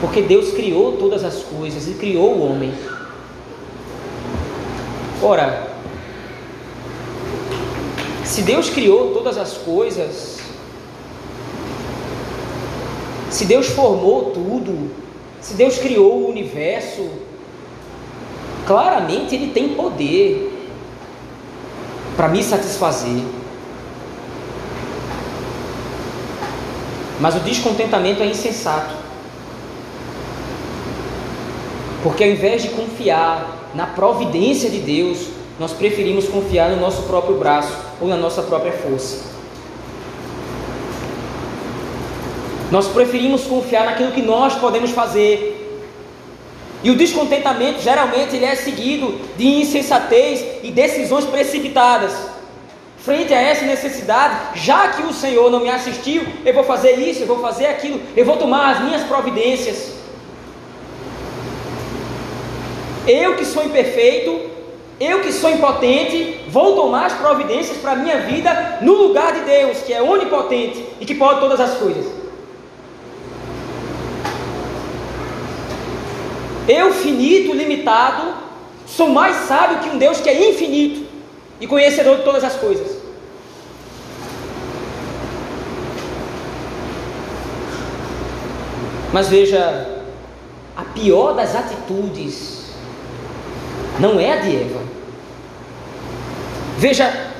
Porque 0.00 0.22
Deus 0.22 0.52
criou 0.52 0.96
todas 0.96 1.22
as 1.22 1.42
coisas 1.42 1.86
e 1.86 1.94
criou 1.94 2.34
o 2.34 2.50
homem. 2.50 2.72
Ora, 5.22 5.70
se 8.24 8.42
Deus 8.42 8.68
criou 8.70 9.12
todas 9.12 9.36
as 9.36 9.58
coisas, 9.58 10.38
se 13.30 13.44
Deus 13.44 13.68
formou 13.68 14.30
tudo, 14.32 14.90
se 15.40 15.54
Deus 15.54 15.78
criou 15.78 16.22
o 16.22 16.28
universo, 16.28 17.08
claramente 18.72 19.34
Ele 19.34 19.48
tem 19.48 19.74
poder 19.74 20.50
para 22.16 22.28
me 22.28 22.42
satisfazer. 22.42 23.22
Mas 27.20 27.36
o 27.36 27.40
descontentamento 27.40 28.22
é 28.22 28.26
insensato. 28.26 28.94
Porque 32.02 32.24
ao 32.24 32.30
invés 32.30 32.62
de 32.62 32.70
confiar 32.70 33.68
na 33.74 33.86
providência 33.86 34.70
de 34.70 34.78
Deus, 34.78 35.28
nós 35.60 35.72
preferimos 35.72 36.26
confiar 36.26 36.70
no 36.70 36.80
nosso 36.80 37.02
próprio 37.02 37.36
braço 37.36 37.76
ou 38.00 38.08
na 38.08 38.16
nossa 38.16 38.42
própria 38.42 38.72
força. 38.72 39.30
Nós 42.70 42.88
preferimos 42.88 43.42
confiar 43.44 43.84
naquilo 43.84 44.12
que 44.12 44.22
nós 44.22 44.54
podemos 44.54 44.92
fazer. 44.92 45.61
E 46.84 46.90
o 46.90 46.96
descontentamento 46.96 47.80
geralmente 47.80 48.34
ele 48.34 48.44
é 48.44 48.56
seguido 48.56 49.20
de 49.36 49.46
insensatez 49.46 50.44
e 50.62 50.70
decisões 50.70 51.24
precipitadas. 51.24 52.12
Frente 52.98 53.32
a 53.34 53.40
essa 53.40 53.64
necessidade, 53.64 54.58
já 54.60 54.88
que 54.88 55.02
o 55.02 55.12
Senhor 55.12 55.50
não 55.50 55.60
me 55.60 55.68
assistiu, 55.68 56.22
eu 56.44 56.54
vou 56.54 56.64
fazer 56.64 56.92
isso, 56.98 57.22
eu 57.22 57.26
vou 57.26 57.40
fazer 57.40 57.66
aquilo, 57.66 58.00
eu 58.16 58.24
vou 58.24 58.36
tomar 58.36 58.72
as 58.72 58.80
minhas 58.80 59.02
providências. 59.02 59.92
Eu 63.06 63.36
que 63.36 63.44
sou 63.44 63.64
imperfeito, 63.64 64.50
eu 65.00 65.20
que 65.20 65.32
sou 65.32 65.50
impotente, 65.50 66.40
vou 66.48 66.76
tomar 66.76 67.06
as 67.06 67.14
providências 67.14 67.76
para 67.78 67.92
a 67.92 67.96
minha 67.96 68.20
vida 68.20 68.78
no 68.82 68.92
lugar 68.92 69.32
de 69.32 69.40
Deus, 69.40 69.78
que 69.78 69.92
é 69.92 70.00
onipotente 70.00 70.84
e 71.00 71.04
que 71.04 71.16
pode 71.16 71.40
todas 71.40 71.58
as 71.58 71.74
coisas. 71.78 72.21
Eu, 76.68 76.92
finito, 76.92 77.52
limitado, 77.52 78.34
sou 78.86 79.08
mais 79.08 79.48
sábio 79.48 79.80
que 79.80 79.88
um 79.88 79.98
Deus 79.98 80.20
que 80.20 80.28
é 80.28 80.50
infinito 80.50 81.06
e 81.60 81.66
conhecedor 81.66 82.18
de 82.18 82.22
todas 82.22 82.44
as 82.44 82.54
coisas. 82.54 83.02
Mas 89.12 89.28
veja, 89.28 90.02
a 90.76 90.84
pior 90.84 91.34
das 91.34 91.54
atitudes 91.54 92.72
não 93.98 94.18
é 94.18 94.32
a 94.32 94.36
de 94.36 94.56
Eva. 94.56 94.80
Veja, 96.78 97.30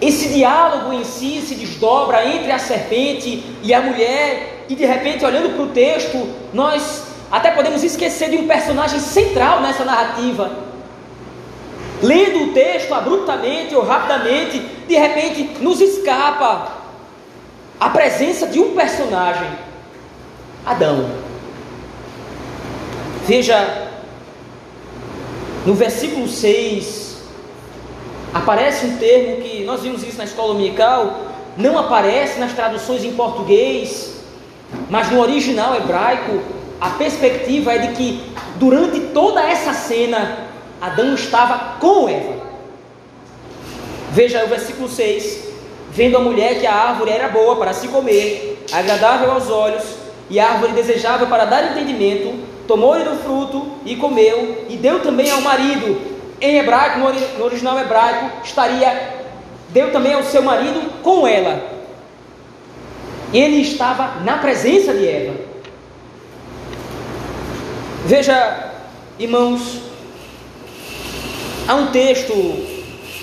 esse 0.00 0.28
diálogo 0.30 0.92
em 0.92 1.04
si 1.04 1.40
se 1.40 1.54
desdobra 1.54 2.26
entre 2.26 2.50
a 2.50 2.58
serpente 2.58 3.44
e 3.62 3.72
a 3.72 3.80
mulher, 3.80 4.64
e 4.68 4.74
de 4.74 4.84
repente, 4.84 5.24
olhando 5.24 5.54
para 5.54 5.62
o 5.62 5.68
texto, 5.68 6.28
nós 6.52 7.11
até 7.32 7.50
podemos 7.50 7.82
esquecer 7.82 8.28
de 8.28 8.36
um 8.36 8.46
personagem 8.46 9.00
central 9.00 9.62
nessa 9.62 9.86
narrativa. 9.86 10.50
Lendo 12.02 12.44
o 12.44 12.52
texto 12.52 12.92
abruptamente 12.92 13.74
ou 13.74 13.82
rapidamente, 13.82 14.58
de 14.58 14.94
repente 14.94 15.62
nos 15.62 15.80
escapa 15.80 16.72
a 17.80 17.88
presença 17.88 18.46
de 18.46 18.60
um 18.60 18.74
personagem, 18.74 19.48
Adão. 20.66 21.10
Veja, 23.26 23.88
no 25.64 25.72
versículo 25.72 26.28
6, 26.28 27.16
aparece 28.34 28.84
um 28.84 28.98
termo 28.98 29.40
que 29.40 29.64
nós 29.64 29.80
vimos 29.80 30.02
isso 30.02 30.18
na 30.18 30.24
escola 30.24 30.52
dominical, 30.52 31.28
não 31.56 31.78
aparece 31.78 32.38
nas 32.38 32.52
traduções 32.52 33.02
em 33.04 33.14
português, 33.14 34.16
mas 34.90 35.10
no 35.10 35.20
original 35.20 35.74
hebraico, 35.74 36.61
a 36.82 36.90
perspectiva 36.90 37.72
é 37.74 37.78
de 37.78 37.94
que 37.94 38.20
durante 38.56 38.98
toda 39.14 39.40
essa 39.40 39.72
cena, 39.72 40.48
Adão 40.80 41.14
estava 41.14 41.76
com 41.78 42.08
Eva. 42.08 42.42
Veja 44.10 44.44
o 44.44 44.48
versículo 44.48 44.88
6: 44.88 45.44
Vendo 45.92 46.16
a 46.16 46.20
mulher 46.20 46.58
que 46.58 46.66
a 46.66 46.74
árvore 46.74 47.12
era 47.12 47.28
boa 47.28 47.54
para 47.54 47.72
se 47.72 47.86
comer, 47.86 48.66
agradável 48.72 49.30
aos 49.30 49.48
olhos, 49.48 49.84
e 50.28 50.40
árvore 50.40 50.72
desejável 50.72 51.28
para 51.28 51.44
dar 51.44 51.70
entendimento, 51.70 52.34
tomou-lhe 52.66 53.04
do 53.04 53.14
fruto 53.18 53.74
e 53.86 53.94
comeu, 53.94 54.66
e 54.68 54.76
deu 54.76 54.98
também 54.98 55.30
ao 55.30 55.40
marido. 55.40 56.10
Em 56.40 56.58
hebraico, 56.58 56.98
no 56.98 57.44
original 57.44 57.78
hebraico, 57.78 58.28
estaria, 58.42 59.20
deu 59.68 59.92
também 59.92 60.14
ao 60.14 60.24
seu 60.24 60.42
marido 60.42 61.00
com 61.00 61.28
ela. 61.28 61.62
Ele 63.32 63.62
estava 63.62 64.20
na 64.24 64.38
presença 64.38 64.92
de 64.92 65.06
Eva. 65.06 65.51
Veja, 68.04 68.70
irmãos, 69.18 69.80
há 71.68 71.74
um 71.74 71.86
texto 71.88 72.32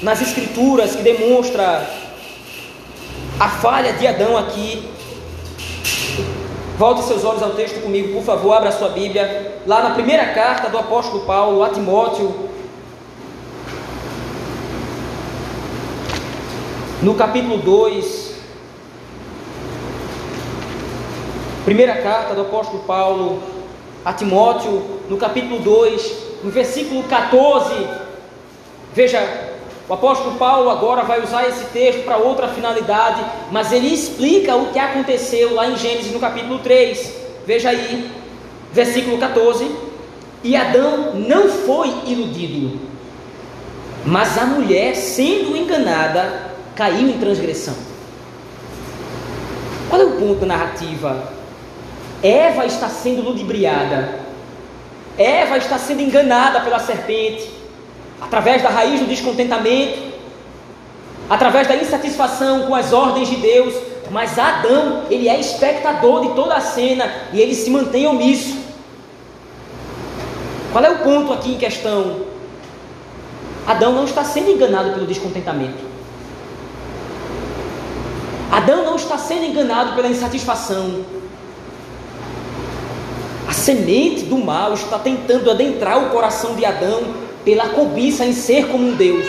nas 0.01 0.21
Escrituras 0.21 0.95
que 0.95 1.03
demonstra 1.03 1.87
a 3.39 3.49
falha 3.49 3.93
de 3.93 4.07
Adão 4.07 4.37
aqui 4.37 4.89
Volte 6.79 7.03
seus 7.03 7.25
olhos 7.25 7.43
ao 7.43 7.49
texto 7.49 7.81
comigo, 7.81 8.13
por 8.13 8.23
favor, 8.23 8.53
abra 8.53 8.71
sua 8.71 8.87
Bíblia. 8.87 9.59
Lá 9.67 9.83
na 9.83 9.89
primeira 9.89 10.27
carta 10.27 10.69
do 10.69 10.77
apóstolo 10.77 11.25
Paulo 11.25 11.61
a 11.61 11.67
Timóteo, 11.71 12.33
no 17.01 17.15
capítulo 17.15 17.57
2. 17.57 18.35
Primeira 21.65 22.01
carta 22.01 22.33
do 22.33 22.43
apóstolo 22.43 22.83
Paulo 22.83 23.43
a 24.09 24.13
Timóteo, 24.13 25.01
no 25.07 25.17
capítulo 25.17 25.59
2, 25.59 26.15
no 26.43 26.49
versículo 26.49 27.03
14. 27.03 27.75
Veja, 28.91 29.19
o 29.87 29.93
apóstolo 29.93 30.35
Paulo 30.35 30.71
agora 30.71 31.03
vai 31.03 31.23
usar 31.23 31.47
esse 31.47 31.65
texto 31.65 32.05
para 32.05 32.17
outra 32.17 32.47
finalidade, 32.47 33.23
mas 33.51 33.71
ele 33.71 33.93
explica 33.93 34.55
o 34.55 34.71
que 34.71 34.79
aconteceu 34.79 35.53
lá 35.53 35.69
em 35.69 35.77
Gênesis 35.77 36.11
no 36.11 36.19
capítulo 36.19 36.57
3. 36.57 37.13
Veja 37.45 37.69
aí, 37.69 38.09
versículo 38.73 39.19
14. 39.19 39.69
E 40.43 40.55
Adão 40.55 41.13
não 41.13 41.47
foi 41.47 41.89
iludido, 42.07 42.79
mas 44.03 44.39
a 44.39 44.45
mulher, 44.45 44.95
sendo 44.95 45.55
enganada, 45.55 46.49
caiu 46.75 47.07
em 47.09 47.19
transgressão. 47.19 47.75
Qual 49.87 50.01
é 50.01 50.05
o 50.05 50.13
ponto 50.13 50.39
da 50.39 50.47
narrativa? 50.47 51.38
Eva 52.21 52.65
está 52.65 52.89
sendo 52.89 53.21
ludibriada, 53.21 54.19
Eva 55.17 55.57
está 55.57 55.77
sendo 55.77 56.01
enganada 56.01 56.61
pela 56.61 56.79
serpente 56.79 57.49
através 58.19 58.61
da 58.61 58.69
raiz 58.69 58.99
do 58.99 59.05
descontentamento, 59.05 59.99
através 61.29 61.67
da 61.67 61.75
insatisfação 61.75 62.63
com 62.63 62.75
as 62.75 62.91
ordens 62.91 63.29
de 63.29 63.37
Deus, 63.37 63.73
mas 64.11 64.37
Adão, 64.37 65.03
ele 65.09 65.29
é 65.29 65.39
espectador 65.39 66.21
de 66.21 66.33
toda 66.33 66.55
a 66.55 66.61
cena 66.61 67.09
e 67.31 67.39
ele 67.39 67.53
se 67.53 67.69
mantém 67.69 68.07
omisso. 68.07 68.57
Qual 70.71 70.83
é 70.83 70.89
o 70.89 70.99
ponto 70.99 71.33
aqui 71.33 71.53
em 71.53 71.57
questão? 71.57 72.21
Adão 73.65 73.93
não 73.93 74.05
está 74.05 74.23
sendo 74.23 74.49
enganado 74.49 74.91
pelo 74.91 75.05
descontentamento. 75.05 75.89
Adão 78.51 78.83
não 78.83 78.95
está 78.95 79.17
sendo 79.17 79.45
enganado 79.45 79.93
pela 79.95 80.07
insatisfação. 80.07 81.05
A 83.49 83.51
semente 83.51 84.25
do 84.25 84.37
mal 84.37 84.75
está 84.75 84.99
tentando 84.99 85.49
adentrar 85.49 85.97
o 85.97 86.11
coração 86.11 86.53
de 86.53 86.63
Adão 86.63 87.15
pela 87.43 87.69
cobiça 87.69 88.23
em 88.23 88.31
ser 88.31 88.67
como 88.67 88.87
um 88.87 88.93
Deus. 88.93 89.25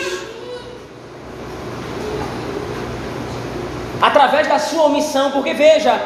Através 3.99 4.47
da 4.47 4.59
sua 4.59 4.83
omissão, 4.83 5.31
porque 5.31 5.55
veja, 5.55 5.99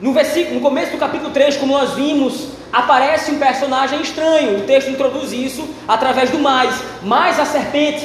no 0.00 0.12
versículo, 0.12 0.56
no 0.56 0.60
começo 0.60 0.90
do 0.90 0.98
capítulo 0.98 1.30
3, 1.30 1.58
como 1.58 1.74
nós 1.74 1.92
vimos, 1.92 2.48
aparece 2.72 3.30
um 3.30 3.38
personagem 3.38 4.00
estranho. 4.00 4.58
O 4.58 4.62
texto 4.62 4.90
introduz 4.90 5.32
isso 5.32 5.64
através 5.86 6.30
do 6.30 6.40
mais, 6.40 6.74
mais 7.04 7.38
a 7.38 7.44
serpente. 7.44 8.04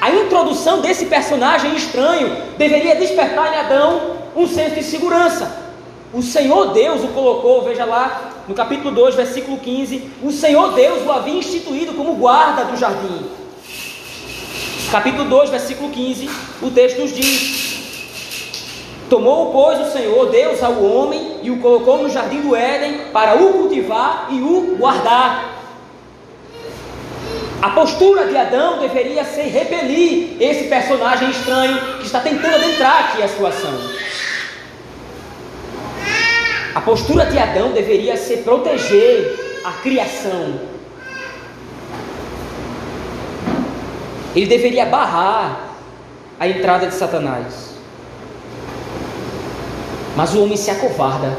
A 0.00 0.10
introdução 0.10 0.80
desse 0.80 1.06
personagem 1.06 1.76
estranho 1.76 2.36
deveria 2.56 2.96
despertar 2.96 3.54
em 3.54 3.56
Adão 3.56 4.16
um 4.34 4.48
senso 4.48 4.74
de 4.74 4.82
segurança. 4.82 5.67
O 6.12 6.22
Senhor 6.22 6.72
Deus 6.72 7.04
o 7.04 7.08
colocou, 7.08 7.62
veja 7.62 7.84
lá, 7.84 8.44
no 8.48 8.54
capítulo 8.54 8.90
2, 8.94 9.14
versículo 9.14 9.58
15: 9.58 10.10
o 10.22 10.32
Senhor 10.32 10.72
Deus 10.72 11.06
o 11.06 11.12
havia 11.12 11.34
instituído 11.34 11.92
como 11.92 12.14
guarda 12.14 12.64
do 12.64 12.76
jardim. 12.76 13.26
Capítulo 14.90 15.28
2, 15.28 15.50
versículo 15.50 15.90
15, 15.90 16.30
o 16.62 16.70
texto 16.70 16.98
nos 16.98 17.14
diz: 17.14 17.58
Tomou, 19.10 19.52
pois, 19.52 19.86
o 19.86 19.92
Senhor 19.92 20.30
Deus 20.30 20.62
ao 20.62 20.82
homem 20.82 21.40
e 21.42 21.50
o 21.50 21.58
colocou 21.58 22.02
no 22.02 22.08
jardim 22.08 22.40
do 22.40 22.56
Éden 22.56 23.10
para 23.12 23.36
o 23.36 23.52
cultivar 23.52 24.28
e 24.30 24.40
o 24.40 24.76
guardar. 24.78 25.56
A 27.60 27.70
postura 27.70 28.26
de 28.26 28.36
Adão 28.36 28.78
deveria 28.78 29.24
ser 29.24 29.48
repelir 29.48 30.36
esse 30.40 30.68
personagem 30.68 31.28
estranho 31.28 31.98
que 31.98 32.06
está 32.06 32.20
tentando 32.20 32.54
adentrar 32.54 33.10
aqui 33.10 33.22
a 33.22 33.28
sua 33.28 33.48
ação. 33.50 33.74
A 36.74 36.80
postura 36.80 37.26
de 37.26 37.38
Adão 37.38 37.72
deveria 37.72 38.16
ser 38.16 38.38
proteger 38.38 39.60
a 39.64 39.72
criação. 39.72 40.60
Ele 44.34 44.46
deveria 44.46 44.86
barrar 44.86 45.70
a 46.38 46.46
entrada 46.46 46.86
de 46.86 46.94
Satanás. 46.94 47.74
Mas 50.16 50.34
o 50.34 50.42
homem 50.42 50.56
se 50.56 50.70
acovarda. 50.70 51.36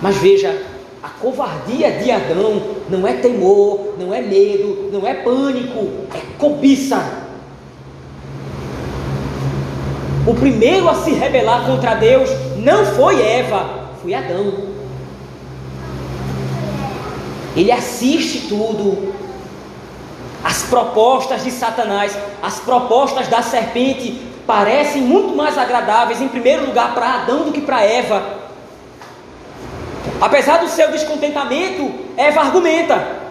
Mas 0.00 0.16
veja, 0.16 0.62
a 1.02 1.08
covardia 1.08 1.92
de 1.92 2.10
Adão 2.10 2.62
não 2.88 3.06
é 3.06 3.14
temor, 3.14 3.94
não 3.98 4.12
é 4.12 4.20
medo, 4.20 4.90
não 4.92 5.06
é 5.06 5.14
pânico, 5.14 5.88
é 6.14 6.20
cobiça. 6.38 7.24
O 10.26 10.34
primeiro 10.34 10.88
a 10.88 10.94
se 10.94 11.12
rebelar 11.12 11.64
contra 11.66 11.94
Deus 11.94 12.28
não 12.56 12.84
foi 12.84 13.22
Eva, 13.22 13.75
foi 14.06 14.14
Adão. 14.14 14.52
Ele 17.56 17.72
assiste 17.72 18.46
tudo. 18.48 19.12
As 20.44 20.62
propostas 20.62 21.42
de 21.42 21.50
Satanás, 21.50 22.16
as 22.40 22.60
propostas 22.60 23.26
da 23.26 23.42
serpente 23.42 24.22
parecem 24.46 25.02
muito 25.02 25.34
mais 25.34 25.58
agradáveis, 25.58 26.20
em 26.20 26.28
primeiro 26.28 26.66
lugar, 26.66 26.94
para 26.94 27.14
Adão 27.14 27.42
do 27.42 27.52
que 27.52 27.60
para 27.60 27.82
Eva. 27.82 28.22
Apesar 30.20 30.58
do 30.58 30.68
seu 30.68 30.92
descontentamento, 30.92 31.92
Eva 32.16 32.42
argumenta. 32.42 33.25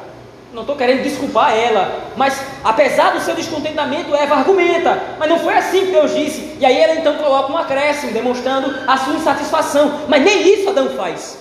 Não 0.53 0.62
estou 0.62 0.75
querendo 0.75 1.03
desculpar 1.03 1.53
ela, 1.53 2.12
mas 2.15 2.41
apesar 2.63 3.12
do 3.12 3.19
seu 3.19 3.36
descontentamento, 3.36 4.15
Eva 4.15 4.36
argumenta. 4.36 5.01
Mas 5.19 5.29
não 5.29 5.39
foi 5.39 5.53
assim 5.53 5.88
que 5.88 5.91
Deus 5.91 6.13
disse. 6.13 6.55
E 6.60 6.65
aí 6.65 6.77
ela 6.77 6.95
então 6.95 7.15
coloca 7.17 7.51
um 7.51 7.58
acréscimo, 7.58 8.13
demonstrando 8.13 8.73
a 8.88 8.97
sua 8.97 9.15
insatisfação. 9.15 10.01
Mas 10.08 10.23
nem 10.23 10.53
isso 10.53 10.69
Adão 10.69 10.89
faz. 10.95 11.39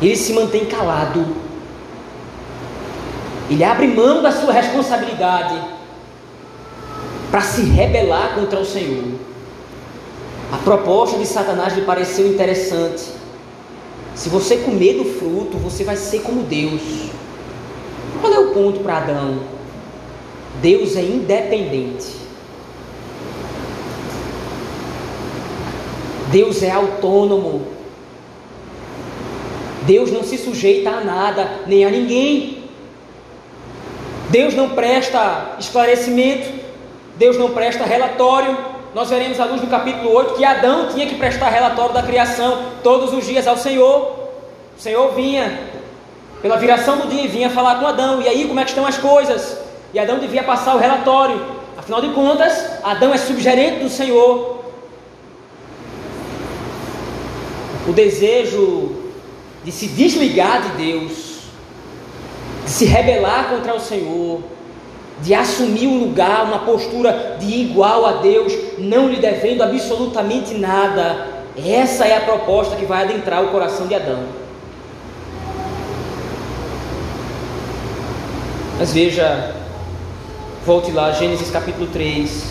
Ele 0.00 0.16
se 0.16 0.32
mantém 0.32 0.66
calado. 0.66 1.26
Ele 3.50 3.64
abre 3.64 3.88
mão 3.88 4.22
da 4.22 4.30
sua 4.30 4.52
responsabilidade 4.52 5.60
para 7.30 7.40
se 7.40 7.62
rebelar 7.62 8.34
contra 8.34 8.60
o 8.60 8.64
Senhor. 8.64 9.04
A 10.52 10.56
proposta 10.58 11.18
de 11.18 11.26
Satanás 11.26 11.74
lhe 11.74 11.82
pareceu 11.82 12.28
interessante. 12.28 13.04
Se 14.14 14.28
você 14.28 14.58
comer 14.58 14.94
do 14.94 15.04
fruto, 15.04 15.58
você 15.58 15.84
vai 15.84 15.96
ser 15.96 16.20
como 16.20 16.42
Deus. 16.42 16.80
Qual 18.20 18.32
é 18.32 18.38
o 18.38 18.52
ponto 18.52 18.80
para 18.80 18.98
Adão? 18.98 19.40
Deus 20.60 20.96
é 20.96 21.02
independente. 21.02 22.26
Deus 26.30 26.62
é 26.62 26.70
autônomo. 26.70 27.66
Deus 29.82 30.10
não 30.10 30.24
se 30.24 30.36
sujeita 30.36 30.90
a 30.90 31.00
nada, 31.00 31.60
nem 31.66 31.84
a 31.84 31.90
ninguém. 31.90 32.64
Deus 34.30 34.54
não 34.54 34.70
presta 34.70 35.56
esclarecimento. 35.58 36.48
Deus 37.16 37.38
não 37.38 37.50
presta 37.50 37.84
relatório. 37.84 38.56
Nós 38.94 39.10
veremos 39.10 39.38
à 39.38 39.44
luz 39.44 39.60
do 39.60 39.66
capítulo 39.66 40.10
8 40.10 40.34
que 40.34 40.44
Adão 40.44 40.88
tinha 40.88 41.06
que 41.06 41.16
prestar 41.16 41.50
relatório 41.50 41.94
da 41.94 42.02
criação 42.02 42.62
todos 42.82 43.12
os 43.12 43.26
dias 43.26 43.46
ao 43.46 43.56
Senhor. 43.56 44.28
O 44.76 44.80
Senhor 44.80 45.14
vinha 45.14 45.75
pela 46.42 46.56
viração 46.56 46.98
do 46.98 47.08
dia, 47.08 47.28
vinha 47.28 47.50
falar 47.50 47.80
com 47.80 47.86
Adão. 47.86 48.20
E 48.20 48.28
aí, 48.28 48.46
como 48.46 48.60
é 48.60 48.64
que 48.64 48.70
estão 48.70 48.86
as 48.86 48.98
coisas? 48.98 49.58
E 49.92 49.98
Adão 49.98 50.18
devia 50.18 50.42
passar 50.42 50.74
o 50.74 50.78
relatório. 50.78 51.40
Afinal 51.76 52.00
de 52.00 52.08
contas, 52.08 52.52
Adão 52.82 53.14
é 53.14 53.16
subgerente 53.18 53.82
do 53.82 53.88
Senhor. 53.88 54.64
O 57.88 57.92
desejo 57.92 58.96
de 59.64 59.72
se 59.72 59.86
desligar 59.88 60.62
de 60.62 60.68
Deus, 60.84 61.40
de 62.64 62.70
se 62.70 62.84
rebelar 62.84 63.48
contra 63.48 63.74
o 63.74 63.80
Senhor, 63.80 64.40
de 65.22 65.34
assumir 65.34 65.86
um 65.86 65.98
lugar, 65.98 66.44
uma 66.44 66.58
postura 66.60 67.36
de 67.38 67.52
igual 67.62 68.04
a 68.04 68.12
Deus, 68.14 68.52
não 68.78 69.08
lhe 69.08 69.16
devendo 69.16 69.62
absolutamente 69.62 70.54
nada. 70.54 71.26
Essa 71.56 72.04
é 72.06 72.16
a 72.16 72.20
proposta 72.20 72.76
que 72.76 72.84
vai 72.84 73.04
adentrar 73.04 73.42
o 73.42 73.48
coração 73.48 73.86
de 73.86 73.94
Adão. 73.94 74.35
Mas 78.78 78.92
veja, 78.92 79.54
volte 80.66 80.92
lá, 80.92 81.10
Gênesis 81.10 81.50
capítulo 81.50 81.86
3. 81.86 82.44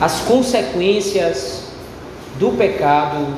As 0.00 0.20
consequências 0.20 1.64
do 2.38 2.52
pecado, 2.52 3.34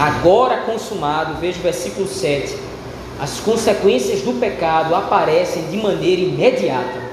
agora 0.00 0.62
consumado, 0.62 1.34
veja 1.40 1.60
o 1.60 1.62
versículo 1.62 2.08
7. 2.08 2.56
As 3.20 3.38
consequências 3.38 4.22
do 4.22 4.40
pecado 4.40 4.92
aparecem 4.92 5.70
de 5.70 5.76
maneira 5.76 6.22
imediata. 6.22 7.12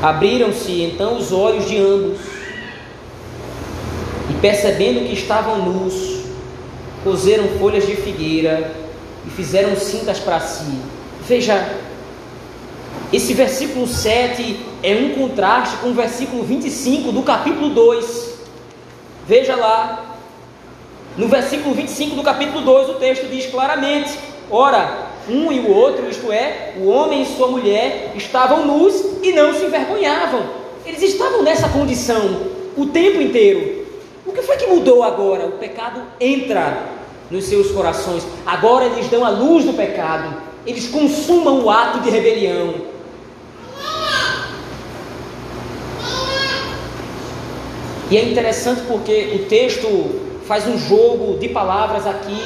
Abriram-se 0.00 0.80
então 0.80 1.18
os 1.18 1.30
olhos 1.30 1.68
de 1.68 1.76
ambos 1.76 2.35
percebendo 4.40 5.06
que 5.06 5.14
estavam 5.14 5.58
nus, 5.58 6.24
coseram 7.02 7.48
folhas 7.58 7.86
de 7.86 7.96
figueira 7.96 8.72
e 9.26 9.30
fizeram 9.30 9.76
cintas 9.76 10.18
para 10.18 10.40
si. 10.40 10.78
Veja, 11.26 11.76
esse 13.12 13.34
versículo 13.34 13.86
7 13.86 14.58
é 14.82 14.94
um 14.94 15.10
contraste 15.10 15.76
com 15.78 15.88
o 15.88 15.94
versículo 15.94 16.42
25 16.42 17.12
do 17.12 17.22
capítulo 17.22 17.70
2. 17.70 18.34
Veja 19.26 19.56
lá, 19.56 20.16
no 21.16 21.28
versículo 21.28 21.74
25 21.74 22.16
do 22.16 22.22
capítulo 22.22 22.60
2, 22.62 22.90
o 22.90 22.94
texto 22.94 23.28
diz 23.28 23.46
claramente: 23.46 24.18
Ora, 24.50 25.06
um 25.28 25.50
e 25.50 25.60
o 25.60 25.70
outro, 25.70 26.08
isto 26.08 26.30
é, 26.30 26.74
o 26.78 26.88
homem 26.88 27.22
e 27.22 27.26
sua 27.26 27.48
mulher, 27.48 28.12
estavam 28.16 28.66
nus 28.66 28.94
e 29.22 29.32
não 29.32 29.52
se 29.54 29.64
envergonhavam. 29.64 30.42
Eles 30.84 31.02
estavam 31.02 31.42
nessa 31.42 31.68
condição 31.68 32.46
o 32.76 32.86
tempo 32.86 33.20
inteiro. 33.20 33.75
Que 34.36 34.42
foi 34.42 34.58
que 34.58 34.66
mudou 34.66 35.02
agora? 35.02 35.46
O 35.46 35.52
pecado 35.52 36.02
entra 36.20 36.90
nos 37.30 37.44
seus 37.44 37.70
corações. 37.70 38.22
Agora 38.44 38.84
eles 38.84 39.08
dão 39.08 39.24
a 39.24 39.30
luz 39.30 39.64
do 39.64 39.72
pecado. 39.72 40.42
Eles 40.66 40.88
consumam 40.88 41.64
o 41.64 41.70
ato 41.70 42.00
de 42.00 42.10
rebelião. 42.10 42.74
E 48.10 48.16
é 48.18 48.24
interessante 48.30 48.82
porque 48.86 49.32
o 49.36 49.48
texto 49.48 50.20
faz 50.44 50.68
um 50.68 50.78
jogo 50.78 51.38
de 51.38 51.48
palavras 51.48 52.06
aqui. 52.06 52.38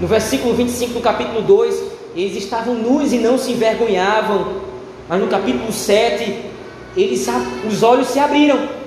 No 0.00 0.06
versículo 0.06 0.54
25 0.54 0.94
do 0.94 1.00
capítulo 1.00 1.42
2, 1.42 1.82
eles 2.14 2.36
estavam 2.36 2.74
nus 2.76 3.12
e 3.12 3.18
não 3.18 3.36
se 3.36 3.50
envergonhavam. 3.50 4.62
Mas 5.08 5.20
no 5.20 5.26
capítulo 5.26 5.72
7, 5.72 6.44
eles, 6.96 7.26
os 7.68 7.82
olhos 7.82 8.06
se 8.06 8.20
abriram. 8.20 8.81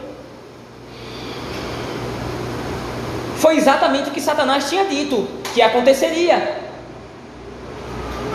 Foi 3.45 3.57
exatamente 3.57 4.09
o 4.09 4.11
que 4.11 4.19
Satanás 4.19 4.67
tinha 4.67 4.85
dito 4.85 5.27
que 5.53 5.61
aconteceria. 5.61 6.61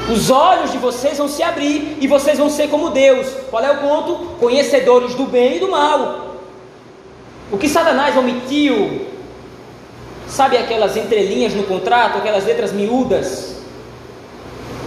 Os 0.08 0.30
olhos 0.30 0.70
de 0.70 0.78
vocês 0.78 1.18
vão 1.18 1.26
se 1.26 1.42
abrir 1.42 1.98
e 2.00 2.06
vocês 2.06 2.38
vão 2.38 2.48
ser 2.48 2.68
como 2.68 2.90
Deus. 2.90 3.26
Qual 3.50 3.60
é 3.60 3.72
o 3.72 3.78
ponto? 3.78 4.36
Conhecedores 4.38 5.16
do 5.16 5.24
bem 5.24 5.56
e 5.56 5.58
do 5.58 5.68
mal. 5.68 6.36
O 7.50 7.58
que 7.58 7.68
Satanás 7.68 8.16
omitiu, 8.16 9.08
sabe 10.28 10.56
aquelas 10.56 10.96
entrelinhas 10.96 11.54
no 11.54 11.64
contrato, 11.64 12.18
aquelas 12.18 12.44
letras 12.44 12.70
miúdas? 12.70 13.56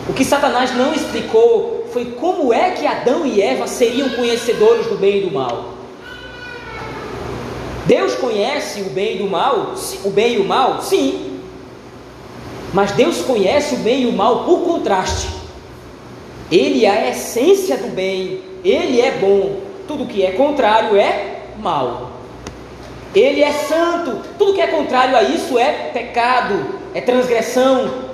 O 0.07 0.13
que 0.13 0.23
Satanás 0.23 0.73
não 0.73 0.93
explicou 0.93 1.85
foi 1.91 2.05
como 2.11 2.53
é 2.53 2.71
que 2.71 2.87
Adão 2.87 3.25
e 3.25 3.41
Eva 3.41 3.67
seriam 3.67 4.11
conhecedores 4.11 4.87
do 4.87 4.95
bem 4.95 5.17
e 5.17 5.21
do 5.23 5.31
mal. 5.31 5.72
Deus 7.85 8.15
conhece 8.15 8.81
o 8.81 8.89
bem 8.89 9.15
e 9.15 9.17
do 9.19 9.29
mal, 9.29 9.73
o 10.05 10.09
bem 10.09 10.35
e 10.35 10.37
o 10.37 10.45
mal, 10.45 10.81
sim. 10.81 11.39
Mas 12.73 12.91
Deus 12.91 13.21
conhece 13.21 13.75
o 13.75 13.79
bem 13.79 14.03
e 14.03 14.05
o 14.05 14.13
mal 14.13 14.45
por 14.45 14.61
contraste. 14.61 15.27
Ele 16.51 16.85
é 16.85 16.89
a 16.89 17.09
essência 17.09 17.77
do 17.77 17.89
bem, 17.89 18.41
ele 18.63 19.01
é 19.01 19.11
bom. 19.11 19.61
Tudo 19.87 20.05
que 20.05 20.23
é 20.23 20.31
contrário 20.31 20.95
é 20.95 21.41
mal. 21.59 22.11
Ele 23.13 23.43
é 23.43 23.51
santo, 23.51 24.21
tudo 24.37 24.53
que 24.53 24.61
é 24.61 24.67
contrário 24.67 25.15
a 25.15 25.23
isso 25.23 25.59
é 25.59 25.71
pecado, 25.93 26.79
é 26.93 27.01
transgressão. 27.01 28.13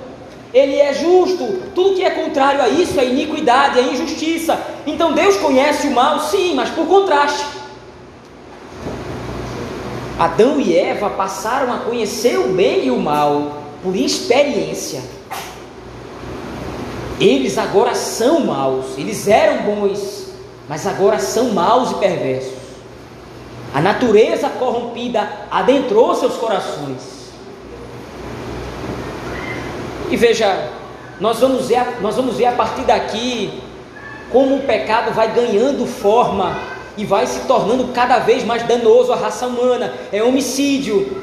Ele 0.51 0.75
é 0.77 0.93
justo, 0.93 1.45
tudo 1.75 1.95
que 1.95 2.03
é 2.03 2.09
contrário 2.09 2.61
a 2.61 2.67
isso 2.67 2.99
é 2.99 3.05
iniquidade, 3.05 3.79
é 3.79 3.83
injustiça. 3.83 4.59
Então 4.87 5.13
Deus 5.13 5.37
conhece 5.37 5.87
o 5.87 5.91
mal, 5.91 6.19
sim, 6.19 6.55
mas 6.55 6.69
por 6.69 6.87
contraste. 6.87 7.58
Adão 10.19 10.59
e 10.59 10.77
Eva 10.77 11.09
passaram 11.11 11.71
a 11.73 11.77
conhecer 11.77 12.37
o 12.37 12.49
bem 12.49 12.87
e 12.87 12.91
o 12.91 12.99
mal 12.99 13.63
por 13.81 13.95
experiência. 13.95 15.01
Eles 17.17 17.57
agora 17.57 17.95
são 17.95 18.41
maus, 18.41 18.97
eles 18.97 19.29
eram 19.29 19.63
bons, 19.63 20.33
mas 20.67 20.85
agora 20.85 21.19
são 21.19 21.51
maus 21.51 21.91
e 21.91 21.95
perversos. 21.95 22.59
A 23.73 23.79
natureza 23.79 24.49
corrompida 24.49 25.25
adentrou 25.49 26.13
seus 26.15 26.35
corações. 26.35 27.29
E 30.11 30.17
veja, 30.17 30.69
nós 31.21 31.39
vamos 31.39 31.69
ver, 31.69 32.01
nós 32.01 32.15
vamos 32.17 32.35
ver 32.35 32.47
a 32.47 32.51
partir 32.53 32.81
daqui 32.81 33.61
como 34.31 34.57
o 34.57 34.63
pecado 34.63 35.13
vai 35.13 35.31
ganhando 35.31 35.85
forma 35.85 36.78
e 36.99 37.05
vai 37.05 37.25
se 37.25 37.39
tornando 37.47 37.93
cada 37.93 38.19
vez 38.19 38.43
mais 38.43 38.61
danoso 38.63 39.13
à 39.13 39.15
raça 39.15 39.47
humana. 39.47 39.93
É 40.11 40.21
homicídio, 40.21 41.17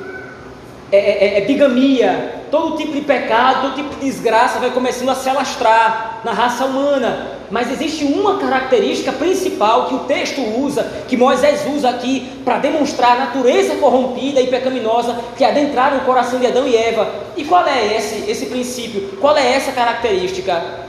é, 0.90 0.96
é, 0.96 1.00
é, 1.00 1.38
é, 1.38 1.40
bigamia, 1.42 2.44
todo 2.50 2.78
tipo 2.78 2.92
de 2.92 3.02
pecado, 3.02 3.60
todo 3.60 3.74
tipo 3.74 3.94
de 3.96 4.06
desgraça 4.06 4.58
vai 4.58 4.70
começando 4.70 5.10
a 5.10 5.14
se 5.14 5.28
alastrar 5.28 6.22
na 6.24 6.32
raça 6.32 6.64
humana. 6.64 7.32
Mas 7.50 7.70
existe 7.70 8.04
uma 8.06 8.38
característica 8.38 9.12
principal 9.12 9.86
que 9.86 9.94
o 9.96 9.98
texto 10.00 10.40
usa, 10.40 10.90
que 11.06 11.14
Moisés 11.14 11.66
usa 11.66 11.90
aqui 11.90 12.40
para 12.42 12.58
demonstrar 12.58 13.12
a 13.12 13.26
natureza 13.26 13.76
corrompida 13.76 14.40
e 14.40 14.46
pecaminosa 14.46 15.14
que 15.36 15.44
adentraram 15.44 15.98
o 15.98 16.04
coração 16.06 16.40
de 16.40 16.46
Adão 16.46 16.66
e 16.66 16.74
Eva. 16.74 17.06
E 17.36 17.44
qual 17.44 17.66
é 17.66 17.96
esse, 17.98 18.30
esse 18.30 18.46
princípio? 18.46 19.18
Qual 19.20 19.36
é 19.36 19.52
essa 19.52 19.72
característica? 19.72 20.86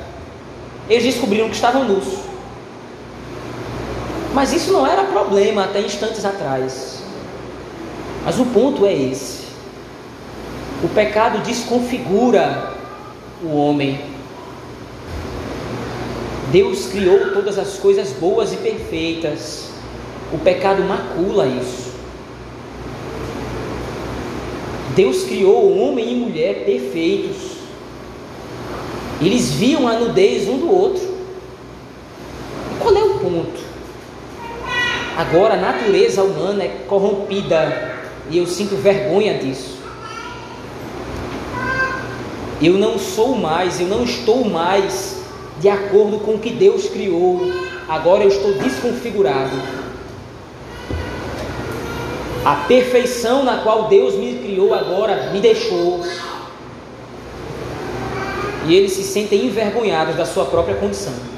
Eles 0.90 1.04
descobriram 1.04 1.50
que 1.50 1.56
estavam 1.56 1.84
nus. 1.84 2.27
Mas 4.38 4.54
isso 4.54 4.72
não 4.72 4.86
era 4.86 5.04
problema 5.06 5.64
até 5.64 5.82
instantes 5.82 6.24
atrás. 6.24 7.02
Mas 8.24 8.38
o 8.38 8.46
ponto 8.46 8.86
é 8.86 8.94
esse. 8.94 9.48
O 10.84 10.88
pecado 10.90 11.40
desconfigura 11.40 12.72
o 13.44 13.48
homem. 13.56 14.00
Deus 16.52 16.86
criou 16.86 17.34
todas 17.34 17.58
as 17.58 17.80
coisas 17.80 18.12
boas 18.12 18.54
e 18.54 18.58
perfeitas. 18.58 19.72
O 20.32 20.38
pecado 20.38 20.84
macula 20.84 21.48
isso. 21.48 21.94
Deus 24.96 25.24
criou 25.24 25.80
homem 25.80 26.12
e 26.12 26.16
mulher 26.16 26.64
perfeitos. 26.64 27.54
Eles 29.20 29.50
viam 29.50 29.88
a 29.88 29.94
nudez 29.94 30.48
um 30.48 30.60
do 30.60 30.72
outro. 30.72 31.18
Qual 32.80 32.96
é 32.96 33.04
o 33.04 33.18
ponto? 33.18 33.67
Agora 35.18 35.56
a 35.56 35.58
natureza 35.58 36.22
humana 36.22 36.64
é 36.64 36.68
corrompida 36.88 37.96
e 38.30 38.38
eu 38.38 38.46
sinto 38.46 38.76
vergonha 38.76 39.34
disso. 39.40 39.80
Eu 42.62 42.74
não 42.74 43.00
sou 43.00 43.36
mais, 43.36 43.80
eu 43.80 43.88
não 43.88 44.04
estou 44.04 44.46
mais 44.46 45.24
de 45.60 45.70
acordo 45.70 46.20
com 46.20 46.36
o 46.36 46.40
que 46.40 46.52
Deus 46.52 46.88
criou. 46.88 47.52
Agora 47.90 48.26
eu 48.26 48.28
estou 48.28 48.54
desconfigurado. 48.54 49.60
A 52.46 52.54
perfeição 52.68 53.44
na 53.44 53.58
qual 53.64 53.88
Deus 53.88 54.14
me 54.14 54.36
criou 54.36 54.72
agora 54.76 55.32
me 55.32 55.42
deixou. 55.42 56.06
E 58.68 58.76
eles 58.76 58.92
se 58.92 59.02
sentem 59.02 59.48
envergonhados 59.48 60.16
da 60.16 60.26
sua 60.28 60.46
própria 60.46 60.76
condição. 60.76 61.37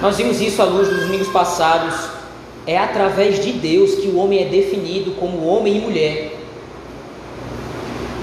Nós 0.00 0.16
vimos 0.16 0.40
isso 0.40 0.62
à 0.62 0.64
luz 0.64 0.88
dos 0.88 1.00
domingos 1.02 1.28
passados. 1.28 1.94
É 2.66 2.78
através 2.78 3.42
de 3.42 3.52
Deus 3.52 3.94
que 3.96 4.08
o 4.08 4.18
homem 4.18 4.42
é 4.42 4.44
definido 4.44 5.12
como 5.12 5.46
homem 5.46 5.78
e 5.78 5.80
mulher. 5.80 6.36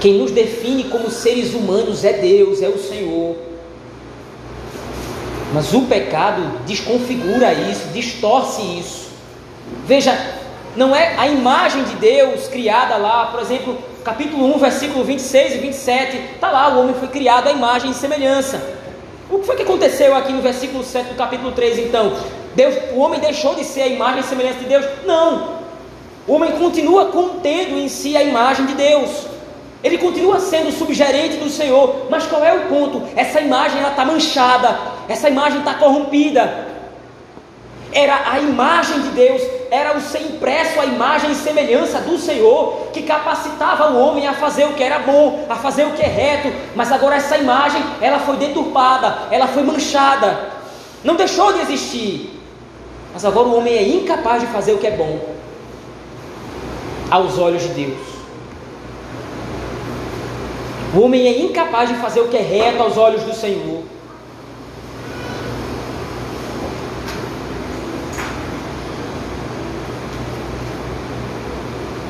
Quem 0.00 0.14
nos 0.14 0.30
define 0.30 0.84
como 0.84 1.10
seres 1.10 1.52
humanos 1.52 2.04
é 2.04 2.12
Deus, 2.12 2.62
é 2.62 2.68
o 2.68 2.78
Senhor. 2.78 3.36
Mas 5.52 5.72
o 5.74 5.82
pecado 5.82 6.60
desconfigura 6.64 7.52
isso, 7.52 7.88
distorce 7.92 8.62
isso. 8.62 9.08
Veja, 9.84 10.16
não 10.76 10.94
é 10.94 11.16
a 11.16 11.26
imagem 11.26 11.82
de 11.84 11.96
Deus 11.96 12.46
criada 12.48 12.96
lá, 12.96 13.26
por 13.26 13.40
exemplo, 13.40 13.78
capítulo 14.04 14.54
1, 14.54 14.58
versículo 14.58 15.04
26 15.04 15.54
e 15.54 15.58
27, 15.58 16.16
está 16.34 16.50
lá, 16.50 16.68
o 16.68 16.80
homem 16.80 16.94
foi 16.94 17.08
criado 17.08 17.48
à 17.48 17.50
imagem 17.50 17.90
e 17.90 17.94
semelhança. 17.94 18.75
O 19.28 19.38
que 19.38 19.46
foi 19.46 19.56
que 19.56 19.62
aconteceu 19.62 20.14
aqui 20.14 20.32
no 20.32 20.40
versículo 20.40 20.84
7 20.84 21.08
do 21.08 21.14
capítulo 21.14 21.52
3 21.52 21.78
então? 21.78 22.16
Deus, 22.54 22.74
o 22.94 23.00
homem 23.00 23.20
deixou 23.20 23.54
de 23.54 23.64
ser 23.64 23.82
a 23.82 23.86
imagem 23.88 24.20
e 24.20 24.24
semelhança 24.24 24.60
de 24.60 24.66
Deus? 24.66 24.86
Não. 25.04 25.56
O 26.26 26.34
homem 26.34 26.52
continua 26.52 27.06
contendo 27.06 27.78
em 27.78 27.88
si 27.88 28.16
a 28.16 28.22
imagem 28.22 28.66
de 28.66 28.74
Deus. 28.74 29.26
Ele 29.82 29.98
continua 29.98 30.40
sendo 30.40 30.72
subgerente 30.72 31.36
do 31.36 31.50
Senhor, 31.50 32.06
mas 32.08 32.26
qual 32.26 32.44
é 32.44 32.52
o 32.54 32.66
ponto? 32.68 33.02
Essa 33.14 33.40
imagem 33.40 33.82
está 33.82 34.04
manchada, 34.04 34.78
essa 35.08 35.28
imagem 35.28 35.58
está 35.58 35.74
corrompida. 35.74 36.66
Era 37.92 38.30
a 38.32 38.40
imagem 38.40 39.00
de 39.02 39.08
Deus, 39.10 39.42
era 39.70 39.96
o 39.96 40.00
ser 40.00 40.22
impresso 40.22 40.80
a 40.80 40.84
imagem 40.84 41.32
e 41.32 41.34
semelhança 41.34 42.00
do 42.00 42.18
Senhor 42.18 42.88
que 42.92 43.02
capacitava 43.02 43.90
o 43.90 43.98
homem 43.98 44.26
a 44.26 44.34
fazer 44.34 44.64
o 44.64 44.72
que 44.74 44.82
era 44.82 44.98
bom, 45.00 45.46
a 45.48 45.56
fazer 45.56 45.84
o 45.84 45.92
que 45.92 46.02
é 46.02 46.06
reto. 46.06 46.52
Mas 46.74 46.92
agora 46.92 47.16
essa 47.16 47.36
imagem 47.36 47.82
ela 48.00 48.18
foi 48.18 48.36
deturpada, 48.36 49.28
ela 49.30 49.46
foi 49.46 49.62
manchada, 49.62 50.50
não 51.02 51.16
deixou 51.16 51.52
de 51.52 51.60
existir. 51.60 52.40
Mas 53.12 53.24
agora 53.24 53.48
o 53.48 53.56
homem 53.56 53.74
é 53.74 53.88
incapaz 53.88 54.40
de 54.40 54.46
fazer 54.48 54.72
o 54.72 54.78
que 54.78 54.86
é 54.86 54.90
bom 54.90 55.18
aos 57.10 57.38
olhos 57.38 57.62
de 57.62 57.68
Deus. 57.68 58.16
O 60.94 61.00
homem 61.00 61.26
é 61.26 61.40
incapaz 61.40 61.88
de 61.88 61.94
fazer 61.96 62.20
o 62.20 62.28
que 62.28 62.36
é 62.36 62.40
reto 62.40 62.82
aos 62.82 62.96
olhos 62.96 63.22
do 63.22 63.34
Senhor. 63.34 63.82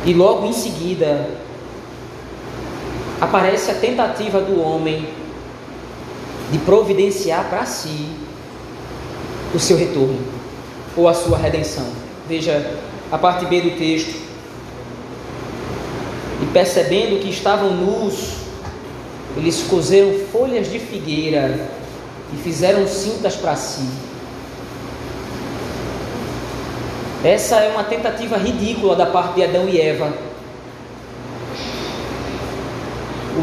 E 0.07 0.15
logo 0.15 0.47
em 0.47 0.53
seguida 0.53 1.29
aparece 3.21 3.73
a 3.73 3.75
tentativa 3.75 4.41
do 4.41 4.63
homem 4.63 5.09
de 6.53 6.59
providenciar 6.59 7.51
para 7.51 7.67
si 7.67 8.11
o 9.53 9.59
seu 9.59 9.77
retorno 9.77 10.21
ou 10.97 11.09
a 11.09 11.15
sua 11.15 11.37
redenção. 11.37 11.87
Veja 12.29 12.79
a 13.11 13.19
parte 13.19 13.47
B 13.47 13.61
do 13.63 13.77
texto. 13.77 14.25
E 16.41 16.47
percebendo 16.53 17.21
que 17.21 17.31
estavam 17.31 17.73
nus, 17.73 18.37
eles 19.37 19.63
cozeram 19.65 20.13
folhas 20.31 20.71
de 20.71 20.79
figueira 20.79 21.69
e 22.33 22.37
fizeram 22.37 22.87
cintas 22.87 23.35
para 23.35 23.57
si. 23.57 23.89
Essa 27.27 27.57
é 27.57 27.71
uma 27.71 27.83
tentativa 27.83 28.37
ridícula 28.37 28.95
da 28.95 29.07
parte 29.07 29.35
de 29.35 29.43
Adão 29.43 29.69
e 29.69 29.81
Eva. 29.81 30.13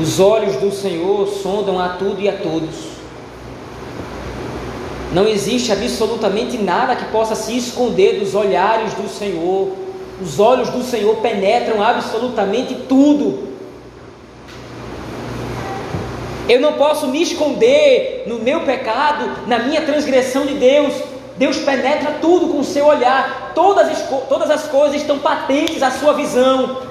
Os 0.02 0.22
olhos 0.22 0.56
do 0.56 0.72
Senhor 0.72 1.28
sondam 1.28 1.78
a 1.78 1.90
tudo 1.90 2.22
e 2.22 2.30
a 2.30 2.32
todos. 2.32 2.94
Não 5.12 5.28
existe 5.28 5.70
absolutamente 5.74 6.58
nada 6.58 6.96
que 6.96 7.12
possa 7.12 7.36
se 7.36 7.58
esconder 7.58 8.22
dos 8.22 8.34
olhares 8.34 8.94
do 8.94 9.10
Senhor. 9.10 9.74
Os 10.22 10.40
olhos 10.40 10.70
do 10.70 10.82
Senhor 10.82 11.18
penetram 11.18 11.84
absolutamente 11.84 12.74
tudo. 12.88 13.50
Eu 16.48 16.62
não 16.62 16.72
posso 16.74 17.10
me 17.10 17.22
esconder 17.22 18.24
no 18.28 18.40
meu 18.40 18.62
pecado, 18.62 19.46
na 19.46 19.60
minha 19.60 19.82
transgressão 19.82 20.46
de 20.46 20.54
Deus. 20.54 21.13
Deus 21.38 21.58
penetra 21.58 22.18
tudo 22.22 22.50
com 22.50 22.60
o 22.60 22.64
seu 22.64 22.86
olhar. 22.86 23.52
Todas 23.56 23.88
as, 23.90 24.10
todas 24.30 24.50
as 24.52 24.68
coisas 24.68 25.02
estão 25.02 25.20
patentes 25.20 25.82
à 25.82 25.90
sua 25.92 26.14
visão. 26.14 26.82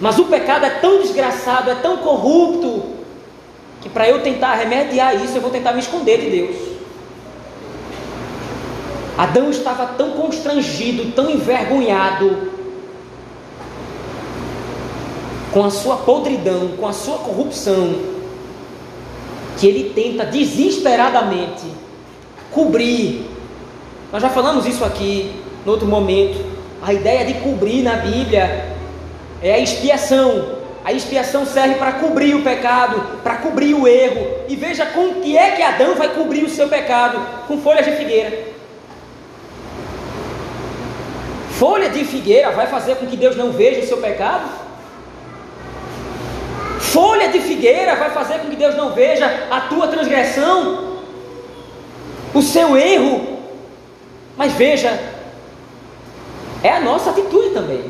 Mas 0.00 0.18
o 0.18 0.24
pecado 0.24 0.64
é 0.64 0.70
tão 0.70 1.00
desgraçado, 1.00 1.70
é 1.70 1.74
tão 1.76 1.98
corrupto, 1.98 2.82
que 3.80 3.88
para 3.88 4.08
eu 4.08 4.22
tentar 4.22 4.54
remediar 4.54 5.14
isso, 5.22 5.36
eu 5.36 5.40
vou 5.40 5.50
tentar 5.50 5.72
me 5.72 5.80
esconder 5.80 6.20
de 6.20 6.30
Deus. 6.30 6.74
Adão 9.16 9.50
estava 9.50 9.86
tão 9.86 10.10
constrangido, 10.12 11.12
tão 11.12 11.30
envergonhado 11.30 12.52
com 15.52 15.64
a 15.64 15.70
sua 15.70 15.98
podridão, 15.98 16.72
com 16.76 16.86
a 16.86 16.92
sua 16.92 17.18
corrupção, 17.18 17.94
que 19.56 19.68
ele 19.68 19.92
tenta 19.94 20.26
desesperadamente 20.26 21.83
cobrir. 22.54 23.28
Nós 24.12 24.22
já 24.22 24.30
falamos 24.30 24.64
isso 24.66 24.84
aqui 24.84 25.34
no 25.66 25.72
outro 25.72 25.86
momento. 25.86 26.38
A 26.80 26.92
ideia 26.92 27.24
de 27.24 27.34
cobrir 27.34 27.82
na 27.82 27.96
Bíblia 27.96 28.76
é 29.42 29.54
a 29.54 29.58
expiação. 29.58 30.62
A 30.84 30.92
expiação 30.92 31.44
serve 31.46 31.76
para 31.76 31.92
cobrir 31.92 32.34
o 32.34 32.42
pecado, 32.42 33.02
para 33.22 33.36
cobrir 33.36 33.74
o 33.74 33.88
erro. 33.88 34.26
E 34.48 34.54
veja 34.54 34.86
com 34.86 35.14
que 35.14 35.36
é 35.36 35.52
que 35.52 35.62
Adão 35.62 35.94
vai 35.94 36.14
cobrir 36.14 36.44
o 36.44 36.48
seu 36.48 36.68
pecado: 36.68 37.18
com 37.48 37.58
folhas 37.58 37.84
de 37.84 37.92
figueira. 37.92 38.54
Folha 41.58 41.88
de 41.88 42.04
figueira 42.04 42.50
vai 42.50 42.66
fazer 42.66 42.96
com 42.96 43.06
que 43.06 43.16
Deus 43.16 43.36
não 43.36 43.52
veja 43.52 43.80
o 43.80 43.86
seu 43.86 43.98
pecado? 43.98 44.44
Folha 46.80 47.28
de 47.28 47.40
figueira 47.40 47.94
vai 47.96 48.10
fazer 48.10 48.38
com 48.40 48.48
que 48.50 48.56
Deus 48.56 48.76
não 48.76 48.92
veja 48.92 49.46
a 49.50 49.62
tua 49.62 49.88
transgressão, 49.88 50.93
o 52.34 52.42
seu 52.42 52.76
erro? 52.76 53.38
Mas 54.36 54.52
veja, 54.52 54.98
é 56.62 56.70
a 56.70 56.80
nossa 56.80 57.10
atitude 57.10 57.50
também. 57.50 57.84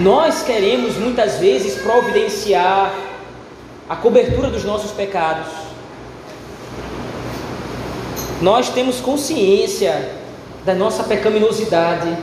Nós 0.00 0.42
queremos 0.42 0.96
muitas 0.96 1.38
vezes 1.38 1.80
providenciar 1.82 2.94
a 3.88 3.96
cobertura 3.96 4.48
dos 4.48 4.64
nossos 4.64 4.90
pecados. 4.90 5.48
Nós 8.40 8.70
temos 8.70 9.00
consciência 9.00 10.10
da 10.64 10.74
nossa 10.74 11.04
pecaminosidade, 11.04 12.16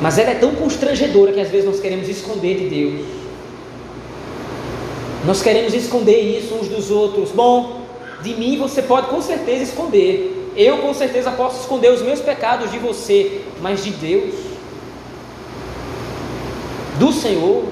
mas 0.00 0.18
ela 0.18 0.30
é 0.30 0.34
tão 0.34 0.54
constrangedora 0.54 1.32
que 1.32 1.40
às 1.40 1.48
vezes 1.48 1.66
nós 1.66 1.80
queremos 1.80 2.08
esconder 2.08 2.56
de 2.56 2.68
Deus. 2.68 3.19
Nós 5.24 5.42
queremos 5.42 5.74
esconder 5.74 6.38
isso 6.38 6.54
uns 6.54 6.68
dos 6.68 6.90
outros. 6.90 7.30
Bom, 7.30 7.82
de 8.22 8.34
mim 8.34 8.56
você 8.58 8.82
pode 8.82 9.08
com 9.08 9.20
certeza 9.20 9.64
esconder. 9.64 10.52
Eu 10.56 10.78
com 10.78 10.92
certeza 10.94 11.30
posso 11.30 11.60
esconder 11.60 11.92
os 11.92 12.02
meus 12.02 12.20
pecados 12.20 12.70
de 12.70 12.78
você, 12.78 13.42
mas 13.60 13.84
de 13.84 13.90
Deus 13.90 14.34
do 16.98 17.12
Senhor. 17.12 17.64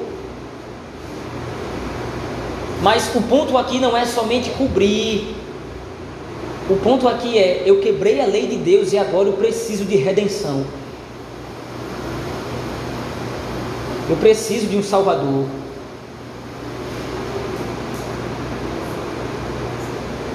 Mas 2.82 3.10
o 3.14 3.22
ponto 3.22 3.58
aqui 3.58 3.78
não 3.78 3.96
é 3.96 4.04
somente 4.06 4.50
cobrir. 4.50 5.34
O 6.70 6.76
ponto 6.76 7.08
aqui 7.08 7.38
é: 7.38 7.62
eu 7.66 7.80
quebrei 7.80 8.20
a 8.20 8.26
lei 8.26 8.46
de 8.46 8.56
Deus 8.56 8.92
e 8.92 8.98
agora 8.98 9.28
eu 9.28 9.34
preciso 9.34 9.84
de 9.84 9.96
redenção. 9.96 10.64
Eu 14.08 14.16
preciso 14.16 14.66
de 14.66 14.76
um 14.76 14.82
Salvador. 14.82 15.44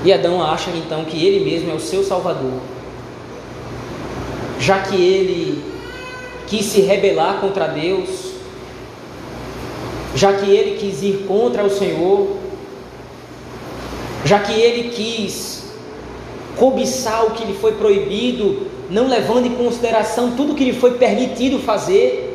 E 0.03 0.11
Adão 0.11 0.43
acha 0.43 0.69
então 0.71 1.05
que 1.05 1.25
ele 1.25 1.49
mesmo 1.49 1.71
é 1.71 1.73
o 1.73 1.79
seu 1.79 2.03
Salvador. 2.03 2.59
Já 4.59 4.79
que 4.79 4.95
ele 4.95 5.63
quis 6.47 6.65
se 6.65 6.81
rebelar 6.81 7.39
contra 7.39 7.67
Deus, 7.67 8.33
já 10.15 10.33
que 10.33 10.49
ele 10.49 10.77
quis 10.77 11.01
ir 11.01 11.25
contra 11.27 11.63
o 11.63 11.69
Senhor, 11.69 12.37
já 14.25 14.39
que 14.39 14.53
ele 14.53 14.89
quis 14.89 15.63
cobiçar 16.57 17.25
o 17.25 17.31
que 17.31 17.45
lhe 17.45 17.53
foi 17.53 17.73
proibido, 17.73 18.67
não 18.89 19.07
levando 19.07 19.47
em 19.47 19.55
consideração 19.55 20.31
tudo 20.31 20.53
que 20.53 20.65
lhe 20.65 20.73
foi 20.73 20.95
permitido 20.95 21.59
fazer, 21.59 22.29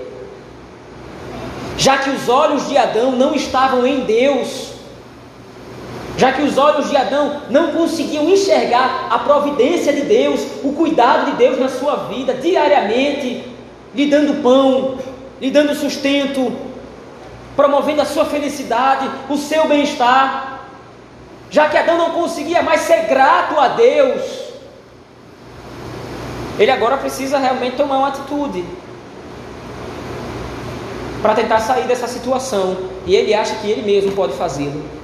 já 1.76 1.98
que 1.98 2.10
os 2.10 2.28
olhos 2.28 2.68
de 2.68 2.76
Adão 2.76 3.12
não 3.12 3.34
estavam 3.34 3.86
em 3.86 4.00
Deus, 4.00 4.67
já 6.18 6.32
que 6.32 6.42
os 6.42 6.58
olhos 6.58 6.90
de 6.90 6.96
Adão 6.96 7.42
não 7.48 7.68
conseguiam 7.68 8.24
enxergar 8.24 9.06
a 9.08 9.20
providência 9.20 9.92
de 9.92 10.00
Deus, 10.00 10.40
o 10.64 10.72
cuidado 10.72 11.30
de 11.30 11.36
Deus 11.36 11.60
na 11.60 11.68
sua 11.68 11.94
vida 12.08 12.34
diariamente, 12.34 13.44
lhe 13.94 14.06
dando 14.06 14.42
pão, 14.42 14.98
lhe 15.40 15.48
dando 15.48 15.76
sustento, 15.76 16.52
promovendo 17.54 18.02
a 18.02 18.04
sua 18.04 18.24
felicidade, 18.24 19.08
o 19.30 19.36
seu 19.36 19.68
bem-estar. 19.68 20.64
Já 21.50 21.68
que 21.68 21.76
Adão 21.76 21.96
não 21.96 22.10
conseguia 22.10 22.64
mais 22.64 22.80
ser 22.80 23.06
grato 23.06 23.56
a 23.56 23.68
Deus, 23.68 24.22
ele 26.58 26.72
agora 26.72 26.96
precisa 26.96 27.38
realmente 27.38 27.76
tomar 27.76 27.96
uma 27.96 28.08
atitude 28.08 28.64
para 31.22 31.36
tentar 31.36 31.60
sair 31.60 31.84
dessa 31.84 32.08
situação. 32.08 32.76
E 33.06 33.14
ele 33.14 33.32
acha 33.32 33.54
que 33.54 33.70
ele 33.70 33.82
mesmo 33.82 34.10
pode 34.16 34.32
fazê-lo. 34.32 34.97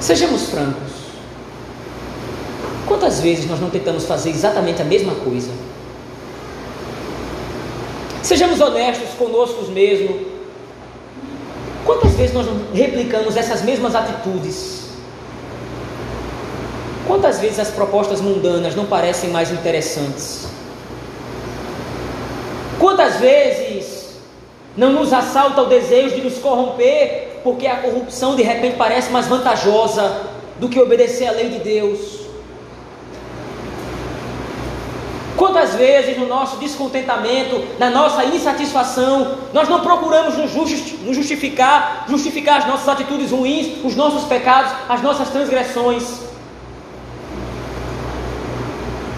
Sejamos 0.00 0.48
francos. 0.48 0.92
Quantas 2.86 3.20
vezes 3.20 3.46
nós 3.46 3.60
não 3.60 3.70
tentamos 3.70 4.06
fazer 4.06 4.30
exatamente 4.30 4.80
a 4.80 4.84
mesma 4.84 5.14
coisa? 5.14 5.50
Sejamos 8.22 8.60
honestos 8.60 9.10
conosco 9.18 9.62
mesmos. 9.70 10.16
Quantas 11.84 12.12
vezes 12.14 12.34
nós 12.34 12.46
replicamos 12.74 13.36
essas 13.36 13.62
mesmas 13.62 13.94
atitudes? 13.94 14.88
Quantas 17.06 17.38
vezes 17.40 17.58
as 17.58 17.70
propostas 17.70 18.20
mundanas 18.20 18.74
não 18.74 18.86
parecem 18.86 19.30
mais 19.30 19.50
interessantes? 19.50 20.48
Quantas 22.78 23.16
vezes 23.16 24.10
não 24.76 24.92
nos 24.92 25.12
assalta 25.12 25.62
o 25.62 25.66
desejo 25.66 26.16
de 26.16 26.22
nos 26.22 26.38
corromper 26.38 27.29
porque 27.42 27.66
a 27.66 27.76
corrupção 27.76 28.36
de 28.36 28.42
repente 28.42 28.76
parece 28.76 29.10
mais 29.10 29.26
vantajosa 29.26 30.22
do 30.58 30.68
que 30.68 30.80
obedecer 30.80 31.26
à 31.26 31.32
lei 31.32 31.48
de 31.48 31.58
Deus? 31.58 32.20
Quantas 35.36 35.74
vezes 35.74 36.18
no 36.18 36.26
nosso 36.26 36.58
descontentamento, 36.58 37.64
na 37.78 37.88
nossa 37.88 38.24
insatisfação, 38.26 39.38
nós 39.54 39.70
não 39.70 39.80
procuramos 39.80 40.36
nos 40.36 40.50
justificar, 40.50 42.04
justificar 42.08 42.58
as 42.58 42.66
nossas 42.66 42.88
atitudes 42.88 43.30
ruins, 43.30 43.82
os 43.82 43.96
nossos 43.96 44.24
pecados, 44.24 44.70
as 44.86 45.00
nossas 45.00 45.30
transgressões? 45.30 46.20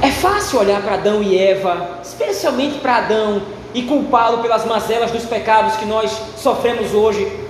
É 0.01 0.13
fácil 0.13 0.61
olhar 0.61 0.81
para 0.81 0.95
Adão 0.95 1.23
e 1.25 1.37
Eva, 1.37 1.99
especialmente 2.05 2.79
para 2.79 2.99
Adão, 2.99 3.43
e 3.75 3.83
culpá-lo 3.83 4.39
pelas 4.39 4.65
mazelas 4.65 5.11
dos 5.11 5.25
pecados 5.25 5.77
que 5.77 5.85
nós 5.85 6.11
sofremos 6.37 6.95
hoje. 6.95 7.42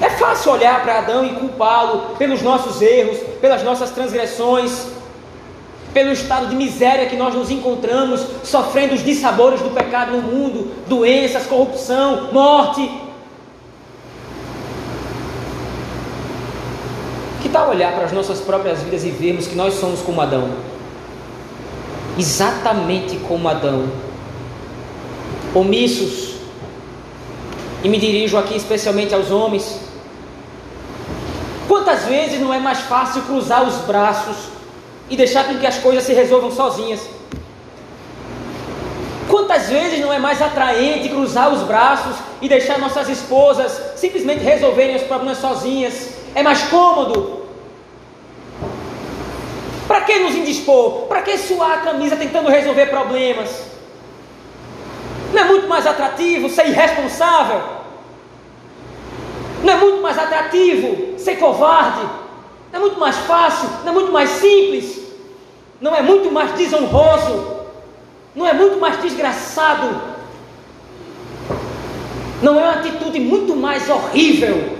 É 0.00 0.10
fácil 0.10 0.52
olhar 0.52 0.82
para 0.82 0.98
Adão 0.98 1.24
e 1.24 1.30
culpá-lo 1.30 2.16
pelos 2.16 2.42
nossos 2.42 2.82
erros, 2.82 3.18
pelas 3.40 3.62
nossas 3.62 3.90
transgressões, 3.90 4.88
pelo 5.94 6.12
estado 6.12 6.48
de 6.48 6.54
miséria 6.54 7.06
que 7.06 7.16
nós 7.16 7.34
nos 7.34 7.50
encontramos, 7.50 8.20
sofrendo 8.44 8.94
os 8.94 9.02
dissabores 9.02 9.62
do 9.62 9.70
pecado 9.70 10.12
no 10.12 10.20
mundo, 10.20 10.70
doenças, 10.86 11.46
corrupção, 11.46 12.28
morte. 12.32 12.86
Que 17.40 17.48
tal 17.48 17.70
olhar 17.70 17.94
para 17.94 18.04
as 18.04 18.12
nossas 18.12 18.40
próprias 18.40 18.82
vidas 18.82 19.04
e 19.04 19.08
vermos 19.08 19.46
que 19.46 19.54
nós 19.54 19.72
somos 19.72 20.02
como 20.02 20.20
Adão? 20.20 20.50
Exatamente 22.18 23.16
como 23.26 23.48
Adão. 23.48 23.88
Omissos. 25.54 26.36
E 27.82 27.88
me 27.88 27.98
dirijo 27.98 28.36
aqui 28.36 28.54
especialmente 28.54 29.14
aos 29.14 29.30
homens. 29.30 29.85
Vezes 32.06 32.40
não 32.40 32.54
é 32.54 32.58
mais 32.58 32.80
fácil 32.80 33.22
cruzar 33.22 33.62
os 33.66 33.76
braços 33.78 34.36
e 35.10 35.16
deixar 35.16 35.44
com 35.44 35.58
que 35.58 35.66
as 35.66 35.78
coisas 35.78 36.04
se 36.04 36.12
resolvam 36.12 36.50
sozinhas. 36.50 37.00
Quantas 39.28 39.68
vezes 39.68 40.00
não 40.00 40.12
é 40.12 40.18
mais 40.18 40.40
atraente 40.40 41.08
cruzar 41.08 41.52
os 41.52 41.62
braços 41.62 42.16
e 42.40 42.48
deixar 42.48 42.78
nossas 42.78 43.08
esposas 43.08 43.80
simplesmente 43.96 44.44
resolverem 44.44 44.94
os 44.96 45.02
problemas 45.02 45.38
sozinhas? 45.38 46.10
É 46.34 46.42
mais 46.42 46.62
cômodo. 46.62 47.44
Para 49.88 50.02
que 50.02 50.18
nos 50.20 50.34
indispor? 50.34 51.06
Para 51.08 51.22
que 51.22 51.36
suar 51.38 51.72
a 51.72 51.78
camisa 51.78 52.16
tentando 52.16 52.48
resolver 52.48 52.86
problemas? 52.86 53.50
Não 55.32 55.42
é 55.42 55.44
muito 55.44 55.66
mais 55.66 55.86
atrativo 55.86 56.48
ser 56.48 56.68
irresponsável? 56.68 57.62
Não 59.64 59.72
é 59.72 59.76
muito 59.76 60.00
mais 60.02 60.18
atrativo 60.18 61.15
ser 61.26 61.36
covarde? 61.36 62.06
Não 62.72 62.78
é 62.78 62.78
muito 62.78 63.00
mais 63.00 63.16
fácil? 63.16 63.68
Não 63.84 63.90
é 63.90 63.94
muito 63.94 64.12
mais 64.12 64.30
simples? 64.30 65.00
Não 65.80 65.94
é 65.94 66.00
muito 66.00 66.30
mais 66.30 66.52
desonroso? 66.54 67.56
Não 68.34 68.46
é 68.46 68.52
muito 68.52 68.78
mais 68.78 69.00
desgraçado? 69.02 70.00
Não 72.40 72.58
é 72.60 72.62
uma 72.62 72.74
atitude 72.74 73.18
muito 73.18 73.56
mais 73.56 73.88
horrível 73.90 74.76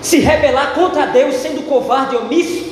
se 0.00 0.18
rebelar 0.18 0.74
contra 0.74 1.06
Deus 1.06 1.34
sendo 1.34 1.66
covarde 1.66 2.14
e 2.14 2.18
omisso? 2.18 2.70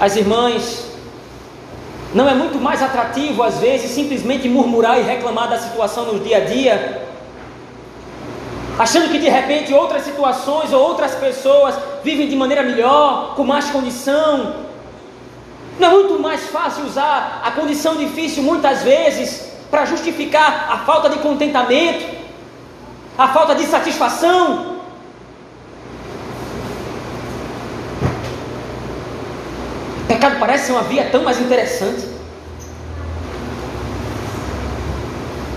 As 0.00 0.16
irmãs, 0.16 0.86
não 2.14 2.28
é 2.28 2.34
muito 2.34 2.58
mais 2.58 2.80
atrativo 2.82 3.42
às 3.42 3.58
vezes 3.58 3.90
simplesmente 3.90 4.48
murmurar 4.48 4.98
e 4.98 5.02
reclamar 5.02 5.50
da 5.50 5.58
situação 5.58 6.12
no 6.12 6.20
dia 6.20 6.38
a 6.38 6.40
dia? 6.40 7.07
Achando 8.78 9.10
que 9.10 9.18
de 9.18 9.28
repente 9.28 9.74
outras 9.74 10.02
situações 10.04 10.72
ou 10.72 10.80
outras 10.80 11.14
pessoas 11.16 11.74
vivem 12.04 12.28
de 12.28 12.36
maneira 12.36 12.62
melhor, 12.62 13.34
com 13.34 13.42
mais 13.42 13.68
condição. 13.70 14.54
Não 15.78 15.88
é 15.88 15.90
muito 15.90 16.18
mais 16.20 16.46
fácil 16.46 16.84
usar 16.84 17.42
a 17.44 17.50
condição 17.50 17.96
difícil 17.96 18.42
muitas 18.42 18.82
vezes 18.82 19.48
para 19.70 19.84
justificar 19.84 20.68
a 20.70 20.78
falta 20.78 21.08
de 21.10 21.18
contentamento, 21.18 22.04
a 23.18 23.28
falta 23.28 23.54
de 23.54 23.64
satisfação, 23.64 24.78
pecado 30.06 30.38
parece 30.40 30.66
ser 30.66 30.72
uma 30.72 30.82
via 30.82 31.04
tão 31.10 31.22
mais 31.22 31.40
interessante, 31.40 32.08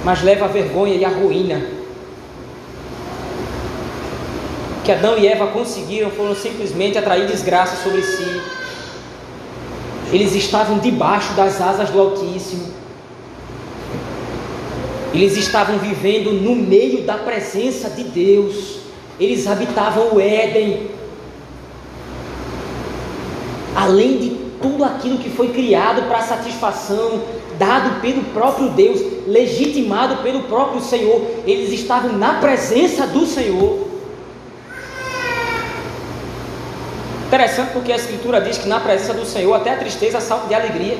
mas 0.03 0.21
leva 0.21 0.45
à 0.45 0.47
vergonha 0.47 0.95
e 0.95 1.05
à 1.05 1.09
ruína. 1.09 1.80
Que 4.83 4.91
Adão 4.91 5.17
e 5.17 5.27
Eva 5.27 5.47
conseguiram 5.47 6.09
foram 6.09 6.35
simplesmente 6.35 6.97
atrair 6.97 7.27
desgraça 7.27 7.83
sobre 7.83 8.01
si. 8.01 8.41
Eles 10.11 10.35
estavam 10.35 10.79
debaixo 10.79 11.33
das 11.33 11.61
asas 11.61 11.89
do 11.89 11.99
Altíssimo. 11.99 12.81
Eles 15.13 15.37
estavam 15.37 15.77
vivendo 15.77 16.31
no 16.31 16.55
meio 16.55 17.03
da 17.03 17.15
presença 17.15 17.89
de 17.89 18.03
Deus. 18.03 18.79
Eles 19.19 19.45
habitavam 19.45 20.15
o 20.15 20.19
Éden. 20.19 20.89
Além 23.75 24.17
de 24.17 24.29
tudo 24.61 24.83
aquilo 24.83 25.17
que 25.17 25.29
foi 25.29 25.49
criado 25.49 26.07
para 26.07 26.21
satisfação, 26.21 27.21
dado 27.57 28.01
pelo 28.01 28.23
próprio 28.33 28.69
Deus, 28.69 28.99
legitimado 29.27 30.17
pelo 30.23 30.43
próprio 30.43 30.81
Senhor, 30.81 31.21
eles 31.45 31.71
estavam 31.71 32.13
na 32.13 32.35
presença 32.35 33.05
do 33.07 33.25
Senhor. 33.25 33.90
Interessante 37.31 37.71
porque 37.71 37.93
a 37.93 37.95
Escritura 37.95 38.41
diz 38.41 38.57
que 38.57 38.67
na 38.67 38.81
presença 38.81 39.13
do 39.13 39.25
Senhor 39.25 39.53
até 39.53 39.69
a 39.69 39.77
tristeza 39.77 40.19
salta 40.19 40.49
de 40.49 40.53
alegria. 40.53 40.97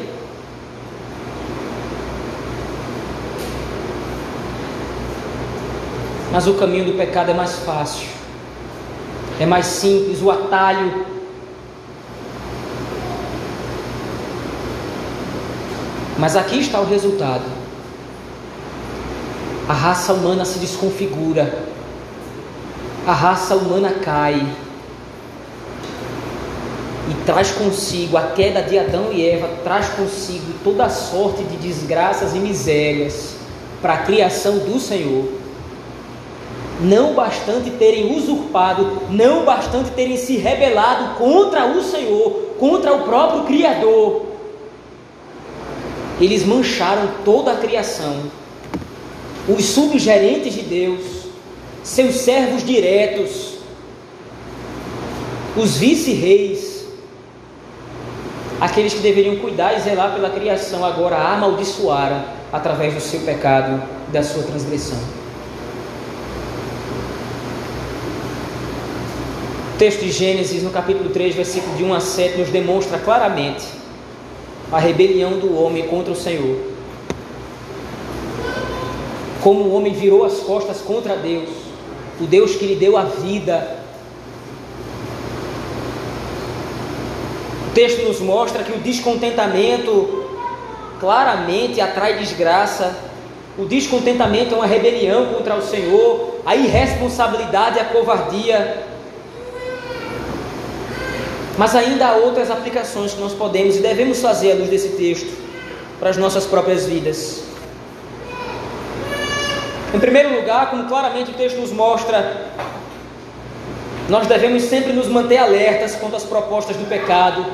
Mas 6.32 6.48
o 6.48 6.54
caminho 6.54 6.86
do 6.86 6.94
pecado 6.94 7.32
é 7.32 7.34
mais 7.34 7.58
fácil, 7.60 8.08
é 9.42 9.46
mais 9.46 9.66
simples, 9.66 10.22
o 10.22 10.32
atalho 10.32 11.06
Mas 16.18 16.38
aqui 16.38 16.60
está 16.60 16.80
o 16.80 16.86
resultado. 16.86 17.44
A 19.68 19.74
raça 19.74 20.14
humana 20.14 20.46
se 20.46 20.60
desconfigura, 20.60 21.66
a 23.06 23.12
raça 23.12 23.56
humana 23.56 23.90
cai 23.90 24.48
e 27.10 27.26
traz 27.26 27.52
consigo 27.52 28.18
a 28.18 28.28
queda 28.28 28.62
de 28.62 28.78
Adão 28.78 29.12
e 29.12 29.28
Eva, 29.28 29.50
traz 29.64 29.90
consigo 29.90 30.54
toda 30.64 30.90
sorte 30.90 31.44
de 31.44 31.58
desgraças 31.58 32.36
e 32.36 32.40
misérias 32.40 33.36
para 33.82 33.94
a 33.94 34.04
criação 34.04 34.60
do 34.60 34.80
Senhor. 34.80 35.26
Não 36.80 37.14
bastante 37.14 37.70
terem 37.72 38.16
usurpado, 38.16 39.04
não 39.10 39.46
bastante 39.46 39.92
terem 39.92 40.18
se 40.18 40.38
rebelado 40.38 41.16
contra 41.16 41.66
o 41.66 41.84
Senhor, 41.84 42.56
contra 42.60 42.94
o 42.94 43.04
próprio 43.04 43.44
Criador, 43.44 44.32
eles 46.22 46.46
mancharam 46.46 47.10
toda 47.26 47.52
a 47.52 47.58
criação. 47.58 48.16
Os 49.50 49.66
subgerentes 49.66 50.54
de 50.54 50.62
Deus, 50.62 51.02
seus 51.84 52.18
servos 52.18 52.64
diretos, 52.64 53.56
os 55.58 55.78
vice-reis, 55.78 56.71
aqueles 58.62 58.94
que 58.94 59.00
deveriam 59.00 59.38
cuidar 59.38 59.76
e 59.76 59.82
zelar 59.82 60.14
pela 60.14 60.30
criação, 60.30 60.86
agora 60.86 61.18
amaldiçoaram 61.18 62.24
através 62.54 62.94
do 62.94 63.02
seu 63.02 63.22
pecado 63.22 63.82
e 64.08 64.12
da 64.12 64.22
sua 64.22 64.44
transgressão. 64.44 65.00
O 69.74 69.78
texto 69.80 70.02
de 70.02 70.12
Gênesis, 70.12 70.62
no 70.62 70.70
capítulo 70.70 71.10
3, 71.10 71.34
versículo 71.34 71.76
de 71.76 71.84
1 71.84 71.94
a 71.96 72.00
7, 72.00 72.38
nos 72.38 72.50
demonstra 72.50 73.00
claramente 73.00 73.66
a 74.72 74.78
rebelião 74.78 75.40
do 75.40 75.60
homem 75.60 75.88
contra 75.88 76.14
o 76.14 76.16
Senhor. 76.16 76.60
Como 79.42 79.62
o 79.64 79.74
homem 79.74 79.92
virou 79.92 80.24
as 80.24 80.38
costas 80.38 80.82
contra 80.82 81.16
Deus, 81.16 81.50
o 82.20 82.28
Deus 82.28 82.56
que 82.56 82.66
lhe 82.66 82.76
deu 82.76 82.96
a 82.96 83.06
vida. 83.06 83.81
Texto 87.74 88.06
nos 88.06 88.20
mostra 88.20 88.64
que 88.64 88.72
o 88.72 88.80
descontentamento 88.80 90.26
claramente 91.00 91.82
atrai 91.82 92.18
desgraça. 92.18 92.96
O 93.58 93.66
descontentamento 93.66 94.54
é 94.54 94.58
uma 94.58 94.66
rebelião 94.66 95.34
contra 95.34 95.56
o 95.56 95.62
Senhor, 95.62 96.36
a 96.46 96.56
irresponsabilidade 96.56 97.78
e 97.78 97.82
a 97.82 97.86
covardia 97.86 98.92
mas 101.58 101.76
ainda 101.76 102.08
há 102.08 102.16
outras 102.16 102.50
aplicações 102.50 103.14
que 103.14 103.22
nós 103.22 103.34
podemos 103.34 103.76
e 103.76 103.82
devemos 103.82 104.22
fazer 104.22 104.54
à 104.54 104.56
luz 104.56 104.70
desse 104.70 104.90
texto 104.90 105.32
para 106.00 106.10
as 106.10 106.18
nossas 106.18 106.46
próprias 106.46 106.86
vidas. 106.86 107.44
Em 109.94 110.00
primeiro 110.00 110.34
lugar, 110.34 110.70
como 110.70 110.88
claramente 110.88 111.32
o 111.32 111.34
texto 111.34 111.58
nos 111.58 111.72
mostra, 111.72 112.48
nós 114.12 114.28
devemos 114.28 114.64
sempre 114.64 114.92
nos 114.92 115.08
manter 115.08 115.38
alertas 115.38 115.96
quanto 115.96 116.18
às 116.18 116.26
propostas 116.26 116.76
do 116.76 116.84
pecado, 116.84 117.46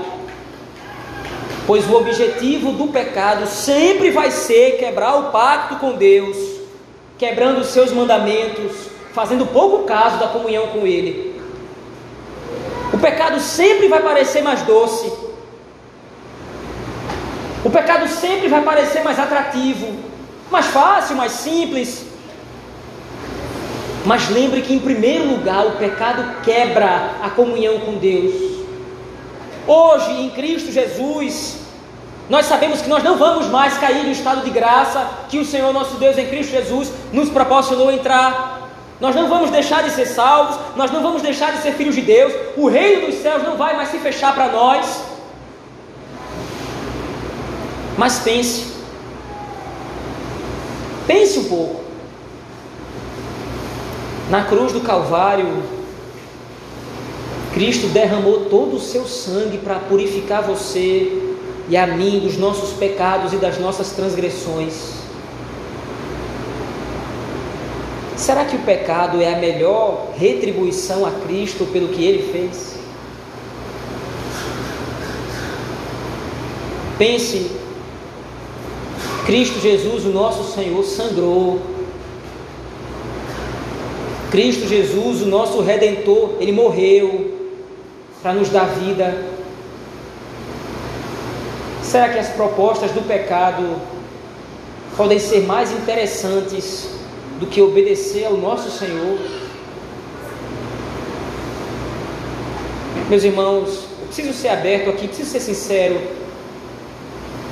pois 1.68 1.88
o 1.88 1.96
objetivo 1.96 2.72
do 2.72 2.88
pecado 2.88 3.46
sempre 3.46 4.10
vai 4.10 4.32
ser 4.32 4.80
quebrar 4.80 5.18
o 5.18 5.32
pacto 5.32 5.76
com 5.76 5.92
Deus, 5.92 6.36
quebrando 7.16 7.60
os 7.60 7.68
seus 7.68 7.92
mandamentos, 7.92 8.72
fazendo 9.14 9.46
pouco 9.46 9.84
caso 9.86 10.18
da 10.18 10.30
comunhão 10.30 10.70
com 10.70 10.88
Ele. 10.88 11.40
O 12.92 12.98
pecado 12.98 13.40
sempre 13.40 13.88
vai 13.88 14.02
parecer 14.02 14.42
mais 14.42 14.64
doce. 14.64 15.14
O 17.64 17.70
pecado 17.70 18.08
sempre 18.08 18.48
vai 18.48 18.64
parecer 18.64 19.04
mais 19.04 19.20
atrativo, 19.20 19.96
mais 20.50 20.66
fácil, 20.66 21.18
mais 21.18 21.34
simples. 21.34 22.07
Mas 24.08 24.30
lembre 24.30 24.62
que, 24.62 24.74
em 24.74 24.80
primeiro 24.80 25.28
lugar, 25.28 25.66
o 25.66 25.72
pecado 25.72 26.42
quebra 26.42 27.16
a 27.22 27.30
comunhão 27.30 27.82
com 27.82 27.96
Deus. 27.96 28.34
Hoje, 29.68 30.22
em 30.22 30.30
Cristo 30.30 30.72
Jesus, 30.72 31.58
nós 32.30 32.46
sabemos 32.46 32.82
que 32.82 32.88
nós 32.88 33.04
não 33.04 33.18
vamos 33.18 33.48
mais 33.48 33.78
cair 33.78 34.06
no 34.06 34.12
estado 34.12 34.46
de 34.46 34.50
graça 34.50 35.06
que 35.28 35.38
o 35.38 35.44
Senhor 35.44 35.74
nosso 35.74 35.98
Deus 35.98 36.18
em 36.18 36.26
Cristo 36.26 36.52
Jesus 36.52 36.90
nos 37.12 37.28
proporcionou 37.28 37.92
entrar. 37.92 38.70
Nós 39.02 39.14
não 39.14 39.28
vamos 39.28 39.52
deixar 39.52 39.84
de 39.84 39.90
ser 39.90 40.06
salvos, 40.06 40.58
nós 40.78 40.90
não 40.90 41.04
vamos 41.04 41.22
deixar 41.22 41.52
de 41.52 41.62
ser 41.62 41.74
filhos 41.74 41.94
de 41.94 42.02
Deus, 42.02 42.32
o 42.56 42.70
reino 42.70 43.08
dos 43.08 43.16
céus 43.16 43.44
não 43.44 43.58
vai 43.58 43.76
mais 43.76 43.90
se 43.90 43.98
fechar 43.98 44.34
para 44.34 44.48
nós. 44.48 45.04
Mas 47.98 48.20
pense, 48.20 48.72
pense 51.06 51.40
um 51.40 51.50
pouco. 51.50 51.87
Na 54.30 54.44
cruz 54.44 54.74
do 54.74 54.82
Calvário, 54.82 55.48
Cristo 57.54 57.88
derramou 57.88 58.46
todo 58.46 58.76
o 58.76 58.80
seu 58.80 59.06
sangue 59.06 59.58
para 59.58 59.80
purificar 59.80 60.44
você 60.44 61.36
e 61.70 61.78
a 61.78 61.88
mim 61.88 62.20
dos 62.20 62.38
nossos 62.38 62.72
pecados 62.78 63.32
e 63.32 63.38
das 63.38 63.58
nossas 63.58 63.92
transgressões. 63.92 64.98
Será 68.18 68.44
que 68.44 68.58
o 68.58 68.60
pecado 68.60 69.22
é 69.22 69.34
a 69.34 69.40
melhor 69.40 70.10
retribuição 70.18 71.06
a 71.06 71.12
Cristo 71.12 71.66
pelo 71.72 71.88
que 71.88 72.04
ele 72.04 72.30
fez? 72.30 72.76
Pense, 76.98 77.52
Cristo 79.26 79.60
Jesus, 79.62 80.06
o 80.06 80.10
nosso 80.10 80.52
Senhor, 80.54 80.84
sangrou. 80.84 81.77
Cristo 84.32 84.68
Jesus, 84.68 85.22
o 85.22 85.26
nosso 85.26 85.62
Redentor, 85.62 86.36
ele 86.40 86.52
morreu 86.52 87.34
para 88.22 88.34
nos 88.34 88.50
dar 88.50 88.66
vida. 88.66 89.26
Será 91.82 92.10
que 92.10 92.20
as 92.20 92.28
propostas 92.30 92.92
do 92.92 93.02
pecado 93.08 93.78
podem 94.98 95.18
ser 95.18 95.46
mais 95.46 95.72
interessantes 95.72 96.90
do 97.40 97.46
que 97.46 97.62
obedecer 97.62 98.26
ao 98.26 98.34
nosso 98.34 98.70
Senhor? 98.70 99.18
Meus 103.10 103.24
irmãos, 103.24 103.86
eu 104.02 104.08
preciso 104.08 104.34
ser 104.34 104.50
aberto 104.50 104.90
aqui, 104.90 105.08
preciso 105.08 105.32
ser 105.32 105.40
sincero. 105.40 106.02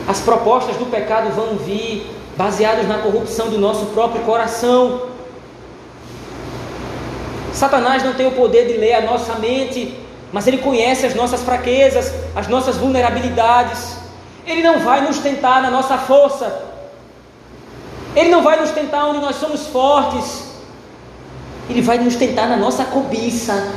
As 0.06 0.20
propostas 0.20 0.76
do 0.76 0.86
pecado 0.88 1.34
vão 1.34 1.56
vir 1.56 2.06
baseadas 2.36 2.86
na 2.86 2.98
corrupção 2.98 3.50
do 3.50 3.58
nosso 3.58 3.86
próprio 3.88 4.22
coração. 4.24 5.15
Satanás 7.56 8.04
não 8.04 8.14
tem 8.14 8.28
o 8.28 8.32
poder 8.32 8.68
de 8.68 8.78
ler 8.78 8.94
a 8.96 9.02
nossa 9.02 9.36
mente, 9.36 9.98
mas 10.32 10.46
ele 10.48 10.58
conhece 10.58 11.06
as 11.06 11.16
nossas 11.16 11.42
fraquezas, 11.42 12.14
as 12.36 12.48
nossas 12.48 12.78
vulnerabilidades. 12.78 13.98
Ele 14.46 14.62
não 14.62 14.80
vai 14.80 15.02
nos 15.02 15.20
tentar 15.20 15.62
na 15.62 15.72
nossa 15.72 15.98
força. 15.98 16.64
Ele 18.16 18.30
não 18.30 18.44
vai 18.44 18.60
nos 18.60 18.72
tentar 18.72 19.06
onde 19.08 19.20
nós 19.20 19.38
somos 19.38 19.68
fortes. 19.68 20.56
Ele 21.70 21.82
vai 21.82 21.98
nos 21.98 22.16
tentar 22.16 22.48
na 22.48 22.58
nossa 22.58 22.86
cobiça, 22.86 23.74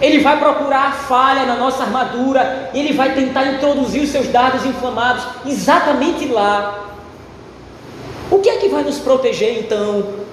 ele 0.00 0.20
vai 0.20 0.38
procurar 0.38 0.88
a 0.88 0.92
falha 0.92 1.44
na 1.44 1.56
nossa 1.56 1.82
armadura, 1.82 2.70
ele 2.74 2.92
vai 2.92 3.14
tentar 3.14 3.46
introduzir 3.46 4.02
os 4.02 4.10
seus 4.10 4.28
dados 4.28 4.64
inflamados 4.64 5.24
exatamente 5.46 6.26
lá. 6.26 6.84
O 8.30 8.38
que 8.38 8.48
é 8.48 8.56
que 8.58 8.68
vai 8.68 8.82
nos 8.82 8.98
proteger 8.98 9.58
então 9.58 10.23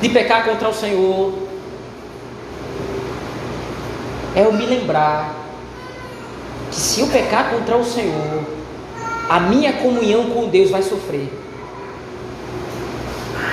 de 0.00 0.08
pecar 0.08 0.44
contra 0.44 0.68
o 0.68 0.74
Senhor? 0.74 1.32
É 4.34 4.44
eu 4.44 4.52
me 4.52 4.66
lembrar 4.66 5.34
que 6.70 6.76
se 6.76 7.00
eu 7.00 7.06
pecar 7.06 7.50
contra 7.50 7.76
o 7.76 7.84
Senhor, 7.84 8.44
a 9.28 9.40
minha 9.40 9.72
comunhão 9.74 10.30
com 10.30 10.48
Deus 10.48 10.70
vai 10.70 10.82
sofrer. 10.82 11.28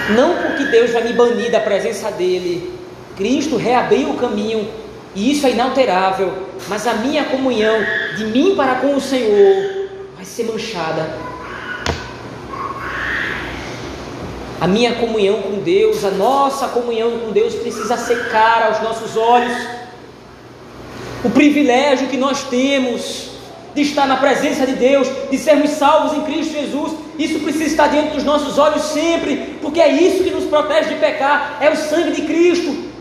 Não 0.09 0.35
porque 0.35 0.65
Deus 0.65 0.91
vai 0.91 1.03
me 1.03 1.13
banir 1.13 1.49
da 1.49 1.61
presença 1.61 2.11
dele, 2.11 2.73
Cristo 3.15 3.55
reabriu 3.55 4.09
o 4.09 4.17
caminho 4.17 4.67
e 5.15 5.31
isso 5.31 5.45
é 5.45 5.51
inalterável, 5.51 6.33
mas 6.67 6.87
a 6.87 6.95
minha 6.95 7.25
comunhão 7.25 7.79
de 8.17 8.25
mim 8.25 8.55
para 8.55 8.75
com 8.75 8.95
o 8.95 9.01
Senhor 9.01 9.87
vai 10.15 10.25
ser 10.25 10.45
manchada. 10.45 11.32
A 14.63 14.67
minha 14.75 14.93
comunhão 14.93 15.41
com 15.41 15.59
Deus, 15.59 16.05
a 16.05 16.11
nossa 16.11 16.69
comunhão 16.69 17.19
com 17.19 17.33
Deus 17.33 17.53
precisa 17.53 17.97
secar 17.97 18.67
aos 18.67 18.81
nossos 18.81 19.17
olhos. 19.17 19.57
O 21.21 21.29
privilégio 21.29 22.07
que 22.07 22.15
nós 22.15 22.43
temos 22.43 23.31
de 23.75 23.81
estar 23.81 24.07
na 24.07 24.15
presença 24.15 24.65
de 24.65 24.71
Deus, 24.71 25.05
de 25.29 25.37
sermos 25.37 25.71
salvos 25.71 26.17
em 26.17 26.21
Cristo 26.21 26.53
Jesus, 26.53 26.93
isso 27.19 27.39
precisa 27.39 27.65
estar 27.65 27.87
diante 27.87 28.13
dos 28.13 28.23
nossos 28.23 28.57
olhos 28.57 28.83
sempre, 28.83 29.57
porque 29.61 29.81
é 29.81 29.91
isso 29.91 30.23
que 30.23 30.31
nos 30.31 30.45
protege 30.45 30.93
de 30.93 30.95
pecar, 30.95 31.57
é 31.59 31.69
o 31.69 31.75
sangue 31.75 32.11
de 32.11 32.21
Cristo 32.21 32.92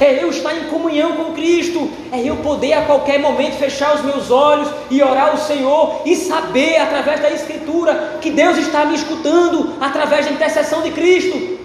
é 0.00 0.22
eu 0.22 0.28
estar 0.30 0.54
em 0.54 0.64
comunhão 0.64 1.12
com 1.12 1.32
Cristo, 1.32 1.90
é 2.12 2.20
eu 2.20 2.36
poder 2.36 2.74
a 2.74 2.82
qualquer 2.82 3.18
momento 3.18 3.54
fechar 3.54 3.94
os 3.94 4.02
meus 4.02 4.30
olhos 4.30 4.68
e 4.90 5.02
orar 5.02 5.30
ao 5.30 5.38
Senhor 5.38 6.02
e 6.04 6.14
saber 6.14 6.76
através 6.76 7.20
da 7.20 7.30
Escritura 7.30 8.18
que 8.20 8.30
Deus 8.30 8.58
está 8.58 8.84
me 8.84 8.94
escutando 8.94 9.74
através 9.80 10.26
da 10.26 10.32
intercessão 10.32 10.82
de 10.82 10.90
Cristo. 10.90 11.56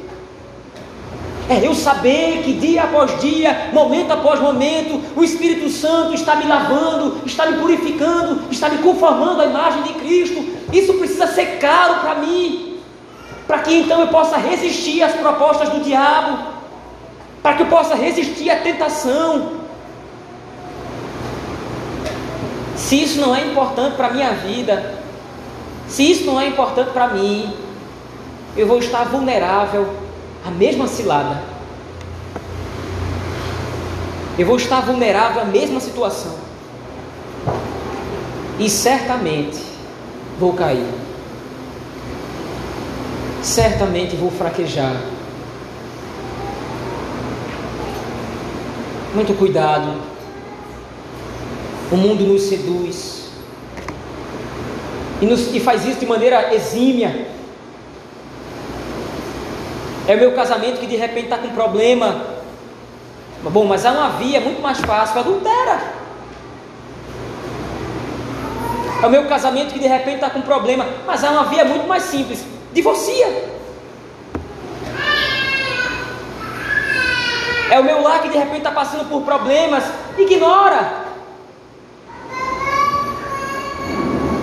É 1.49 1.67
eu 1.67 1.75
saber 1.75 2.43
que 2.43 2.53
dia 2.53 2.83
após 2.83 3.19
dia, 3.19 3.69
momento 3.73 4.11
após 4.11 4.39
momento, 4.39 5.01
o 5.17 5.23
Espírito 5.23 5.69
Santo 5.69 6.13
está 6.13 6.37
me 6.37 6.45
lavando, 6.45 7.21
está 7.25 7.45
me 7.45 7.57
purificando, 7.57 8.43
está 8.49 8.69
me 8.69 8.77
conformando 8.77 9.41
à 9.41 9.45
imagem 9.45 9.83
de 9.83 9.93
Cristo. 9.95 10.41
Isso 10.71 10.93
precisa 10.93 11.27
ser 11.27 11.57
caro 11.57 11.95
para 11.95 12.15
mim, 12.15 12.77
para 13.45 13.59
que 13.59 13.73
então 13.73 13.99
eu 13.99 14.07
possa 14.07 14.37
resistir 14.37 15.03
às 15.03 15.11
propostas 15.11 15.67
do 15.67 15.81
diabo 15.81 16.60
para 17.41 17.55
que 17.55 17.63
eu 17.63 17.67
possa 17.67 17.95
resistir 17.95 18.49
à 18.49 18.57
tentação. 18.57 19.61
Se 22.75 23.01
isso 23.01 23.19
não 23.19 23.35
é 23.35 23.45
importante 23.45 23.95
para 23.95 24.07
a 24.07 24.11
minha 24.11 24.31
vida, 24.33 24.99
se 25.87 26.09
isso 26.09 26.25
não 26.25 26.39
é 26.39 26.47
importante 26.47 26.91
para 26.91 27.07
mim, 27.07 27.53
eu 28.55 28.67
vou 28.67 28.79
estar 28.79 29.03
vulnerável 29.05 29.87
à 30.45 30.51
mesma 30.51 30.87
cilada. 30.87 31.41
Eu 34.37 34.45
vou 34.45 34.55
estar 34.55 34.81
vulnerável 34.81 35.41
à 35.41 35.45
mesma 35.45 35.79
situação. 35.79 36.35
E 38.59 38.69
certamente 38.69 39.59
vou 40.39 40.53
cair. 40.53 40.87
Certamente 43.41 44.15
vou 44.15 44.31
fraquejar. 44.31 44.95
Muito 49.13 49.37
cuidado. 49.37 50.01
O 51.91 51.97
mundo 51.97 52.23
nos 52.23 52.43
seduz. 52.43 53.29
E, 55.21 55.25
nos, 55.25 55.53
e 55.53 55.59
faz 55.59 55.85
isso 55.85 55.99
de 55.99 56.05
maneira 56.05 56.53
exímia. 56.53 57.27
É 60.07 60.15
o 60.15 60.17
meu 60.17 60.33
casamento 60.33 60.79
que 60.79 60.87
de 60.87 60.95
repente 60.95 61.25
está 61.25 61.37
com 61.37 61.49
problema. 61.49 62.25
Bom, 63.43 63.65
mas 63.65 63.85
há 63.85 63.91
uma 63.91 64.09
via 64.11 64.39
muito 64.39 64.61
mais 64.61 64.79
fácil, 64.79 65.19
adultera. 65.19 66.01
É 69.01 69.07
o 69.07 69.09
meu 69.09 69.25
casamento 69.25 69.73
que 69.73 69.79
de 69.79 69.87
repente 69.87 70.15
está 70.15 70.29
com 70.29 70.41
problema, 70.41 70.85
mas 71.05 71.23
há 71.23 71.31
uma 71.31 71.45
via 71.45 71.65
muito 71.65 71.87
mais 71.87 72.03
simples. 72.03 72.45
Divorcia. 72.71 73.60
É 77.71 77.79
o 77.79 77.83
meu 77.85 78.01
lar 78.01 78.21
que 78.21 78.27
de 78.27 78.37
repente 78.37 78.57
está 78.57 78.71
passando 78.71 79.07
por 79.07 79.21
problemas. 79.21 79.85
Ignora. 80.17 81.05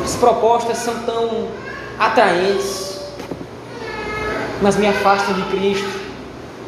As 0.02 0.16
propostas 0.16 0.78
são 0.78 0.98
tão 1.00 1.48
atraentes, 1.98 2.98
mas 4.62 4.76
me 4.76 4.86
afastam 4.86 5.34
de 5.34 5.42
Cristo, 5.50 6.00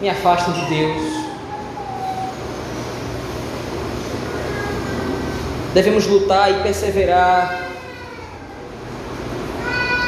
me 0.02 0.10
afastam 0.10 0.52
de 0.52 0.66
Deus. 0.66 1.02
Devemos 5.72 6.06
lutar 6.06 6.50
e 6.50 6.62
perseverar. 6.62 7.58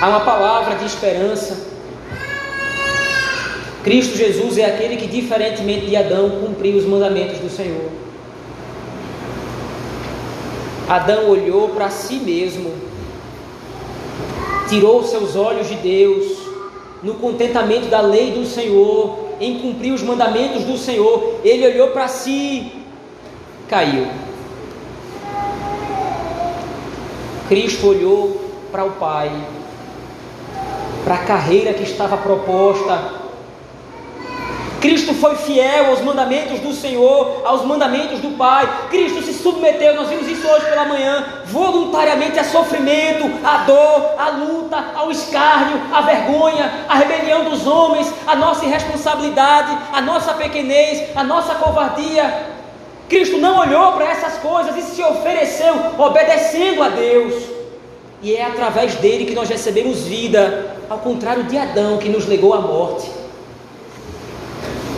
Há 0.03 0.07
uma 0.07 0.21
palavra 0.21 0.75
de 0.75 0.85
esperança 0.85 1.72
Cristo 3.83 4.17
Jesus 4.17 4.59
é 4.59 4.65
aquele 4.65 4.97
que, 4.97 5.09
diferentemente 5.09 5.87
de 5.87 5.97
Adão, 5.97 6.31
cumpriu 6.31 6.77
os 6.77 6.85
mandamentos 6.85 7.39
do 7.39 7.51
Senhor. 7.51 7.91
Adão 10.89 11.29
olhou 11.29 11.71
para 11.71 11.91
si 11.91 12.17
mesmo, 12.17 12.73
tirou 14.69 15.03
seus 15.03 15.35
olhos 15.35 15.69
de 15.69 15.75
Deus, 15.77 16.39
no 17.03 17.15
contentamento 17.15 17.89
da 17.89 18.01
lei 18.01 18.31
do 18.31 18.47
Senhor, 18.47 19.19
em 19.41 19.59
cumprir 19.59 19.93
os 19.93 20.03
mandamentos 20.03 20.65
do 20.65 20.79
Senhor, 20.79 21.41
ele 21.43 21.67
olhou 21.67 21.89
para 21.89 22.07
si, 22.07 22.73
caiu. 23.69 24.07
Cristo 27.49 27.89
olhou 27.89 28.41
para 28.71 28.85
o 28.85 28.93
Pai, 28.93 29.33
para 31.05 31.15
a 31.17 31.25
carreira 31.25 31.75
que 31.75 31.83
estava 31.83 32.17
proposta 32.17 33.22
Cristo 34.83 35.15
foi 35.15 35.37
fiel 35.37 35.91
aos 35.91 36.01
mandamentos 36.01 36.59
do 36.59 36.73
Senhor, 36.73 37.43
aos 37.45 37.65
mandamentos 37.65 38.19
do 38.19 38.37
Pai. 38.37 38.69
Cristo 38.91 39.23
se 39.23 39.33
submeteu, 39.33 39.95
nós 39.95 40.09
vimos 40.09 40.27
isso 40.27 40.45
hoje 40.45 40.67
pela 40.67 40.85
manhã, 40.85 41.25
voluntariamente 41.47 42.37
a 42.41 42.43
sofrimento, 42.43 43.31
a 43.45 43.59
dor, 43.59 44.15
a 44.19 44.31
luta, 44.31 44.85
ao 44.97 45.09
escárnio, 45.13 45.81
a 45.93 46.01
vergonha, 46.01 46.69
a 46.89 46.97
rebelião 46.97 47.45
dos 47.45 47.65
homens, 47.65 48.13
a 48.27 48.35
nossa 48.35 48.65
irresponsabilidade, 48.65 49.79
a 49.93 50.01
nossa 50.01 50.35
pequenez, 50.35 51.17
a 51.17 51.23
nossa 51.23 51.55
covardia. 51.55 52.49
Cristo 53.09 53.39
não 53.39 53.61
olhou 53.61 53.93
para 53.93 54.11
essas 54.11 54.39
coisas 54.39 54.77
e 54.77 54.83
se 54.83 55.01
ofereceu 55.01 55.75
obedecendo 55.97 56.83
a 56.83 56.89
Deus. 56.89 57.35
e 58.21 58.35
é 58.35 58.45
através 58.45 58.97
dele 58.97 59.27
que 59.27 59.35
nós 59.35 59.49
recebemos 59.49 60.03
vida, 60.03 60.77
ao 60.89 60.99
contrário 60.99 61.45
de 61.45 61.57
Adão 61.57 61.99
que 61.99 62.09
nos 62.09 62.27
legou 62.27 62.55
à 62.55 62.61
morte. 62.61 63.22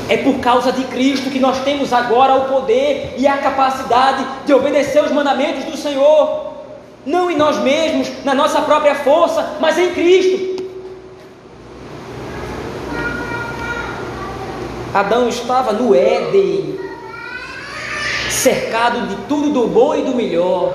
É 0.08 0.18
por 0.18 0.38
causa 0.40 0.70
de 0.70 0.84
Cristo 0.84 1.30
que 1.30 1.40
nós 1.40 1.60
temos 1.64 1.92
agora 1.92 2.34
o 2.34 2.44
poder 2.44 3.14
e 3.16 3.26
a 3.26 3.38
capacidade 3.38 4.24
de 4.44 4.52
obedecer 4.52 5.02
os 5.02 5.10
mandamentos 5.10 5.64
do 5.64 5.76
Senhor, 5.76 6.52
não 7.06 7.30
em 7.30 7.36
nós 7.36 7.58
mesmos, 7.58 8.10
na 8.24 8.34
nossa 8.34 8.60
própria 8.62 8.94
força, 8.94 9.56
mas 9.60 9.78
em 9.78 9.92
Cristo. 9.92 10.54
Adão 14.92 15.28
estava 15.28 15.72
no 15.72 15.94
Éden, 15.94 16.78
cercado 18.30 19.08
de 19.08 19.16
tudo 19.26 19.50
do 19.50 19.66
bom 19.66 19.94
e 19.94 20.02
do 20.02 20.14
melhor, 20.14 20.72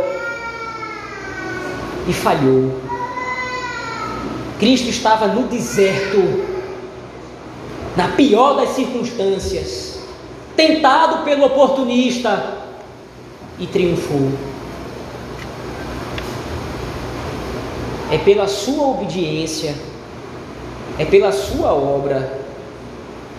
e 2.08 2.14
falhou. 2.14 2.82
Cristo 4.60 4.90
estava 4.90 5.28
no 5.28 5.44
deserto, 5.44 6.18
na 8.00 8.08
pior 8.08 8.56
das 8.56 8.70
circunstâncias, 8.70 10.00
tentado 10.56 11.26
pelo 11.26 11.48
oportunista 11.48 12.54
e 13.60 13.68
triunfou. 13.68 14.32
É 18.10 18.18
pela 18.18 18.48
sua 18.48 18.88
obediência, 18.88 19.76
é 20.98 21.04
pela 21.04 21.34
sua 21.34 21.74
obra 21.74 22.40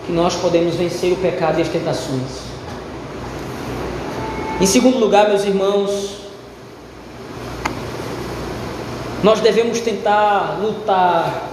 que 0.05 0.11
nós 0.11 0.35
podemos 0.35 0.75
vencer 0.75 1.11
o 1.11 1.15
pecado 1.15 1.57
e 1.57 1.63
as 1.63 1.69
tentações. 1.69 2.41
Em 4.61 4.65
segundo 4.67 4.99
lugar, 4.99 5.27
meus 5.27 5.43
irmãos, 5.43 6.17
nós 9.23 9.39
devemos 9.39 9.79
tentar 9.79 10.59
lutar, 10.61 11.49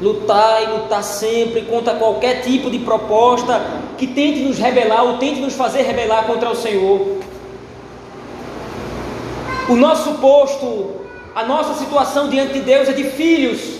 lutar 0.00 0.62
e 0.62 0.66
lutar 0.66 1.02
sempre 1.02 1.62
contra 1.62 1.94
qualquer 1.94 2.42
tipo 2.42 2.70
de 2.70 2.78
proposta 2.78 3.60
que 3.96 4.06
tente 4.06 4.40
nos 4.40 4.58
rebelar 4.58 5.04
ou 5.04 5.18
tente 5.18 5.40
nos 5.40 5.54
fazer 5.54 5.82
rebelar 5.82 6.24
contra 6.24 6.50
o 6.50 6.54
Senhor. 6.54 7.18
O 9.68 9.76
nosso 9.76 10.14
posto, 10.14 10.92
a 11.34 11.44
nossa 11.44 11.74
situação 11.74 12.28
diante 12.28 12.54
de 12.54 12.60
Deus 12.60 12.88
é 12.88 12.92
de 12.92 13.04
filhos. 13.04 13.78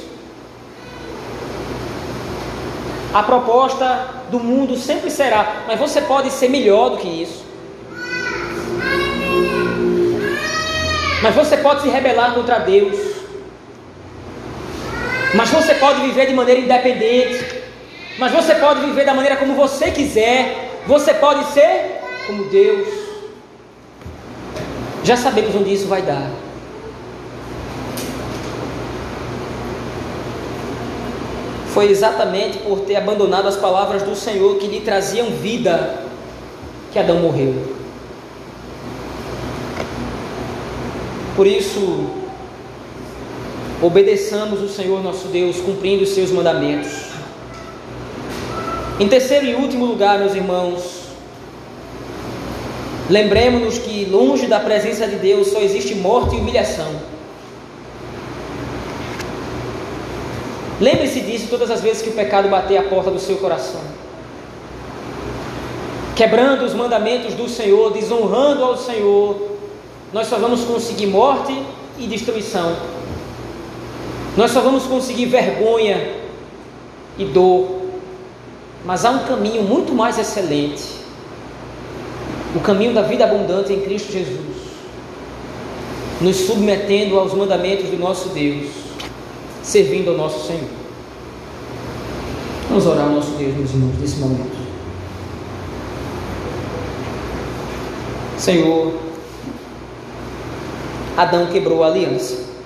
A 3.14 3.22
proposta 3.22 4.08
do 4.30 4.38
mundo 4.38 4.76
sempre 4.76 5.10
será, 5.10 5.62
mas 5.66 5.78
você 5.78 6.00
pode 6.02 6.30
ser 6.30 6.48
melhor 6.48 6.90
do 6.90 6.98
que 6.98 7.08
isso. 7.08 7.48
Mas 11.22 11.34
você 11.34 11.56
pode 11.56 11.82
se 11.82 11.88
rebelar 11.88 12.34
contra 12.34 12.58
Deus. 12.58 12.96
Mas 15.34 15.50
você 15.50 15.74
pode 15.74 16.00
viver 16.00 16.26
de 16.26 16.34
maneira 16.34 16.60
independente. 16.60 17.62
Mas 18.18 18.32
você 18.32 18.54
pode 18.54 18.80
viver 18.80 19.04
da 19.04 19.14
maneira 19.14 19.36
como 19.36 19.54
você 19.54 19.90
quiser. 19.90 20.80
Você 20.86 21.14
pode 21.14 21.44
ser 21.52 22.00
como 22.26 22.44
Deus. 22.44 22.88
Já 25.04 25.16
sabemos 25.16 25.54
onde 25.54 25.72
isso 25.72 25.86
vai 25.86 26.02
dar. 26.02 26.30
Foi 31.72 31.90
exatamente 31.90 32.58
por 32.58 32.80
ter 32.80 32.96
abandonado 32.96 33.46
as 33.46 33.56
palavras 33.56 34.02
do 34.02 34.16
Senhor 34.16 34.56
que 34.56 34.66
lhe 34.66 34.80
traziam 34.80 35.30
vida 35.30 36.02
que 36.92 36.98
Adão 36.98 37.20
morreu. 37.20 37.54
Por 41.36 41.46
isso, 41.46 42.17
obedeçamos 43.80 44.60
o 44.60 44.68
Senhor 44.68 45.02
nosso 45.02 45.28
Deus, 45.28 45.60
cumprindo 45.60 46.02
os 46.02 46.10
seus 46.10 46.30
mandamentos. 46.30 46.90
Em 48.98 49.08
terceiro 49.08 49.46
e 49.46 49.54
último 49.54 49.86
lugar, 49.86 50.18
meus 50.18 50.34
irmãos, 50.34 51.02
lembremos-nos 53.08 53.78
que 53.78 54.04
longe 54.06 54.46
da 54.46 54.58
presença 54.58 55.06
de 55.06 55.16
Deus 55.16 55.48
só 55.48 55.60
existe 55.60 55.94
morte 55.94 56.34
e 56.34 56.38
humilhação. 56.40 56.92
Lembre-se 60.80 61.20
disso 61.20 61.46
todas 61.48 61.70
as 61.70 61.80
vezes 61.80 62.02
que 62.02 62.08
o 62.08 62.12
pecado 62.12 62.48
bater 62.48 62.76
a 62.78 62.82
porta 62.84 63.10
do 63.10 63.20
seu 63.20 63.36
coração. 63.36 63.80
Quebrando 66.16 66.64
os 66.64 66.74
mandamentos 66.74 67.34
do 67.34 67.48
Senhor, 67.48 67.92
desonrando 67.92 68.64
ao 68.64 68.76
Senhor, 68.76 69.56
nós 70.12 70.26
só 70.26 70.36
vamos 70.36 70.64
conseguir 70.64 71.06
morte 71.06 71.56
e 71.96 72.06
destruição. 72.08 72.97
Nós 74.36 74.50
só 74.50 74.60
vamos 74.60 74.84
conseguir 74.84 75.26
vergonha 75.26 76.14
e 77.18 77.24
dor. 77.24 77.78
Mas 78.84 79.04
há 79.04 79.10
um 79.10 79.26
caminho 79.26 79.62
muito 79.62 79.92
mais 79.92 80.18
excelente 80.18 80.98
o 82.54 82.60
caminho 82.60 82.94
da 82.94 83.02
vida 83.02 83.24
abundante 83.24 83.72
em 83.72 83.80
Cristo 83.80 84.12
Jesus, 84.12 84.56
nos 86.20 86.36
submetendo 86.36 87.18
aos 87.18 87.34
mandamentos 87.34 87.90
do 87.90 87.98
nosso 87.98 88.30
Deus, 88.30 88.70
servindo 89.62 90.10
ao 90.10 90.16
nosso 90.16 90.46
Senhor. 90.46 90.68
Vamos 92.68 92.86
orar 92.86 93.06
ao 93.06 93.12
nosso 93.12 93.32
Deus, 93.32 93.54
meus 93.54 93.70
irmãos, 93.70 93.98
nesse 94.00 94.16
momento. 94.16 94.56
Senhor, 98.38 98.94
Adão 101.16 101.46
quebrou 101.46 101.82
a 101.82 101.88
aliança. 101.88 102.57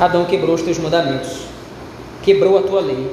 Adão 0.00 0.26
quebrou 0.26 0.54
os 0.54 0.62
teus 0.62 0.78
mandamentos, 0.78 1.40
quebrou 2.22 2.56
a 2.56 2.62
tua 2.62 2.80
lei. 2.80 3.10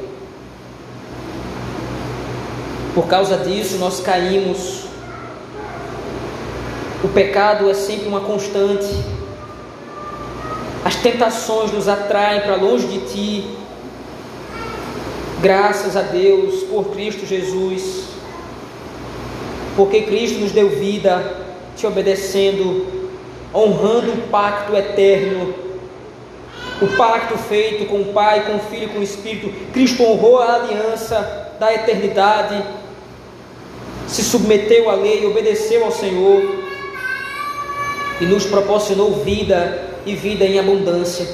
Por 2.94 3.08
causa 3.08 3.38
disso, 3.38 3.78
nós 3.78 4.00
caímos. 4.02 4.84
O 7.04 7.08
pecado 7.08 7.68
é 7.72 7.74
sempre 7.74 8.08
uma 8.08 8.22
constante. 8.22 8.86
As 10.84 10.96
tentações 10.98 11.72
nos 11.72 11.88
atraem 11.88 12.42
para 12.42 12.56
longe 12.56 12.86
de 12.86 13.00
ti. 13.12 13.58
Graças 15.42 15.98
a 15.98 16.04
Deus 16.04 16.64
por 16.66 16.92
Cristo 16.92 17.26
Jesus. 17.26 18.04
Porque 19.76 20.04
Cristo 20.04 20.38
nos 20.38 20.52
deu 20.52 20.70
vida, 20.70 21.36
te 21.76 21.88
obedecendo, 21.88 22.86
honrando 23.52 24.14
o 24.14 24.28
pacto 24.30 24.76
eterno 24.76 25.65
o 26.82 26.88
pacto 26.98 27.38
feito 27.38 27.86
com 27.86 28.02
o 28.02 28.06
Pai, 28.14 28.46
com 28.46 28.56
o 28.58 28.60
Filho 28.60 28.86
e 28.86 28.90
com 28.90 29.00
o 29.00 29.04
Espírito. 29.04 29.52
Cristo 29.72 30.04
honrou 30.04 30.40
a 30.42 30.56
aliança 30.56 31.54
da 31.60 31.74
eternidade, 31.74 32.62
se 34.08 34.24
submeteu 34.24 34.90
à 34.90 34.96
lei, 34.96 35.26
obedeceu 35.26 35.86
ao 35.86 35.92
Senhor 35.92 36.64
e 38.20 38.26
nos 38.26 38.46
proporcionou 38.46 39.24
vida 39.24 39.90
e 40.06 40.16
vida 40.16 40.46
em 40.46 40.60
abundância. 40.60 41.26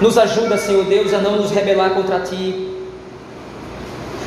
Nos 0.00 0.18
ajuda, 0.18 0.58
Senhor 0.58 0.84
Deus, 0.84 1.14
a 1.14 1.18
não 1.18 1.36
nos 1.36 1.50
rebelar 1.50 1.90
contra 1.90 2.20
Ti. 2.20 2.72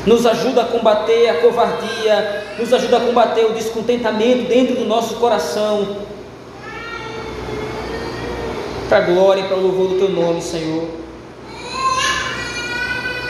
Nos 0.06 0.26
ajuda 0.26 0.62
a 0.62 0.66
combater 0.66 1.28
a 1.30 1.41
covardia, 1.41 2.45
nos 2.58 2.72
ajuda 2.74 2.98
a 2.98 3.00
combater 3.02 3.45
o 3.45 3.54
descontentamento 3.54 4.48
dentro 4.48 4.76
do 4.76 4.86
nosso 4.86 5.16
coração 5.16 5.98
para 8.88 8.98
a 9.00 9.02
glória 9.02 9.42
e 9.42 9.48
para 9.48 9.58
o 9.58 9.62
louvor 9.62 9.90
do 9.90 9.96
teu 9.96 10.10
nome, 10.10 10.42
Senhor. 10.42 10.88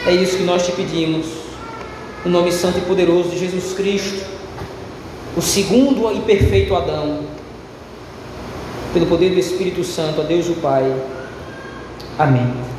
É 0.05 0.11
isso 0.13 0.37
que 0.37 0.43
nós 0.43 0.65
te 0.65 0.71
pedimos, 0.71 1.25
no 2.23 2.31
nome 2.31 2.51
santo 2.51 2.77
e 2.77 2.81
poderoso 2.81 3.29
de 3.29 3.39
Jesus 3.39 3.73
Cristo, 3.73 4.25
o 5.35 5.41
segundo 5.41 6.11
e 6.11 6.21
perfeito 6.21 6.75
Adão, 6.75 7.21
pelo 8.93 9.05
poder 9.07 9.31
do 9.31 9.39
Espírito 9.39 9.83
Santo, 9.83 10.21
a 10.21 10.23
Deus 10.23 10.47
o 10.47 10.53
Pai. 10.55 10.95
Amém. 12.17 12.76